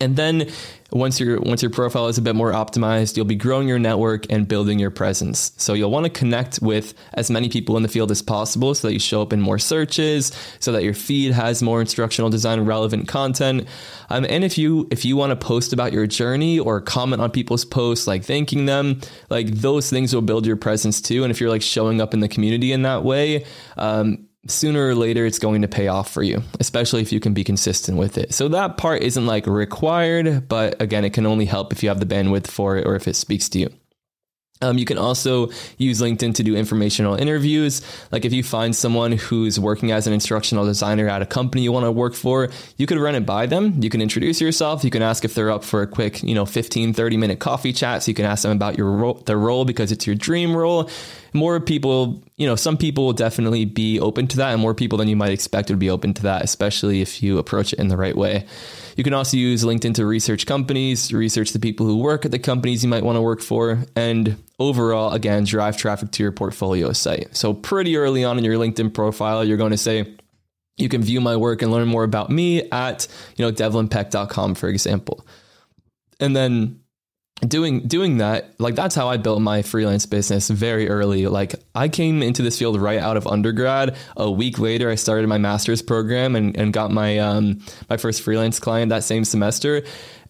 And 0.00 0.14
then 0.14 0.48
once 0.90 1.18
your 1.18 1.40
once 1.40 1.60
your 1.60 1.70
profile 1.70 2.06
is 2.06 2.18
a 2.18 2.22
bit 2.22 2.34
more 2.34 2.52
optimized, 2.52 3.16
you'll 3.16 3.26
be 3.26 3.34
growing 3.34 3.68
your 3.68 3.78
network 3.78 4.30
and 4.30 4.46
building 4.46 4.78
your 4.78 4.90
presence. 4.90 5.52
So 5.56 5.74
you'll 5.74 5.90
want 5.90 6.04
to 6.04 6.10
connect 6.10 6.60
with 6.62 6.94
as 7.14 7.30
many 7.30 7.48
people 7.48 7.76
in 7.76 7.82
the 7.82 7.88
field 7.88 8.10
as 8.10 8.22
possible 8.22 8.74
so 8.74 8.88
that 8.88 8.94
you 8.94 9.00
show 9.00 9.20
up 9.20 9.32
in 9.32 9.40
more 9.40 9.58
searches, 9.58 10.32
so 10.60 10.72
that 10.72 10.84
your 10.84 10.94
feed 10.94 11.32
has 11.32 11.62
more 11.62 11.80
instructional 11.80 12.30
design 12.30 12.60
relevant 12.60 13.08
content. 13.08 13.66
Um, 14.08 14.24
and 14.28 14.44
if 14.44 14.56
you 14.56 14.86
if 14.90 15.04
you 15.04 15.16
want 15.16 15.30
to 15.30 15.36
post 15.36 15.72
about 15.72 15.92
your 15.92 16.06
journey 16.06 16.60
or 16.60 16.80
comment 16.80 17.20
on 17.20 17.30
people's 17.30 17.64
posts 17.64 18.06
like 18.06 18.24
thanking 18.24 18.66
them, 18.66 19.00
like 19.30 19.48
those 19.48 19.90
things 19.90 20.14
will 20.14 20.22
build 20.22 20.46
your 20.46 20.56
presence 20.56 21.00
too. 21.00 21.24
And 21.24 21.32
if 21.32 21.40
you're 21.40 21.50
like 21.50 21.62
showing 21.62 22.00
up 22.00 22.14
in 22.14 22.20
the 22.20 22.28
community 22.28 22.72
in 22.72 22.82
that 22.82 23.02
way, 23.02 23.44
um, 23.76 24.27
sooner 24.48 24.88
or 24.88 24.94
later 24.94 25.26
it's 25.26 25.38
going 25.38 25.62
to 25.62 25.68
pay 25.68 25.88
off 25.88 26.10
for 26.10 26.22
you, 26.22 26.42
especially 26.60 27.02
if 27.02 27.12
you 27.12 27.20
can 27.20 27.34
be 27.34 27.44
consistent 27.44 27.98
with 27.98 28.18
it. 28.18 28.34
So 28.34 28.48
that 28.48 28.76
part 28.76 29.02
isn't 29.02 29.26
like 29.26 29.46
required, 29.46 30.48
but 30.48 30.80
again, 30.80 31.04
it 31.04 31.12
can 31.12 31.26
only 31.26 31.44
help 31.44 31.72
if 31.72 31.82
you 31.82 31.88
have 31.88 32.00
the 32.00 32.06
bandwidth 32.06 32.46
for 32.46 32.76
it 32.76 32.86
or 32.86 32.96
if 32.96 33.06
it 33.06 33.16
speaks 33.16 33.48
to 33.50 33.58
you. 33.58 33.70
Um, 34.60 34.76
you 34.76 34.84
can 34.84 34.98
also 34.98 35.50
use 35.76 36.00
LinkedIn 36.00 36.34
to 36.34 36.42
do 36.42 36.56
informational 36.56 37.14
interviews. 37.14 37.80
Like 38.10 38.24
if 38.24 38.32
you 38.32 38.42
find 38.42 38.74
someone 38.74 39.12
who's 39.12 39.60
working 39.60 39.92
as 39.92 40.06
an 40.06 40.12
instructional 40.12 40.64
designer 40.64 41.08
at 41.08 41.22
a 41.22 41.26
company 41.26 41.62
you 41.62 41.70
want 41.70 41.84
to 41.84 41.92
work 41.92 42.14
for, 42.14 42.48
you 42.76 42.86
could 42.86 42.98
run 42.98 43.14
it 43.14 43.24
by 43.24 43.46
them. 43.46 43.80
You 43.80 43.88
can 43.88 44.02
introduce 44.02 44.40
yourself. 44.40 44.82
You 44.82 44.90
can 44.90 45.02
ask 45.02 45.24
if 45.24 45.34
they're 45.34 45.50
up 45.50 45.62
for 45.62 45.82
a 45.82 45.86
quick, 45.86 46.24
you 46.24 46.34
know, 46.34 46.44
15, 46.44 46.92
30 46.92 47.16
minute 47.16 47.38
coffee 47.38 47.72
chat. 47.72 48.02
So 48.02 48.10
you 48.10 48.14
can 48.14 48.24
ask 48.24 48.42
them 48.42 48.52
about 48.52 48.76
your 48.76 48.90
role, 48.90 49.14
their 49.14 49.38
role 49.38 49.64
because 49.64 49.92
it's 49.92 50.06
your 50.06 50.16
dream 50.16 50.56
role. 50.56 50.90
More 51.32 51.60
people, 51.60 52.22
you 52.36 52.46
know, 52.46 52.56
some 52.56 52.76
people 52.76 53.06
will 53.06 53.12
definitely 53.12 53.64
be 53.64 54.00
open 54.00 54.26
to 54.28 54.36
that 54.38 54.52
and 54.52 54.60
more 54.60 54.74
people 54.74 54.98
than 54.98 55.08
you 55.08 55.16
might 55.16 55.32
expect 55.32 55.68
would 55.70 55.78
be 55.78 55.90
open 55.90 56.14
to 56.14 56.22
that, 56.22 56.42
especially 56.42 57.00
if 57.00 57.22
you 57.22 57.38
approach 57.38 57.72
it 57.72 57.78
in 57.78 57.88
the 57.88 57.96
right 57.96 58.16
way. 58.16 58.46
You 58.96 59.04
can 59.04 59.14
also 59.14 59.36
use 59.36 59.64
LinkedIn 59.64 59.94
to 59.94 60.06
research 60.06 60.46
companies, 60.46 61.12
research 61.12 61.52
the 61.52 61.60
people 61.60 61.86
who 61.86 61.98
work 61.98 62.24
at 62.24 62.30
the 62.30 62.38
companies 62.38 62.82
you 62.82 62.88
might 62.88 63.04
want 63.04 63.16
to 63.16 63.22
work 63.22 63.40
for, 63.40 63.84
and 63.94 64.42
overall, 64.58 65.12
again, 65.12 65.44
drive 65.44 65.76
traffic 65.76 66.10
to 66.12 66.22
your 66.22 66.32
portfolio 66.32 66.92
site. 66.92 67.36
So, 67.36 67.54
pretty 67.54 67.96
early 67.96 68.24
on 68.24 68.38
in 68.38 68.44
your 68.44 68.56
LinkedIn 68.56 68.92
profile, 68.94 69.44
you're 69.44 69.56
going 69.56 69.70
to 69.70 69.78
say, 69.78 70.16
you 70.78 70.88
can 70.88 71.02
view 71.02 71.20
my 71.20 71.36
work 71.36 71.62
and 71.62 71.70
learn 71.70 71.88
more 71.88 72.04
about 72.04 72.30
me 72.30 72.68
at, 72.70 73.06
you 73.36 73.44
know, 73.44 73.52
devlinpeck.com, 73.52 74.54
for 74.54 74.68
example. 74.68 75.26
And 76.20 76.34
then 76.34 76.80
doing 77.46 77.86
doing 77.86 78.18
that 78.18 78.52
like 78.58 78.74
that's 78.74 78.96
how 78.96 79.08
i 79.08 79.16
built 79.16 79.40
my 79.40 79.62
freelance 79.62 80.06
business 80.06 80.48
very 80.48 80.88
early. 80.88 81.26
Like 81.26 81.54
i 81.74 81.88
came 81.88 82.22
into 82.22 82.42
this 82.42 82.58
field 82.58 82.80
right 82.80 82.98
out 82.98 83.16
of 83.16 83.26
undergrad. 83.26 83.96
A 84.16 84.30
week 84.30 84.58
later 84.58 84.90
i 84.90 84.94
started 84.96 85.28
my 85.28 85.38
master's 85.38 85.82
program 85.82 86.34
and, 86.34 86.56
and 86.56 86.72
got 86.72 86.90
my 86.90 87.18
um, 87.18 87.60
my 87.88 87.96
first 87.96 88.22
freelance 88.22 88.58
client 88.58 88.90
that 88.90 89.04
same 89.04 89.24
semester 89.24 89.82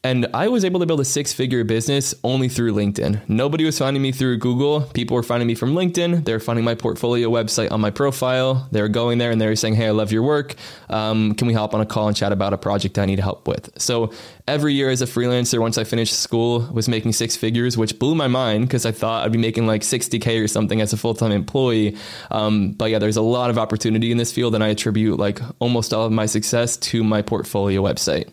and 0.05 0.27
I 0.33 0.49
was 0.49 0.65
able 0.65 0.81
to 0.81 0.87
build 0.87 1.01
a 1.01 1.05
six 1.05 1.33
figure 1.33 1.65
business 1.65 2.15
only 2.23 2.49
through 2.49 2.75
LinkedIn. 2.75 3.29
Nobody 3.29 3.65
was 3.65 3.79
finding 3.79 4.03
me 4.03 4.13
through 4.13 4.39
Google. 4.39 4.83
People 4.95 5.17
were 5.17 5.23
finding 5.23 5.47
me 5.47 5.55
from 5.55 5.75
LinkedIn. 5.75 6.25
They 6.25 6.33
were 6.33 6.41
finding 6.41 6.65
my 6.65 6.75
portfolio 6.75 7.29
website 7.29 7.73
on 7.73 7.81
my 7.81 7.91
profile. 7.91 8.69
They 8.71 8.81
were 8.81 8.89
going 8.89 9.19
there 9.19 9.31
and 9.31 9.41
they 9.41 9.47
were 9.47 9.57
saying, 9.57 9.75
Hey, 9.75 9.87
I 9.87 9.91
love 9.91 10.13
your 10.13 10.23
work. 10.23 10.55
Um, 10.89 11.35
can 11.35 11.47
we 11.47 11.55
hop 11.55 11.75
on 11.75 11.81
a 11.81 11.87
call 11.87 12.09
and 12.09 12.17
chat 12.17 12.33
about 12.33 12.53
a 12.53 12.59
project 12.59 12.99
I 12.99 13.07
need 13.07 13.19
help 13.19 13.49
with? 13.49 13.71
So 13.81 14.13
every 14.47 14.75
year 14.75 14.89
as 14.89 15.03
a 15.03 15.07
freelancer, 15.07 15.59
once 15.59 15.79
I 15.79 15.85
finished 15.85 16.15
school, 16.15 16.61
was 16.73 16.89
making 16.89 17.13
six 17.13 17.37
figures, 17.37 17.77
which 17.77 17.99
blew 17.99 18.15
my 18.15 18.29
mind 18.29 18.67
because 18.67 18.87
I 18.87 18.93
thought 18.93 19.25
I'd 19.25 19.33
be 19.33 19.39
making 19.39 19.67
like 19.67 19.83
60K 19.83 20.43
or 20.43 20.49
something 20.49 20.81
as 20.81 20.93
a 20.93 20.97
full 20.97 21.15
time 21.15 21.33
employee. 21.33 21.97
Um, 22.31 22.73
but 22.73 22.91
yeah, 22.91 22.99
there's 22.99 23.17
a 23.17 23.23
lot 23.23 23.51
of 23.51 23.59
opportunity 23.59 24.13
in 24.13 24.19
this 24.19 24.33
field, 24.33 24.55
and 24.55 24.63
I 24.63 24.69
attribute 24.69 25.19
like 25.19 25.41
almost 25.59 25.93
all 25.93 26.07
of 26.07 26.13
my 26.13 26.27
success 26.27 26.77
to 26.77 27.03
my 27.03 27.23
portfolio 27.23 27.83
website. 27.83 28.31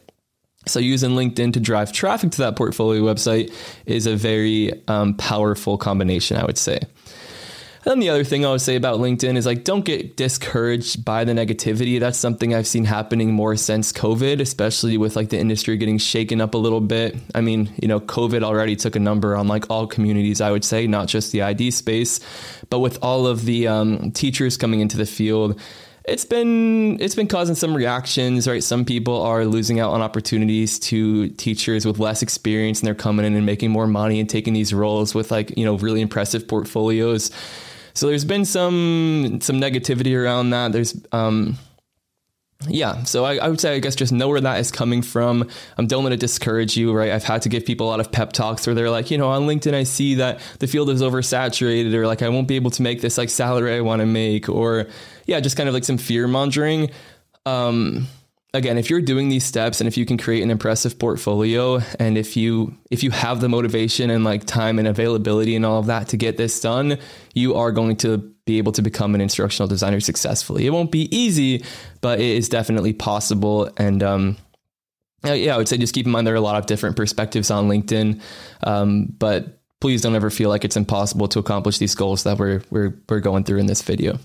So 0.67 0.80
using 0.80 1.12
LinkedIn 1.12 1.54
to 1.54 1.60
drive 1.60 1.91
traffic 1.91 2.32
to 2.32 2.38
that 2.39 2.56
portfolio 2.56 3.01
website 3.01 3.54
is 3.86 4.08
a 4.08 4.15
very 4.15 4.71
um, 4.88 5.15
powerful 5.15 5.78
combination, 5.78 6.38
I 6.38 6.45
would 6.45 6.58
say. 6.58 6.80
And 7.86 7.91
then 7.91 7.99
the 7.99 8.10
other 8.10 8.23
thing 8.23 8.43
I 8.43 8.49
would 8.49 8.62
say 8.62 8.75
about 8.75 8.99
LinkedIn 8.99 9.38
is 9.38 9.45
like, 9.45 9.63
don't 9.63 9.86
get 9.86 10.17
discouraged 10.17 11.06
by 11.06 11.23
the 11.23 11.34
negativity. 11.34 11.99
That's 11.99 12.17
something 12.17 12.56
I've 12.56 12.65
seen 12.65 12.84
happening 12.84 13.32
more 13.32 13.56
since 13.56 13.93
COVID, 13.93 14.41
especially 14.41 14.97
with 14.97 15.15
like 15.15 15.30
the 15.30 15.38
industry 15.38 15.78
getting 15.78 15.99
shaken 15.99 16.41
up 16.41 16.56
a 16.56 16.58
little 16.58 16.82
bit. 16.82 17.15
I 17.36 17.41
mean, 17.41 17.71
you 17.80 17.88
know, 17.88 17.99
COVID 17.99 18.41
already 18.41 18.75
took 18.75 18.95
a 18.95 18.99
number 18.99 19.36
on 19.36 19.47
like 19.47 19.69
all 19.69 19.86
communities, 19.86 20.41
I 20.41 20.49
would 20.49 20.65
say, 20.65 20.88
not 20.88 21.08
just 21.08 21.32
the 21.32 21.43
ID 21.43 21.69
space, 21.69 22.19
but 22.71 22.80
with 22.80 22.97
all 23.04 23.28
of 23.28 23.45
the 23.45 23.67
um, 23.67 24.12
teachers 24.13 24.58
coming 24.58 24.80
into 24.80 24.97
the 24.97 25.06
field 25.06 25.62
it's 26.08 26.26
been 26.26 27.02
it's 27.02 27.15
been 27.15 27.28
causing 27.28 27.56
some 27.56 27.76
reactions, 27.76 28.48
right? 28.48 28.63
Some 28.63 28.86
people 28.86 29.22
are 29.22 29.46
losing 29.46 29.80
out 29.80 29.91
on 29.91 30.02
opportunities 30.02 30.78
to 30.80 31.30
teachers 31.30 31.86
with 31.86 32.00
less 32.00 32.22
experience, 32.22 32.80
and 32.80 32.88
they're 32.88 32.96
coming 32.96 33.26
in 33.26 33.36
and 33.36 33.46
making 33.46 33.72
more 33.72 33.88
money 33.88 34.20
and 34.20 34.30
taking 34.30 34.54
these 34.54 34.74
roles 34.74 35.15
with 35.15 35.32
like 35.32 35.58
you 35.58 35.65
know 35.65 35.78
really 35.78 36.02
impressive 36.02 36.48
portfolios. 36.48 37.32
So 37.94 38.08
there's 38.08 38.26
been 38.26 38.46
some 38.46 39.39
some 39.41 39.60
negativity 39.60 40.15
around 40.15 40.52
that. 40.52 40.72
There's 40.72 40.96
um, 41.12 41.58
yeah, 42.68 43.04
so 43.04 43.26
I, 43.26 43.36
I, 43.36 43.50
would 43.50 43.60
say, 43.60 43.76
I 43.76 43.80
guess, 43.80 43.96
just 43.96 44.12
know 44.12 44.30
where 44.30 44.41
that 44.41 44.60
is 44.60 44.72
coming 44.72 45.02
from. 45.02 45.50
Um, 45.78 45.88
don't 45.88 46.04
let 46.04 46.13
it 46.13 46.20
discourage 46.20 46.78
you, 46.78 46.94
right? 46.94 47.12
I've 47.12 47.24
had 47.24 47.41
to 47.44 47.50
give 47.50 47.65
people 47.65 47.88
a 47.88 47.89
lot 47.89 48.00
of 48.00 48.12
pep 48.12 48.34
talks 48.34 48.65
where 48.65 48.74
they're 48.74 48.89
like, 48.89 49.12
you 49.12 49.18
know, 49.18 49.30
on 49.30 49.44
LinkedIn, 49.44 49.74
I 49.74 49.84
see 49.84 50.15
that 50.15 50.39
the 50.60 50.68
field 50.68 50.89
is 50.89 51.02
oversaturated, 51.02 51.94
or 51.94 52.08
like 52.08 52.22
I 52.22 52.30
won't 52.30 52.48
be 52.48 52.56
able 52.56 52.72
to 52.72 52.82
make 52.82 53.02
this 53.02 53.18
like 53.18 53.30
salary 53.30 53.76
I 53.76 53.82
want 53.82 54.00
to 54.00 54.06
make, 54.06 54.50
or 54.50 54.88
yeah, 55.26 55.39
just 55.41 55.58
kind 55.58 55.68
of 55.68 55.76
like 55.76 55.84
some 55.84 55.98
fear 55.98 56.28
mongering. 56.28 56.91
Um, 57.46 58.08
again, 58.54 58.78
if 58.78 58.89
you're 58.89 59.02
doing 59.02 59.30
these 59.30 59.44
steps 59.44 59.82
and 59.82 59.88
if 59.88 59.98
you 59.98 60.06
can 60.06 60.18
create 60.18 60.41
an 60.41 60.50
impressive 60.50 60.98
portfolio 60.98 61.82
and 62.00 62.18
if 62.18 62.38
you 62.38 62.76
if 62.89 63.04
you 63.04 63.12
have 63.12 63.41
the 63.41 63.50
motivation 63.50 64.10
and 64.10 64.24
like 64.24 64.46
time 64.46 64.80
and 64.80 64.88
availability 64.88 65.56
and 65.56 65.65
all 65.65 65.80
of 65.80 65.88
that 65.88 66.08
to 66.10 66.18
get 66.18 66.38
this 66.38 66.60
done, 66.60 66.98
you 67.34 67.56
are 67.56 67.72
going 67.72 67.98
to 67.98 68.35
be 68.45 68.58
able 68.58 68.71
to 68.73 68.81
become 68.81 69.15
an 69.15 69.21
instructional 69.21 69.67
designer 69.67 69.99
successfully. 69.99 70.65
It 70.65 70.69
won't 70.69 70.91
be 70.91 71.15
easy, 71.15 71.63
but 72.01 72.19
it 72.19 72.38
is 72.38 72.49
definitely 72.49 72.93
possible 72.93 73.69
and 73.77 74.03
um, 74.03 74.38
yeah, 75.23 75.55
I 75.55 75.58
would 75.58 75.67
say 75.67 75.77
just 75.77 75.93
keep 75.93 76.05
in 76.05 76.12
mind 76.12 76.27
there 76.27 76.34
are 76.34 76.38
a 76.38 76.41
lot 76.41 76.58
of 76.58 76.67
different 76.67 76.95
perspectives 76.95 77.49
on 77.49 77.67
LinkedIn, 77.67 78.21
um, 78.63 79.08
but 79.17 79.60
please 79.81 80.01
don't 80.01 80.15
ever 80.15 80.29
feel 80.29 80.49
like 80.49 80.63
it's 80.63 80.77
impossible 80.77 81.27
to 81.29 81.39
accomplish 81.39 81.77
these 81.77 81.95
goals 81.95 82.23
that 82.23 82.38
we're 82.38 82.62
we're 82.69 82.99
we're 83.10 83.19
going 83.19 83.43
through 83.43 83.60
in 83.60 83.65
this 83.65 83.81
video. 83.81 84.19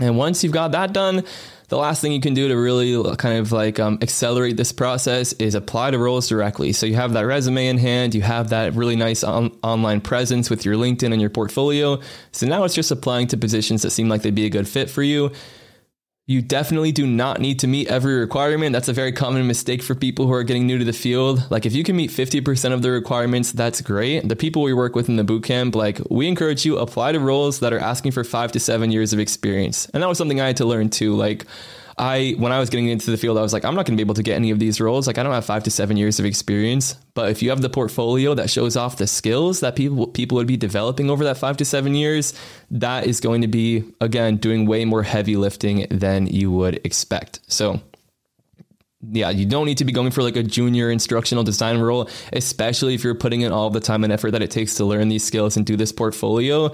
And 0.00 0.16
once 0.16 0.42
you've 0.42 0.52
got 0.52 0.72
that 0.72 0.92
done, 0.92 1.24
the 1.68 1.78
last 1.78 2.02
thing 2.02 2.12
you 2.12 2.20
can 2.20 2.34
do 2.34 2.48
to 2.48 2.54
really 2.54 3.16
kind 3.16 3.38
of 3.38 3.52
like 3.52 3.78
um, 3.78 3.98
accelerate 4.02 4.56
this 4.56 4.72
process 4.72 5.32
is 5.34 5.54
apply 5.54 5.92
to 5.92 5.98
roles 5.98 6.28
directly. 6.28 6.72
So 6.72 6.86
you 6.86 6.94
have 6.94 7.12
that 7.14 7.22
resume 7.22 7.68
in 7.68 7.78
hand, 7.78 8.14
you 8.14 8.22
have 8.22 8.50
that 8.50 8.74
really 8.74 8.96
nice 8.96 9.24
on- 9.24 9.56
online 9.62 10.00
presence 10.00 10.50
with 10.50 10.64
your 10.64 10.74
LinkedIn 10.74 11.12
and 11.12 11.20
your 11.20 11.30
portfolio. 11.30 12.00
So 12.32 12.46
now 12.46 12.64
it's 12.64 12.74
just 12.74 12.90
applying 12.90 13.28
to 13.28 13.36
positions 13.36 13.82
that 13.82 13.90
seem 13.90 14.08
like 14.08 14.22
they'd 14.22 14.34
be 14.34 14.46
a 14.46 14.50
good 14.50 14.68
fit 14.68 14.90
for 14.90 15.02
you. 15.02 15.32
You 16.26 16.40
definitely 16.40 16.90
do 16.90 17.06
not 17.06 17.38
need 17.38 17.58
to 17.58 17.66
meet 17.66 17.88
every 17.88 18.14
requirement. 18.14 18.72
That's 18.72 18.88
a 18.88 18.94
very 18.94 19.12
common 19.12 19.46
mistake 19.46 19.82
for 19.82 19.94
people 19.94 20.26
who 20.26 20.32
are 20.32 20.42
getting 20.42 20.66
new 20.66 20.78
to 20.78 20.84
the 20.84 20.94
field. 20.94 21.50
Like 21.50 21.66
if 21.66 21.74
you 21.74 21.84
can 21.84 21.96
meet 21.96 22.08
50% 22.08 22.72
of 22.72 22.80
the 22.80 22.90
requirements, 22.90 23.52
that's 23.52 23.82
great. 23.82 24.26
The 24.26 24.34
people 24.34 24.62
we 24.62 24.72
work 24.72 24.96
with 24.96 25.10
in 25.10 25.16
the 25.16 25.22
bootcamp, 25.22 25.74
like 25.74 26.00
we 26.08 26.26
encourage 26.26 26.64
you 26.64 26.78
apply 26.78 27.12
to 27.12 27.20
roles 27.20 27.60
that 27.60 27.74
are 27.74 27.78
asking 27.78 28.12
for 28.12 28.24
5 28.24 28.52
to 28.52 28.58
7 28.58 28.90
years 28.90 29.12
of 29.12 29.18
experience. 29.18 29.86
And 29.92 30.02
that 30.02 30.08
was 30.08 30.16
something 30.16 30.40
I 30.40 30.46
had 30.46 30.56
to 30.56 30.64
learn 30.64 30.88
too. 30.88 31.14
Like 31.14 31.44
I 31.96 32.34
when 32.38 32.52
I 32.52 32.58
was 32.58 32.70
getting 32.70 32.88
into 32.88 33.10
the 33.10 33.16
field, 33.16 33.38
I 33.38 33.42
was 33.42 33.52
like, 33.52 33.64
I'm 33.64 33.74
not 33.74 33.86
going 33.86 33.96
to 33.96 34.02
be 34.02 34.06
able 34.06 34.14
to 34.14 34.22
get 34.22 34.34
any 34.34 34.50
of 34.50 34.58
these 34.58 34.80
roles. 34.80 35.06
Like, 35.06 35.18
I 35.18 35.22
don't 35.22 35.32
have 35.32 35.44
five 35.44 35.64
to 35.64 35.70
seven 35.70 35.96
years 35.96 36.18
of 36.18 36.24
experience. 36.24 36.94
But 37.14 37.30
if 37.30 37.42
you 37.42 37.50
have 37.50 37.62
the 37.62 37.70
portfolio 37.70 38.34
that 38.34 38.50
shows 38.50 38.76
off 38.76 38.96
the 38.96 39.06
skills 39.06 39.60
that 39.60 39.76
people 39.76 40.08
people 40.08 40.36
would 40.36 40.46
be 40.46 40.56
developing 40.56 41.10
over 41.10 41.24
that 41.24 41.38
five 41.38 41.56
to 41.58 41.64
seven 41.64 41.94
years, 41.94 42.34
that 42.72 43.06
is 43.06 43.20
going 43.20 43.42
to 43.42 43.48
be 43.48 43.84
again 44.00 44.36
doing 44.36 44.66
way 44.66 44.84
more 44.84 45.02
heavy 45.02 45.36
lifting 45.36 45.86
than 45.90 46.26
you 46.26 46.50
would 46.50 46.80
expect. 46.84 47.40
So 47.46 47.80
yeah, 49.12 49.30
you 49.30 49.46
don't 49.46 49.66
need 49.66 49.78
to 49.78 49.84
be 49.84 49.92
going 49.92 50.10
for 50.10 50.22
like 50.22 50.36
a 50.36 50.42
junior 50.42 50.90
instructional 50.90 51.44
design 51.44 51.78
role, 51.78 52.08
especially 52.32 52.94
if 52.94 53.04
you're 53.04 53.14
putting 53.14 53.42
in 53.42 53.52
all 53.52 53.70
the 53.70 53.80
time 53.80 54.02
and 54.02 54.12
effort 54.12 54.32
that 54.32 54.42
it 54.42 54.50
takes 54.50 54.76
to 54.76 54.84
learn 54.84 55.08
these 55.08 55.24
skills 55.24 55.56
and 55.56 55.66
do 55.66 55.76
this 55.76 55.92
portfolio 55.92 56.72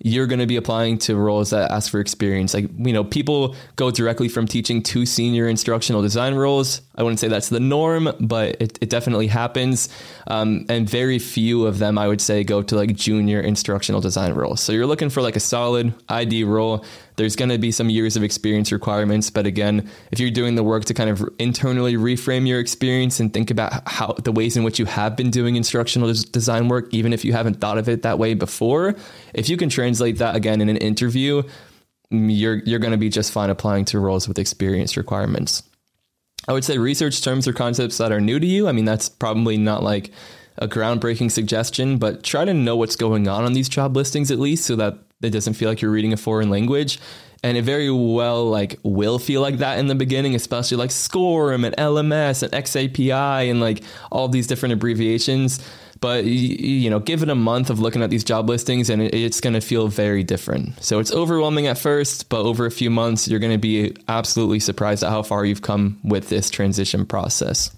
you're 0.00 0.26
going 0.26 0.38
to 0.38 0.46
be 0.46 0.56
applying 0.56 0.98
to 0.98 1.16
roles 1.16 1.50
that 1.50 1.70
ask 1.70 1.90
for 1.90 2.00
experience. 2.00 2.54
Like, 2.54 2.70
you 2.78 2.92
know, 2.92 3.04
people 3.04 3.56
go 3.76 3.90
directly 3.90 4.28
from 4.28 4.46
teaching 4.46 4.82
to 4.84 5.04
senior 5.04 5.48
instructional 5.48 6.02
design 6.02 6.34
roles. 6.34 6.82
I 6.96 7.02
wouldn't 7.02 7.20
say 7.20 7.28
that's 7.28 7.48
the 7.48 7.60
norm, 7.60 8.10
but 8.20 8.60
it, 8.60 8.78
it 8.80 8.90
definitely 8.90 9.26
happens. 9.26 9.88
Um, 10.26 10.66
and 10.68 10.88
very 10.88 11.18
few 11.18 11.66
of 11.66 11.78
them, 11.78 11.98
I 11.98 12.08
would 12.08 12.20
say, 12.20 12.44
go 12.44 12.62
to 12.62 12.76
like 12.76 12.94
junior 12.94 13.40
instructional 13.40 14.00
design 14.00 14.34
roles. 14.34 14.60
So 14.60 14.72
you're 14.72 14.86
looking 14.86 15.10
for 15.10 15.22
like 15.22 15.36
a 15.36 15.40
solid 15.40 15.94
ID 16.08 16.44
role 16.44 16.84
There's 17.18 17.34
going 17.34 17.48
to 17.48 17.58
be 17.58 17.72
some 17.72 17.90
years 17.90 18.16
of 18.16 18.22
experience 18.22 18.70
requirements, 18.70 19.28
but 19.28 19.44
again, 19.44 19.90
if 20.12 20.20
you're 20.20 20.30
doing 20.30 20.54
the 20.54 20.62
work 20.62 20.84
to 20.84 20.94
kind 20.94 21.10
of 21.10 21.28
internally 21.40 21.94
reframe 21.94 22.46
your 22.46 22.60
experience 22.60 23.18
and 23.18 23.34
think 23.34 23.50
about 23.50 23.82
how 23.88 24.12
the 24.22 24.30
ways 24.30 24.56
in 24.56 24.62
which 24.62 24.78
you 24.78 24.84
have 24.86 25.16
been 25.16 25.28
doing 25.30 25.56
instructional 25.56 26.12
design 26.30 26.68
work, 26.68 26.86
even 26.92 27.12
if 27.12 27.24
you 27.24 27.32
haven't 27.32 27.60
thought 27.60 27.76
of 27.76 27.88
it 27.88 28.02
that 28.02 28.20
way 28.20 28.34
before, 28.34 28.94
if 29.34 29.48
you 29.48 29.56
can 29.56 29.68
translate 29.68 30.18
that 30.18 30.36
again 30.36 30.60
in 30.60 30.68
an 30.68 30.76
interview, 30.76 31.42
you're 32.10 32.62
you're 32.64 32.78
going 32.78 32.92
to 32.92 32.96
be 32.96 33.08
just 33.08 33.32
fine 33.32 33.50
applying 33.50 33.84
to 33.86 33.98
roles 33.98 34.28
with 34.28 34.38
experience 34.38 34.96
requirements. 34.96 35.64
I 36.46 36.52
would 36.52 36.64
say 36.64 36.78
research 36.78 37.20
terms 37.20 37.48
or 37.48 37.52
concepts 37.52 37.98
that 37.98 38.12
are 38.12 38.20
new 38.20 38.38
to 38.38 38.46
you. 38.46 38.68
I 38.68 38.72
mean, 38.72 38.84
that's 38.84 39.08
probably 39.08 39.56
not 39.56 39.82
like 39.82 40.12
a 40.56 40.68
groundbreaking 40.68 41.32
suggestion, 41.32 41.98
but 41.98 42.22
try 42.22 42.44
to 42.44 42.54
know 42.54 42.76
what's 42.76 42.96
going 42.96 43.26
on 43.26 43.44
on 43.44 43.54
these 43.54 43.68
job 43.68 43.96
listings 43.96 44.30
at 44.30 44.38
least 44.38 44.66
so 44.66 44.76
that 44.76 44.98
it 45.22 45.30
doesn't 45.30 45.54
feel 45.54 45.68
like 45.68 45.80
you're 45.82 45.90
reading 45.90 46.12
a 46.12 46.16
foreign 46.16 46.50
language. 46.50 46.98
And 47.44 47.56
it 47.56 47.62
very 47.62 47.90
well 47.90 48.50
like 48.50 48.80
will 48.82 49.18
feel 49.18 49.40
like 49.40 49.58
that 49.58 49.78
in 49.78 49.86
the 49.86 49.94
beginning, 49.94 50.34
especially 50.34 50.76
like 50.76 50.90
SCORM 50.90 51.64
and 51.64 51.76
LMS 51.76 52.42
and 52.42 52.52
XAPI 52.52 53.48
and 53.48 53.60
like 53.60 53.82
all 54.10 54.28
these 54.28 54.48
different 54.48 54.72
abbreviations. 54.72 55.60
But 56.00 56.24
you 56.24 56.90
know, 56.90 57.00
give 57.00 57.22
it 57.22 57.28
a 57.28 57.34
month 57.34 57.70
of 57.70 57.80
looking 57.80 58.02
at 58.02 58.10
these 58.10 58.22
job 58.22 58.48
listings, 58.48 58.88
and 58.88 59.02
it's 59.02 59.40
going 59.40 59.54
to 59.54 59.60
feel 59.60 59.88
very 59.88 60.22
different. 60.22 60.80
So 60.82 61.00
it's 61.00 61.12
overwhelming 61.12 61.66
at 61.66 61.76
first, 61.76 62.28
but 62.28 62.42
over 62.42 62.66
a 62.66 62.70
few 62.70 62.88
months, 62.88 63.26
you're 63.26 63.40
going 63.40 63.52
to 63.52 63.58
be 63.58 63.96
absolutely 64.06 64.60
surprised 64.60 65.02
at 65.02 65.10
how 65.10 65.22
far 65.22 65.44
you've 65.44 65.62
come 65.62 65.98
with 66.04 66.28
this 66.28 66.50
transition 66.50 67.04
process. 67.04 67.76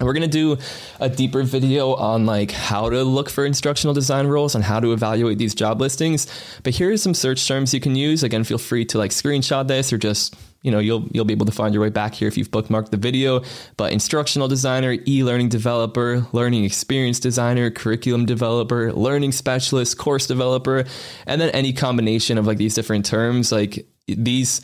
And 0.00 0.06
we're 0.06 0.14
going 0.14 0.22
to 0.22 0.28
do 0.28 0.56
a 0.98 1.10
deeper 1.10 1.42
video 1.42 1.94
on 1.94 2.24
like 2.24 2.50
how 2.50 2.88
to 2.88 3.04
look 3.04 3.28
for 3.28 3.44
instructional 3.44 3.92
design 3.92 4.26
roles 4.28 4.54
and 4.54 4.64
how 4.64 4.80
to 4.80 4.94
evaluate 4.94 5.36
these 5.36 5.54
job 5.54 5.78
listings. 5.78 6.26
But 6.62 6.72
here 6.72 6.90
are 6.90 6.96
some 6.96 7.12
search 7.12 7.46
terms 7.46 7.74
you 7.74 7.80
can 7.80 7.94
use. 7.94 8.22
Again, 8.22 8.42
feel 8.44 8.56
free 8.56 8.86
to 8.86 8.98
like 8.98 9.10
screenshot 9.10 9.68
this 9.68 9.92
or 9.92 9.98
just, 9.98 10.34
you 10.62 10.70
know, 10.70 10.78
you'll 10.78 11.06
you'll 11.12 11.26
be 11.26 11.34
able 11.34 11.44
to 11.44 11.52
find 11.52 11.74
your 11.74 11.82
way 11.82 11.90
back 11.90 12.14
here 12.14 12.28
if 12.28 12.38
you've 12.38 12.50
bookmarked 12.50 12.88
the 12.88 12.96
video. 12.96 13.42
But 13.76 13.92
instructional 13.92 14.48
designer, 14.48 14.96
e-learning 15.06 15.50
developer, 15.50 16.26
learning 16.32 16.64
experience 16.64 17.20
designer, 17.20 17.70
curriculum 17.70 18.24
developer, 18.24 18.94
learning 18.94 19.32
specialist, 19.32 19.98
course 19.98 20.26
developer, 20.26 20.86
and 21.26 21.38
then 21.42 21.50
any 21.50 21.74
combination 21.74 22.38
of 22.38 22.46
like 22.46 22.56
these 22.56 22.74
different 22.74 23.04
terms 23.04 23.52
like 23.52 23.86
these 24.08 24.62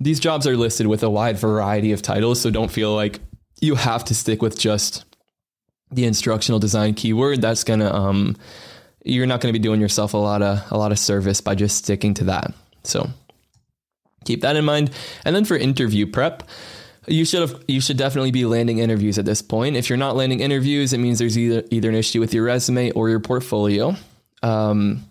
these 0.00 0.20
jobs 0.20 0.46
are 0.46 0.56
listed 0.56 0.86
with 0.86 1.02
a 1.02 1.10
wide 1.10 1.38
variety 1.38 1.92
of 1.92 2.02
titles, 2.02 2.40
so 2.40 2.50
don't 2.50 2.70
feel 2.70 2.94
like 2.94 3.20
you 3.60 3.74
have 3.74 4.04
to 4.06 4.14
stick 4.14 4.42
with 4.42 4.58
just 4.58 5.04
the 5.90 6.04
instructional 6.04 6.58
design 6.58 6.94
keyword. 6.94 7.40
That's 7.40 7.64
gonna 7.64 7.92
um, 7.92 8.36
you're 9.04 9.26
not 9.26 9.40
gonna 9.40 9.52
be 9.52 9.58
doing 9.58 9.80
yourself 9.80 10.14
a 10.14 10.18
lot 10.18 10.42
of 10.42 10.60
a 10.70 10.78
lot 10.78 10.92
of 10.92 10.98
service 10.98 11.40
by 11.40 11.54
just 11.54 11.76
sticking 11.76 12.14
to 12.14 12.24
that. 12.24 12.52
So 12.84 13.08
keep 14.24 14.42
that 14.42 14.56
in 14.56 14.64
mind. 14.64 14.90
And 15.24 15.34
then 15.34 15.44
for 15.44 15.56
interview 15.56 16.06
prep. 16.06 16.42
You 17.06 17.24
should 17.24 17.40
have 17.40 17.64
you 17.66 17.80
should 17.80 17.96
definitely 17.96 18.32
be 18.32 18.44
landing 18.44 18.80
interviews 18.80 19.18
at 19.18 19.24
this 19.24 19.40
point. 19.40 19.76
If 19.76 19.88
you're 19.88 19.96
not 19.96 20.14
landing 20.14 20.40
interviews, 20.40 20.92
it 20.92 20.98
means 20.98 21.18
there's 21.18 21.38
either 21.38 21.64
either 21.70 21.88
an 21.88 21.94
issue 21.94 22.20
with 22.20 22.34
your 22.34 22.44
resume 22.44 22.90
or 22.90 23.08
your 23.08 23.20
portfolio. 23.20 23.96
Um, 24.42 25.07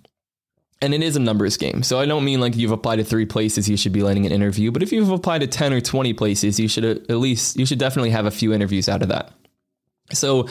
and 0.82 0.94
it 0.94 1.02
is 1.02 1.16
a 1.16 1.20
numbers 1.20 1.58
game. 1.58 1.84
So 1.84 2.00
I 2.00 2.06
don't 2.06 2.24
mean 2.24 2.40
like 2.40 2.56
you've 2.56 2.72
applied 2.72 2.98
to 2.98 3.04
three 3.04 3.26
places, 3.26 3.70
you 3.70 3.78
should 3.78 3.94
be 3.94 4.04
landing 4.04 4.26
an 4.26 4.32
interview. 4.32 4.72
But 4.72 4.84
if 4.84 4.92
you've 4.92 5.10
applied 5.10 5.42
to 5.42 5.48
10 5.48 5.74
or 5.74 5.82
20 5.82 6.14
places, 6.14 6.60
you 6.60 6.68
should 6.68 6.86
uh, 6.86 7.12
at 7.12 7.18
least, 7.18 7.58
you 7.58 7.66
should 7.66 7.80
definitely 7.80 8.12
have 8.12 8.26
a 8.26 8.32
few 8.32 8.54
interviews 8.54 8.88
out 8.88 9.02
of 9.02 9.10
that. 9.10 9.32
So 10.14 10.48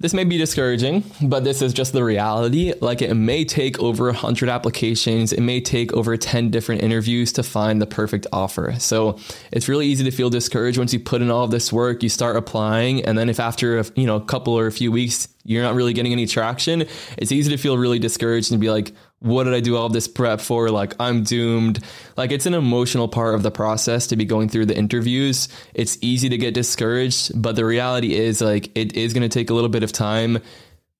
this 0.00 0.12
may 0.12 0.24
be 0.24 0.36
discouraging, 0.36 1.04
but 1.22 1.44
this 1.44 1.62
is 1.62 1.72
just 1.72 1.92
the 1.92 2.02
reality. 2.02 2.74
Like 2.80 3.00
it 3.00 3.14
may 3.14 3.44
take 3.44 3.78
over 3.78 4.06
100 4.06 4.48
applications, 4.48 5.32
it 5.32 5.40
may 5.40 5.60
take 5.60 5.92
over 5.92 6.16
10 6.16 6.50
different 6.50 6.82
interviews 6.82 7.32
to 7.34 7.42
find 7.42 7.80
the 7.80 7.86
perfect 7.86 8.26
offer. 8.32 8.74
So 8.78 9.18
it's 9.52 9.68
really 9.68 9.86
easy 9.86 10.04
to 10.04 10.10
feel 10.10 10.30
discouraged 10.30 10.78
once 10.78 10.92
you 10.92 10.98
put 10.98 11.22
in 11.22 11.30
all 11.30 11.44
of 11.44 11.52
this 11.52 11.72
work, 11.72 12.02
you 12.02 12.08
start 12.08 12.36
applying, 12.36 13.04
and 13.04 13.16
then 13.16 13.28
if 13.28 13.38
after 13.38 13.78
a, 13.78 13.84
you 13.94 14.06
know, 14.06 14.16
a 14.16 14.24
couple 14.24 14.58
or 14.58 14.66
a 14.66 14.72
few 14.72 14.90
weeks 14.90 15.28
you're 15.44 15.62
not 15.62 15.74
really 15.74 15.92
getting 15.92 16.12
any 16.12 16.26
traction, 16.26 16.86
it's 17.16 17.30
easy 17.30 17.50
to 17.50 17.56
feel 17.56 17.78
really 17.78 17.98
discouraged 17.98 18.50
and 18.50 18.60
be 18.60 18.70
like, 18.70 18.92
what 19.24 19.44
did 19.44 19.54
I 19.54 19.60
do 19.60 19.76
all 19.76 19.88
this 19.88 20.06
prep 20.06 20.38
for? 20.38 20.68
Like, 20.68 20.94
I'm 21.00 21.22
doomed. 21.22 21.82
Like, 22.14 22.30
it's 22.30 22.44
an 22.44 22.52
emotional 22.52 23.08
part 23.08 23.34
of 23.34 23.42
the 23.42 23.50
process 23.50 24.06
to 24.08 24.16
be 24.16 24.26
going 24.26 24.50
through 24.50 24.66
the 24.66 24.76
interviews. 24.76 25.48
It's 25.72 25.96
easy 26.02 26.28
to 26.28 26.36
get 26.36 26.52
discouraged, 26.52 27.40
but 27.40 27.56
the 27.56 27.64
reality 27.64 28.14
is, 28.14 28.42
like, 28.42 28.70
it 28.76 28.94
is 28.94 29.14
going 29.14 29.22
to 29.22 29.30
take 29.30 29.48
a 29.48 29.54
little 29.54 29.70
bit 29.70 29.82
of 29.82 29.92
time. 29.92 30.38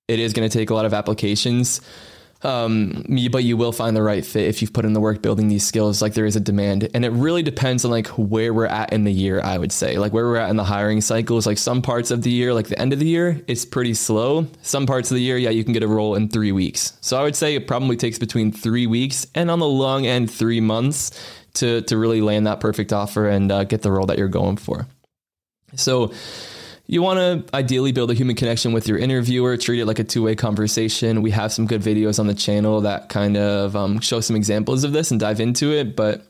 It 0.08 0.20
is 0.20 0.32
going 0.32 0.48
to 0.48 0.58
take 0.58 0.70
a 0.70 0.74
lot 0.74 0.86
of 0.86 0.94
applications. 0.94 1.82
Um, 2.42 3.06
but 3.32 3.42
you 3.44 3.56
will 3.56 3.72
find 3.72 3.96
the 3.96 4.02
right 4.02 4.24
fit 4.24 4.48
if 4.48 4.60
you've 4.60 4.72
put 4.72 4.84
in 4.84 4.92
the 4.92 5.00
work 5.00 5.22
building 5.22 5.48
these 5.48 5.66
skills. 5.66 6.02
Like 6.02 6.12
there 6.12 6.26
is 6.26 6.36
a 6.36 6.40
demand, 6.40 6.88
and 6.92 7.04
it 7.04 7.10
really 7.10 7.42
depends 7.42 7.84
on 7.84 7.90
like 7.90 8.08
where 8.08 8.52
we're 8.52 8.66
at 8.66 8.92
in 8.92 9.04
the 9.04 9.12
year. 9.12 9.40
I 9.40 9.56
would 9.56 9.72
say 9.72 9.96
like 9.96 10.12
where 10.12 10.26
we're 10.26 10.36
at 10.36 10.50
in 10.50 10.56
the 10.56 10.64
hiring 10.64 11.00
cycles. 11.00 11.46
Like 11.46 11.58
some 11.58 11.80
parts 11.80 12.10
of 12.10 12.22
the 12.22 12.30
year, 12.30 12.52
like 12.52 12.68
the 12.68 12.78
end 12.78 12.92
of 12.92 12.98
the 12.98 13.06
year, 13.06 13.40
it's 13.46 13.64
pretty 13.64 13.94
slow. 13.94 14.46
Some 14.62 14.86
parts 14.86 15.10
of 15.10 15.14
the 15.14 15.22
year, 15.22 15.38
yeah, 15.38 15.50
you 15.50 15.64
can 15.64 15.72
get 15.72 15.82
a 15.82 15.88
role 15.88 16.14
in 16.16 16.28
three 16.28 16.52
weeks. 16.52 16.92
So 17.00 17.18
I 17.18 17.22
would 17.22 17.36
say 17.36 17.54
it 17.54 17.66
probably 17.66 17.96
takes 17.96 18.18
between 18.18 18.52
three 18.52 18.86
weeks 18.86 19.26
and 19.34 19.50
on 19.50 19.58
the 19.58 19.68
long 19.68 20.06
end 20.06 20.30
three 20.30 20.60
months 20.60 21.12
to 21.54 21.80
to 21.82 21.96
really 21.96 22.20
land 22.20 22.46
that 22.46 22.60
perfect 22.60 22.92
offer 22.92 23.28
and 23.28 23.50
uh, 23.50 23.64
get 23.64 23.82
the 23.82 23.90
role 23.90 24.06
that 24.06 24.18
you're 24.18 24.28
going 24.28 24.56
for. 24.56 24.86
So 25.76 26.12
you 26.86 27.00
want 27.02 27.18
to 27.18 27.56
ideally 27.56 27.92
build 27.92 28.10
a 28.10 28.14
human 28.14 28.36
connection 28.36 28.72
with 28.72 28.86
your 28.86 28.98
interviewer, 28.98 29.56
treat 29.56 29.80
it 29.80 29.86
like 29.86 29.98
a 29.98 30.04
two 30.04 30.22
way 30.22 30.34
conversation. 30.34 31.22
We 31.22 31.30
have 31.30 31.52
some 31.52 31.66
good 31.66 31.80
videos 31.80 32.18
on 32.18 32.26
the 32.26 32.34
channel 32.34 32.82
that 32.82 33.08
kind 33.08 33.36
of 33.36 33.74
um, 33.74 34.00
show 34.00 34.20
some 34.20 34.36
examples 34.36 34.84
of 34.84 34.92
this 34.92 35.10
and 35.10 35.18
dive 35.18 35.40
into 35.40 35.72
it. 35.72 35.96
But 35.96 36.26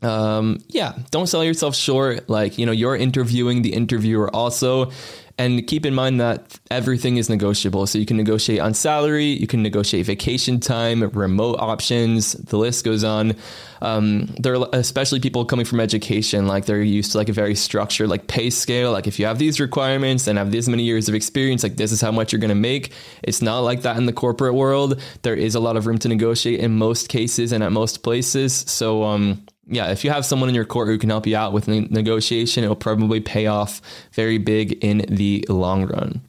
um, 0.00 0.60
yeah, 0.68 0.96
don't 1.10 1.26
sell 1.26 1.42
yourself 1.42 1.74
short. 1.74 2.28
Like, 2.28 2.58
you 2.58 2.66
know, 2.66 2.72
you're 2.72 2.96
interviewing 2.96 3.62
the 3.62 3.72
interviewer 3.72 4.34
also. 4.34 4.92
And 5.36 5.66
keep 5.66 5.84
in 5.84 5.94
mind 5.94 6.20
that 6.20 6.60
everything 6.70 7.16
is 7.16 7.28
negotiable. 7.28 7.88
So 7.88 7.98
you 7.98 8.06
can 8.06 8.16
negotiate 8.16 8.60
on 8.60 8.72
salary, 8.72 9.26
you 9.26 9.48
can 9.48 9.62
negotiate 9.62 10.06
vacation 10.06 10.60
time, 10.60 11.02
remote 11.10 11.56
options, 11.58 12.34
the 12.34 12.56
list 12.56 12.84
goes 12.84 13.02
on. 13.02 13.34
Um, 13.82 14.26
there 14.38 14.54
are 14.54 14.68
especially 14.72 15.18
people 15.18 15.44
coming 15.44 15.66
from 15.66 15.80
education, 15.80 16.46
like 16.46 16.66
they're 16.66 16.80
used 16.80 17.12
to 17.12 17.18
like 17.18 17.28
a 17.28 17.32
very 17.32 17.56
structured 17.56 18.08
like 18.08 18.28
pay 18.28 18.48
scale. 18.48 18.92
Like 18.92 19.08
if 19.08 19.18
you 19.18 19.26
have 19.26 19.40
these 19.40 19.58
requirements 19.58 20.28
and 20.28 20.38
have 20.38 20.52
this 20.52 20.68
many 20.68 20.84
years 20.84 21.08
of 21.08 21.16
experience, 21.16 21.64
like 21.64 21.76
this 21.76 21.90
is 21.90 22.00
how 22.00 22.12
much 22.12 22.32
you're 22.32 22.40
going 22.40 22.50
to 22.50 22.54
make. 22.54 22.92
It's 23.24 23.42
not 23.42 23.60
like 23.60 23.82
that 23.82 23.96
in 23.96 24.06
the 24.06 24.12
corporate 24.12 24.54
world. 24.54 25.02
There 25.22 25.34
is 25.34 25.56
a 25.56 25.60
lot 25.60 25.76
of 25.76 25.86
room 25.86 25.98
to 25.98 26.08
negotiate 26.08 26.60
in 26.60 26.78
most 26.78 27.08
cases 27.08 27.50
and 27.50 27.64
at 27.64 27.72
most 27.72 28.04
places. 28.04 28.54
So, 28.54 29.02
um, 29.02 29.44
yeah, 29.66 29.90
if 29.90 30.04
you 30.04 30.10
have 30.10 30.24
someone 30.24 30.48
in 30.48 30.54
your 30.54 30.64
court 30.64 30.88
who 30.88 30.98
can 30.98 31.10
help 31.10 31.26
you 31.26 31.36
out 31.36 31.52
with 31.52 31.68
negotiation, 31.68 32.64
it'll 32.64 32.76
probably 32.76 33.20
pay 33.20 33.46
off 33.46 33.80
very 34.12 34.38
big 34.38 34.72
in 34.84 34.98
the 35.08 35.44
long 35.48 35.86
run. 35.86 36.20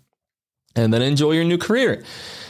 And 0.76 0.94
then 0.94 1.02
enjoy 1.02 1.32
your 1.32 1.44
new 1.44 1.58
career. 1.58 2.04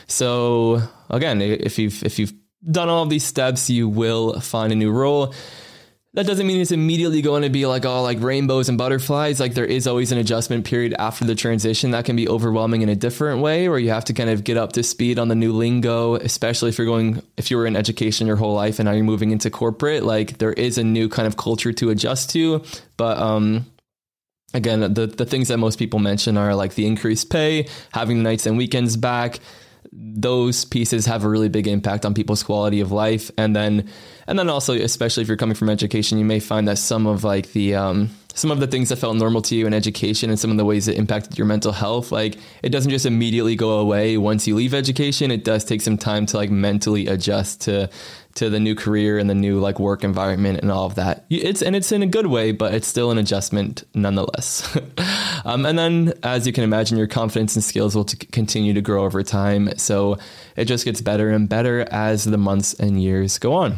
So 0.07 0.81
again, 1.09 1.41
if 1.41 1.77
you've 1.79 2.03
if 2.03 2.19
you've 2.19 2.33
done 2.69 2.89
all 2.89 3.05
these 3.05 3.23
steps, 3.23 3.69
you 3.69 3.87
will 3.87 4.39
find 4.39 4.71
a 4.71 4.75
new 4.75 4.91
role 4.91 5.33
that 6.15 6.25
doesn't 6.25 6.47
mean 6.47 6.61
it's 6.61 6.71
immediately 6.71 7.21
going 7.21 7.43
to 7.43 7.49
be 7.49 7.65
like 7.65 7.85
all 7.85 8.01
like 8.01 8.21
rainbows 8.21 8.69
and 8.69 8.77
butterflies. 8.77 9.39
Like 9.39 9.53
there 9.53 9.65
is 9.65 9.85
always 9.85 10.13
an 10.13 10.17
adjustment 10.17 10.65
period 10.65 10.95
after 10.97 11.25
the 11.25 11.35
transition 11.35 11.91
that 11.91 12.05
can 12.05 12.15
be 12.15 12.27
overwhelming 12.27 12.81
in 12.81 12.89
a 12.89 12.95
different 12.95 13.41
way, 13.41 13.67
where 13.67 13.77
you 13.77 13.89
have 13.89 14.05
to 14.05 14.13
kind 14.13 14.29
of 14.29 14.45
get 14.45 14.55
up 14.55 14.73
to 14.73 14.83
speed 14.83 15.19
on 15.19 15.27
the 15.27 15.35
new 15.35 15.51
lingo, 15.51 16.15
especially 16.15 16.69
if 16.69 16.77
you're 16.77 16.87
going, 16.87 17.21
if 17.35 17.51
you 17.51 17.57
were 17.57 17.65
in 17.65 17.75
education 17.75 18.27
your 18.27 18.37
whole 18.37 18.53
life 18.53 18.79
and 18.79 18.87
now 18.87 18.93
you're 18.93 19.03
moving 19.03 19.31
into 19.31 19.49
corporate, 19.49 20.03
like 20.03 20.37
there 20.37 20.53
is 20.53 20.77
a 20.77 20.83
new 20.83 21.09
kind 21.09 21.27
of 21.27 21.35
culture 21.35 21.73
to 21.73 21.89
adjust 21.89 22.29
to. 22.29 22.63
But, 22.95 23.17
um, 23.17 23.65
again, 24.53 24.79
the, 24.93 25.07
the 25.07 25.25
things 25.25 25.49
that 25.49 25.57
most 25.57 25.77
people 25.77 25.99
mention 25.99 26.37
are 26.37 26.55
like 26.55 26.75
the 26.75 26.87
increased 26.87 27.29
pay, 27.29 27.67
having 27.91 28.23
nights 28.23 28.45
and 28.45 28.57
weekends 28.57 28.95
back, 28.95 29.39
those 29.97 30.65
pieces 30.65 31.05
have 31.05 31.23
a 31.23 31.29
really 31.29 31.49
big 31.49 31.67
impact 31.67 32.05
on 32.05 32.13
people's 32.13 32.43
quality 32.43 32.81
of 32.81 32.91
life. 32.91 33.31
And 33.37 33.55
then 33.55 33.87
and 34.27 34.37
then 34.37 34.49
also 34.49 34.73
especially 34.73 35.21
if 35.23 35.27
you're 35.27 35.37
coming 35.37 35.55
from 35.55 35.69
education 35.69 36.17
you 36.17 36.25
may 36.25 36.39
find 36.39 36.67
that 36.67 36.77
some 36.77 37.07
of 37.07 37.23
like 37.23 37.51
the 37.53 37.75
um, 37.75 38.09
some 38.35 38.51
of 38.51 38.59
the 38.59 38.67
things 38.67 38.89
that 38.89 38.97
felt 38.97 39.15
normal 39.15 39.41
to 39.41 39.55
you 39.55 39.65
in 39.65 39.73
education 39.73 40.29
and 40.29 40.39
some 40.39 40.51
of 40.51 40.57
the 40.57 40.65
ways 40.65 40.87
it 40.87 40.97
impacted 40.97 41.37
your 41.37 41.47
mental 41.47 41.71
health 41.71 42.11
like 42.11 42.37
it 42.61 42.69
doesn't 42.69 42.91
just 42.91 43.05
immediately 43.05 43.55
go 43.55 43.79
away 43.79 44.17
once 44.17 44.45
you 44.47 44.55
leave 44.55 44.73
education 44.73 45.31
it 45.31 45.43
does 45.43 45.65
take 45.65 45.81
some 45.81 45.97
time 45.97 46.25
to 46.25 46.37
like 46.37 46.51
mentally 46.51 47.07
adjust 47.07 47.61
to 47.61 47.89
to 48.35 48.49
the 48.49 48.59
new 48.59 48.75
career 48.75 49.17
and 49.17 49.29
the 49.29 49.35
new 49.35 49.59
like 49.59 49.79
work 49.79 50.03
environment 50.03 50.59
and 50.59 50.69
all 50.69 50.85
of 50.85 50.95
that. 50.95 51.25
It's 51.29 51.61
and 51.61 51.75
it's 51.75 51.91
in 51.91 52.03
a 52.03 52.07
good 52.07 52.27
way, 52.27 52.51
but 52.51 52.73
it's 52.73 52.87
still 52.87 53.09
an 53.11 53.17
adjustment 53.17 53.83
nonetheless. 53.93 54.77
um, 55.45 55.65
and 55.65 55.79
then, 55.79 56.13
as 56.21 56.45
you 56.45 56.53
can 56.53 56.63
imagine, 56.63 56.97
your 56.97 57.07
confidence 57.07 57.55
and 57.55 57.63
skills 57.63 57.95
will 57.95 58.05
t- 58.05 58.27
continue 58.27 58.73
to 58.73 58.81
grow 58.81 59.05
over 59.05 59.23
time. 59.23 59.77
So 59.77 60.17
it 60.55 60.65
just 60.65 60.85
gets 60.85 61.01
better 61.01 61.29
and 61.29 61.47
better 61.47 61.87
as 61.91 62.25
the 62.25 62.37
months 62.37 62.73
and 62.73 63.01
years 63.01 63.39
go 63.39 63.53
on. 63.53 63.77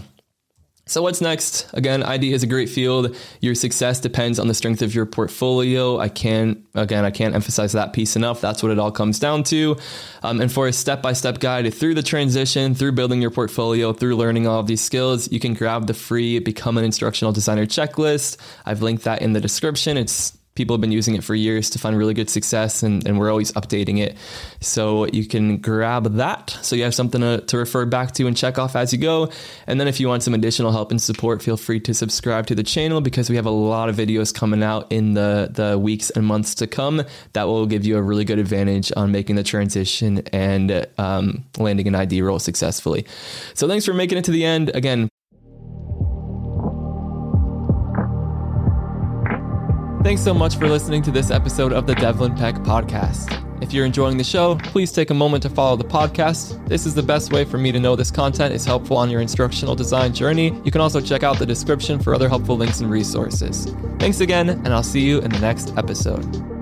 So, 0.87 1.01
what's 1.01 1.19
next? 1.19 1.69
Again, 1.73 2.01
ID 2.01 2.31
is 2.31 2.43
a 2.43 2.47
great 2.47 2.69
field. 2.69 3.13
Your 3.41 3.55
success 3.55 3.99
depends 3.99 4.39
on 4.39 4.47
the 4.47 4.53
strength 4.53 4.81
of 4.81 4.95
your 4.95 5.05
portfolio. 5.05 5.99
I 5.99 6.07
can't, 6.07 6.65
again, 6.75 7.03
I 7.03 7.11
can't 7.11 7.35
emphasize 7.35 7.73
that 7.73 7.91
piece 7.91 8.15
enough. 8.15 8.39
That's 8.39 8.63
what 8.63 8.71
it 8.71 8.79
all 8.79 8.91
comes 8.91 9.19
down 9.19 9.43
to. 9.45 9.75
Um, 10.23 10.39
and 10.39 10.49
for 10.49 10.65
a 10.65 10.73
step 10.73 11.01
by 11.01 11.11
step 11.11 11.39
guide 11.39 11.73
through 11.73 11.95
the 11.95 12.03
transition, 12.03 12.73
through 12.73 12.93
building 12.93 13.21
your 13.21 13.31
portfolio, 13.31 13.91
through 13.91 14.15
learning 14.15 14.47
all 14.47 14.61
of 14.61 14.67
these 14.67 14.81
skills, 14.81 15.29
you 15.29 15.41
can 15.41 15.53
grab 15.53 15.87
the 15.87 15.93
free 15.93 16.39
Become 16.39 16.77
an 16.77 16.85
Instructional 16.85 17.33
Designer 17.33 17.65
checklist. 17.65 18.37
I've 18.65 18.81
linked 18.81 19.03
that 19.03 19.21
in 19.21 19.33
the 19.33 19.41
description. 19.41 19.97
It's 19.97 20.36
people 20.57 20.73
have 20.75 20.81
been 20.81 20.91
using 20.91 21.15
it 21.15 21.23
for 21.23 21.35
years 21.35 21.69
to 21.69 21.79
find 21.79 21.95
really 21.97 22.15
good 22.15 22.29
success 22.29 22.83
and, 22.83 23.07
and 23.07 23.17
we're 23.19 23.29
always 23.29 23.51
updating 23.53 23.99
it. 23.99 24.17
So 24.59 25.05
you 25.05 25.25
can 25.25 25.57
grab 25.57 26.15
that. 26.15 26.49
So 26.63 26.75
you 26.75 26.83
have 26.83 26.95
something 26.95 27.21
to, 27.21 27.41
to 27.41 27.57
refer 27.57 27.85
back 27.85 28.11
to 28.13 28.27
and 28.27 28.35
check 28.35 28.57
off 28.57 28.75
as 28.75 28.91
you 28.91 28.99
go. 28.99 29.29
And 29.67 29.79
then 29.79 29.87
if 29.87 29.99
you 29.99 30.07
want 30.07 30.23
some 30.23 30.33
additional 30.33 30.71
help 30.71 30.91
and 30.91 31.01
support 31.01 31.43
feel 31.43 31.57
free 31.57 31.79
to 31.81 31.93
subscribe 31.93 32.47
to 32.47 32.55
the 32.55 32.63
channel 32.63 32.99
because 32.99 33.29
we 33.29 33.35
have 33.35 33.45
a 33.45 33.51
lot 33.51 33.87
of 33.87 33.95
videos 33.95 34.33
coming 34.33 34.63
out 34.63 34.91
in 34.91 35.13
the 35.13 35.49
the 35.53 35.77
weeks 35.77 36.09
and 36.09 36.25
months 36.25 36.55
to 36.55 36.65
come 36.65 37.03
that 37.33 37.43
will 37.43 37.67
give 37.67 37.85
you 37.85 37.97
a 37.97 38.01
really 38.01 38.25
good 38.25 38.39
advantage 38.39 38.91
on 38.97 39.11
making 39.11 39.35
the 39.35 39.43
transition 39.43 40.19
and 40.33 40.87
um, 40.97 41.45
landing 41.57 41.87
an 41.87 41.95
id 41.95 42.21
role 42.21 42.39
successfully. 42.39 43.05
So 43.53 43.67
thanks 43.67 43.85
for 43.85 43.93
making 43.93 44.17
it 44.17 44.25
to 44.25 44.31
the 44.31 44.43
end. 44.43 44.71
Again 44.73 45.09
Thanks 50.03 50.23
so 50.23 50.33
much 50.33 50.55
for 50.57 50.67
listening 50.67 51.01
to 51.03 51.11
this 51.11 51.31
episode 51.31 51.73
of 51.73 51.85
the 51.85 51.95
Devlin 51.95 52.35
Peck 52.35 52.55
Podcast. 52.55 53.43
If 53.61 53.73
you're 53.73 53.85
enjoying 53.85 54.17
the 54.17 54.23
show, 54.23 54.55
please 54.55 54.91
take 54.91 55.09
a 55.09 55.13
moment 55.13 55.43
to 55.43 55.49
follow 55.49 55.75
the 55.75 55.83
podcast. 55.83 56.65
This 56.67 56.85
is 56.85 56.93
the 56.93 57.03
best 57.03 57.33
way 57.33 57.43
for 57.43 57.57
me 57.57 57.71
to 57.71 57.79
know 57.79 57.95
this 57.95 58.11
content 58.11 58.53
is 58.53 58.63
helpful 58.63 58.95
on 58.95 59.09
your 59.09 59.19
instructional 59.19 59.75
design 59.75 60.13
journey. 60.13 60.57
You 60.63 60.71
can 60.71 60.79
also 60.79 61.01
check 61.01 61.23
out 61.23 61.39
the 61.39 61.45
description 61.45 61.99
for 61.99 62.15
other 62.15 62.29
helpful 62.29 62.55
links 62.55 62.79
and 62.79 62.89
resources. 62.89 63.73
Thanks 63.99 64.21
again, 64.21 64.49
and 64.49 64.69
I'll 64.69 64.83
see 64.83 65.01
you 65.01 65.19
in 65.19 65.31
the 65.31 65.39
next 65.39 65.75
episode. 65.77 66.56